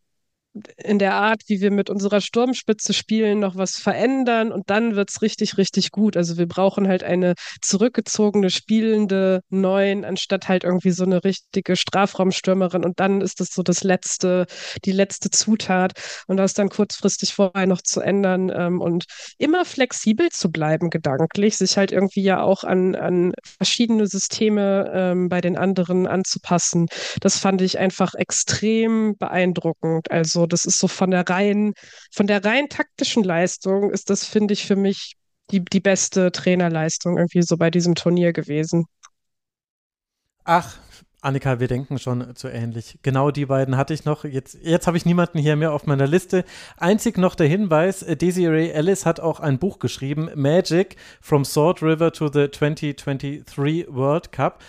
[0.76, 5.10] in der Art, wie wir mit unserer Sturmspitze spielen, noch was verändern und dann wird
[5.10, 6.16] es richtig, richtig gut.
[6.16, 12.84] Also wir brauchen halt eine zurückgezogene, spielende Neun, anstatt halt irgendwie so eine richtige Strafraumstürmerin
[12.84, 14.46] und dann ist das so das letzte,
[14.84, 15.92] die letzte Zutat
[16.26, 19.04] und das dann kurzfristig vorher noch zu ändern ähm, und
[19.38, 25.28] immer flexibel zu bleiben, gedanklich, sich halt irgendwie ja auch an, an verschiedene Systeme ähm,
[25.28, 26.86] bei den anderen anzupassen.
[27.20, 30.10] Das fand ich einfach extrem beeindruckend.
[30.10, 31.72] Also das ist so von der rein,
[32.12, 35.14] von der rein taktischen Leistung ist das, finde ich, für mich
[35.50, 38.86] die, die beste Trainerleistung irgendwie so bei diesem Turnier gewesen.
[40.44, 40.78] Ach,
[41.20, 43.00] Annika, wir denken schon zu ähnlich.
[43.02, 44.24] Genau die beiden hatte ich noch.
[44.24, 46.44] Jetzt, jetzt habe ich niemanden hier mehr auf meiner Liste.
[46.76, 51.82] Einzig noch der Hinweis, äh, Desiree Ellis hat auch ein Buch geschrieben, Magic from Sword
[51.82, 54.62] River to the 2023 World Cup.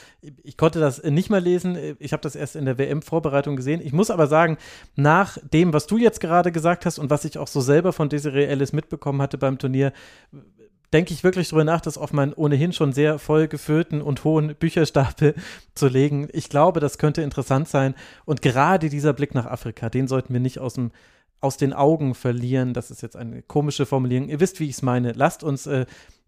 [0.43, 1.77] Ich konnte das nicht mal lesen.
[1.99, 3.79] Ich habe das erst in der WM-Vorbereitung gesehen.
[3.81, 4.57] Ich muss aber sagen,
[4.95, 8.09] nach dem, was du jetzt gerade gesagt hast und was ich auch so selber von
[8.09, 9.93] Desiree Ellis mitbekommen hatte beim Turnier,
[10.93, 14.55] denke ich wirklich darüber nach, das auf meinen ohnehin schon sehr voll gefüllten und hohen
[14.55, 15.35] Bücherstapel
[15.75, 16.27] zu legen.
[16.31, 17.95] Ich glaube, das könnte interessant sein.
[18.25, 20.91] Und gerade dieser Blick nach Afrika, den sollten wir nicht aus dem
[21.41, 22.73] aus den Augen verlieren.
[22.73, 24.27] Das ist jetzt eine komische Formulierung.
[24.27, 25.13] Ihr wisst, wie ich es meine.
[25.13, 25.85] Lasst uns äh,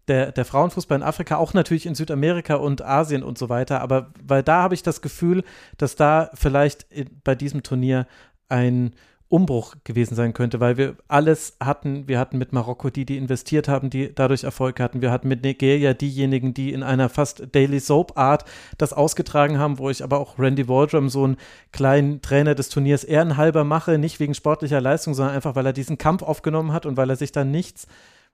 [0.08, 4.12] der, der Frauenfußball in Afrika, auch natürlich in Südamerika und Asien und so weiter, aber
[4.22, 5.44] weil da habe ich das Gefühl,
[5.78, 6.86] dass da vielleicht
[7.22, 8.06] bei diesem Turnier
[8.48, 8.94] ein
[9.32, 12.06] Umbruch gewesen sein könnte, weil wir alles hatten.
[12.06, 15.00] Wir hatten mit Marokko die, die investiert haben, die dadurch Erfolg hatten.
[15.00, 18.44] Wir hatten mit Nigeria diejenigen, die in einer fast Daily Soap Art
[18.76, 21.38] das ausgetragen haben, wo ich aber auch Randy Waldrum, so einen
[21.72, 25.96] kleinen Trainer des Turniers, ehrenhalber mache, nicht wegen sportlicher Leistung, sondern einfach, weil er diesen
[25.96, 27.86] Kampf aufgenommen hat und weil er sich dann nichts,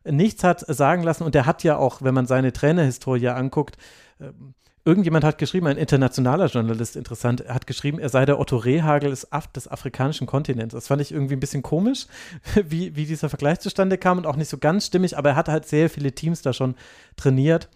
[0.05, 1.23] nichts hat sagen lassen.
[1.23, 3.79] Und er hat ja auch, wenn man seine Trainerhistorie anguckt,
[4.21, 4.55] ähm,
[4.89, 9.31] Irgendjemand hat geschrieben, ein internationaler Journalist, interessant, hat geschrieben, er sei der Otto Rehagel des,
[9.31, 10.73] Af des afrikanischen Kontinents.
[10.73, 12.07] Das fand ich irgendwie ein bisschen komisch,
[12.55, 15.51] wie, wie dieser Vergleich zustande kam und auch nicht so ganz stimmig, aber er hat
[15.51, 16.75] halt sehr viele Teams da schon
[17.17, 17.69] trainiert.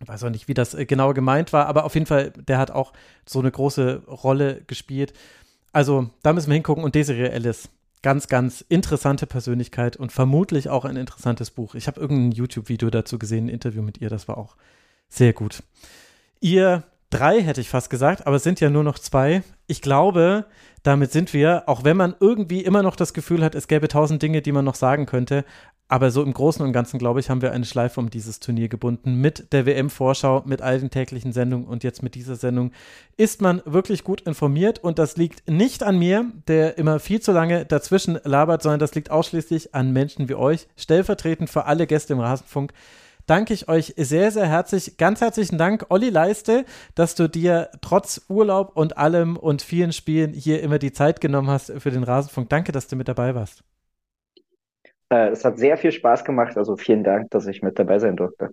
[0.00, 2.58] Ich weiß auch nicht, wie das äh, genau gemeint war, aber auf jeden Fall, der
[2.58, 2.92] hat auch
[3.26, 5.14] so eine große Rolle gespielt.
[5.72, 7.68] Also, da müssen wir hingucken und Desiree Ellis.
[8.02, 11.74] Ganz, ganz interessante Persönlichkeit und vermutlich auch ein interessantes Buch.
[11.74, 14.54] Ich habe irgendein YouTube-Video dazu gesehen, ein Interview mit ihr, das war auch
[15.08, 15.64] sehr gut.
[16.40, 19.42] Ihr drei hätte ich fast gesagt, aber es sind ja nur noch zwei.
[19.66, 20.46] Ich glaube,
[20.82, 24.22] damit sind wir, auch wenn man irgendwie immer noch das Gefühl hat, es gäbe tausend
[24.22, 25.44] Dinge, die man noch sagen könnte,
[25.90, 28.68] aber so im Großen und Ganzen, glaube ich, haben wir eine Schleife um dieses Turnier
[28.68, 29.14] gebunden.
[29.14, 32.72] Mit der WM-Vorschau, mit all den täglichen Sendungen und jetzt mit dieser Sendung
[33.16, 34.84] ist man wirklich gut informiert.
[34.84, 38.94] Und das liegt nicht an mir, der immer viel zu lange dazwischen labert, sondern das
[38.94, 42.74] liegt ausschließlich an Menschen wie euch, stellvertretend für alle Gäste im Rasenfunk
[43.28, 44.96] danke ich euch sehr, sehr herzlich.
[44.96, 50.32] Ganz herzlichen Dank, Olli Leiste, dass du dir trotz Urlaub und allem und vielen Spielen
[50.32, 52.48] hier immer die Zeit genommen hast für den Rasenfunk.
[52.48, 53.62] Danke, dass du mit dabei warst.
[55.10, 56.56] Äh, es hat sehr viel Spaß gemacht.
[56.56, 58.50] Also vielen Dank, dass ich mit dabei sein durfte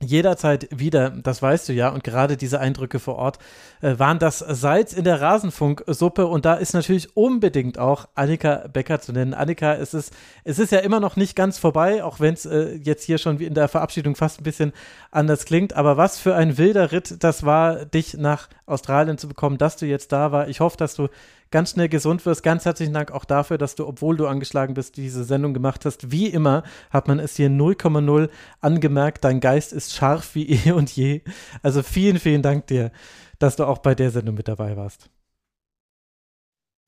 [0.00, 3.38] jederzeit wieder, das weißt du ja, und gerade diese Eindrücke vor Ort
[3.82, 9.00] äh, waren das Salz in der Rasenfunksuppe und da ist natürlich unbedingt auch Annika Becker
[9.00, 9.34] zu nennen.
[9.34, 10.12] Annika, es ist,
[10.44, 13.38] es ist ja immer noch nicht ganz vorbei, auch wenn es äh, jetzt hier schon
[13.38, 14.72] wie in der Verabschiedung fast ein bisschen
[15.10, 19.58] anders klingt, aber was für ein wilder Ritt das war, dich nach Australien zu bekommen,
[19.58, 20.48] dass du jetzt da war.
[20.48, 21.08] Ich hoffe, dass du
[21.50, 22.42] ganz schnell gesund wirst.
[22.42, 26.10] Ganz herzlichen Dank auch dafür, dass du, obwohl du angeschlagen bist, diese Sendung gemacht hast.
[26.10, 28.30] Wie immer hat man es hier 0,0
[28.60, 29.24] angemerkt.
[29.24, 31.22] Dein Geist ist scharf wie eh und je.
[31.62, 32.92] Also vielen, vielen Dank dir,
[33.38, 35.10] dass du auch bei der Sendung mit dabei warst.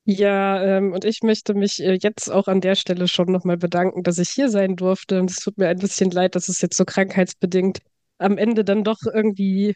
[0.04, 4.02] Ja, ähm, und ich möchte mich äh, jetzt auch an der Stelle schon nochmal bedanken,
[4.02, 5.20] dass ich hier sein durfte.
[5.20, 7.78] Und es tut mir ein bisschen leid, dass es jetzt so krankheitsbedingt
[8.18, 9.74] am Ende dann doch irgendwie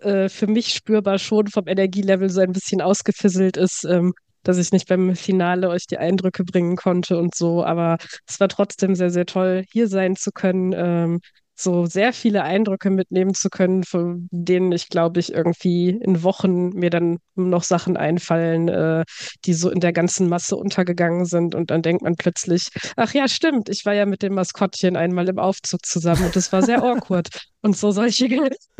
[0.00, 3.84] äh, für mich spürbar schon vom Energielevel so ein bisschen ausgefisselt ist.
[3.84, 7.64] Ähm, dass ich nicht beim Finale euch die Eindrücke bringen konnte und so.
[7.64, 10.72] Aber es war trotzdem sehr, sehr toll, hier sein zu können.
[10.76, 11.20] Ähm,
[11.60, 16.70] so sehr viele Eindrücke mitnehmen zu können, von denen ich, glaube ich, irgendwie in Wochen
[16.70, 19.04] mir dann noch Sachen einfallen, äh,
[19.44, 21.54] die so in der ganzen Masse untergegangen sind.
[21.54, 25.28] Und dann denkt man plötzlich, ach ja, stimmt, ich war ja mit dem Maskottchen einmal
[25.28, 27.28] im Aufzug zusammen und das war sehr awkward.
[27.60, 28.28] Und so solche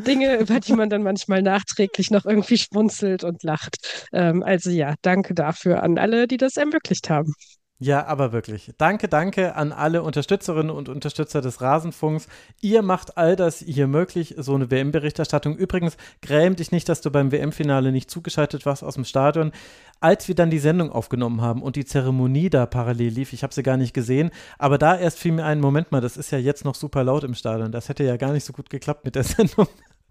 [0.07, 4.07] Dinge, über die man dann manchmal nachträglich noch irgendwie schmunzelt und lacht.
[4.13, 7.35] Ähm, also ja, danke dafür an alle, die das ermöglicht haben.
[7.81, 8.73] Ja, aber wirklich.
[8.77, 12.27] Danke, danke an alle Unterstützerinnen und Unterstützer des Rasenfunks.
[12.61, 15.57] Ihr macht all das hier möglich, so eine WM-Berichterstattung.
[15.57, 19.53] Übrigens, gräm dich nicht, dass du beim WM-Finale nicht zugeschaltet warst aus dem Stadion.
[20.01, 23.55] Als wir dann die Sendung aufgenommen haben und die Zeremonie da parallel lief, ich habe
[23.55, 26.39] sie gar nicht gesehen, aber da erst fiel mir ein, Moment mal, das ist ja
[26.39, 27.71] jetzt noch super laut im Stadion.
[27.71, 29.69] Das hätte ja gar nicht so gut geklappt mit der Sendung.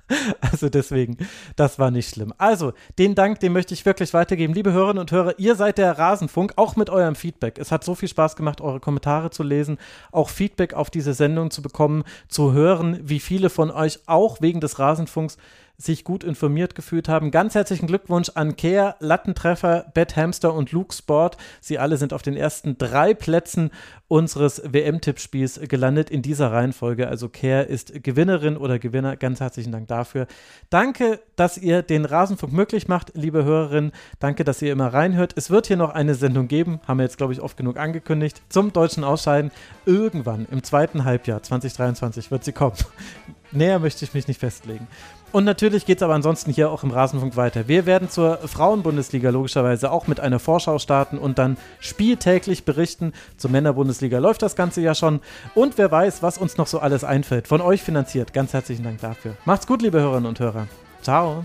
[0.42, 1.18] Also deswegen,
[1.56, 2.34] das war nicht schlimm.
[2.38, 4.54] Also, den Dank, den möchte ich wirklich weitergeben.
[4.54, 7.58] Liebe Hörerinnen und Hörer, ihr seid der Rasenfunk, auch mit eurem Feedback.
[7.58, 9.78] Es hat so viel Spaß gemacht, eure Kommentare zu lesen,
[10.12, 14.62] auch Feedback auf diese Sendung zu bekommen, zu hören, wie viele von euch auch wegen
[14.62, 15.38] des Rasenfunks
[15.80, 17.30] sich gut informiert gefühlt haben.
[17.30, 21.38] Ganz herzlichen Glückwunsch an Kehr, Lattentreffer, Beth Hamster und Luke Sport.
[21.62, 23.70] Sie alle sind auf den ersten drei Plätzen
[24.08, 27.08] unseres WM-Tippspiels gelandet in dieser Reihenfolge.
[27.08, 29.18] Also Kehr ist Gewinnerin oder Gewinner.
[29.18, 30.26] Ganz herzlichen Dank dafür.
[30.72, 33.92] Danke, dass ihr den Rasenfunk möglich macht, liebe Hörerinnen.
[34.20, 35.34] Danke, dass ihr immer reinhört.
[35.36, 38.42] Es wird hier noch eine Sendung geben, haben wir jetzt, glaube ich, oft genug angekündigt,
[38.50, 39.52] zum deutschen Ausscheiden.
[39.86, 42.78] Irgendwann im zweiten Halbjahr 2023 wird sie kommen.
[43.52, 44.88] Näher möchte ich mich nicht festlegen.
[45.32, 47.68] Und natürlich geht es aber ansonsten hier auch im Rasenfunk weiter.
[47.68, 53.14] Wir werden zur Frauenbundesliga logischerweise auch mit einer Vorschau starten und dann spieltäglich berichten.
[53.36, 55.20] Zur Männerbundesliga läuft das Ganze ja schon.
[55.54, 57.48] Und wer weiß, was uns noch so alles einfällt.
[57.48, 58.34] Von euch finanziert.
[58.34, 59.36] Ganz herzlichen Dank dafür.
[59.46, 60.68] Macht's gut, liebe Hörerinnen und Hörer.
[61.02, 61.44] Ciao.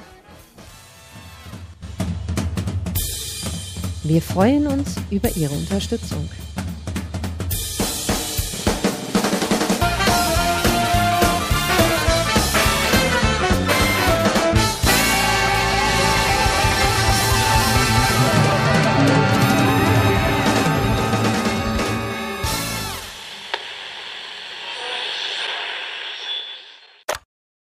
[4.05, 6.29] Wir freuen uns über Ihre Unterstützung.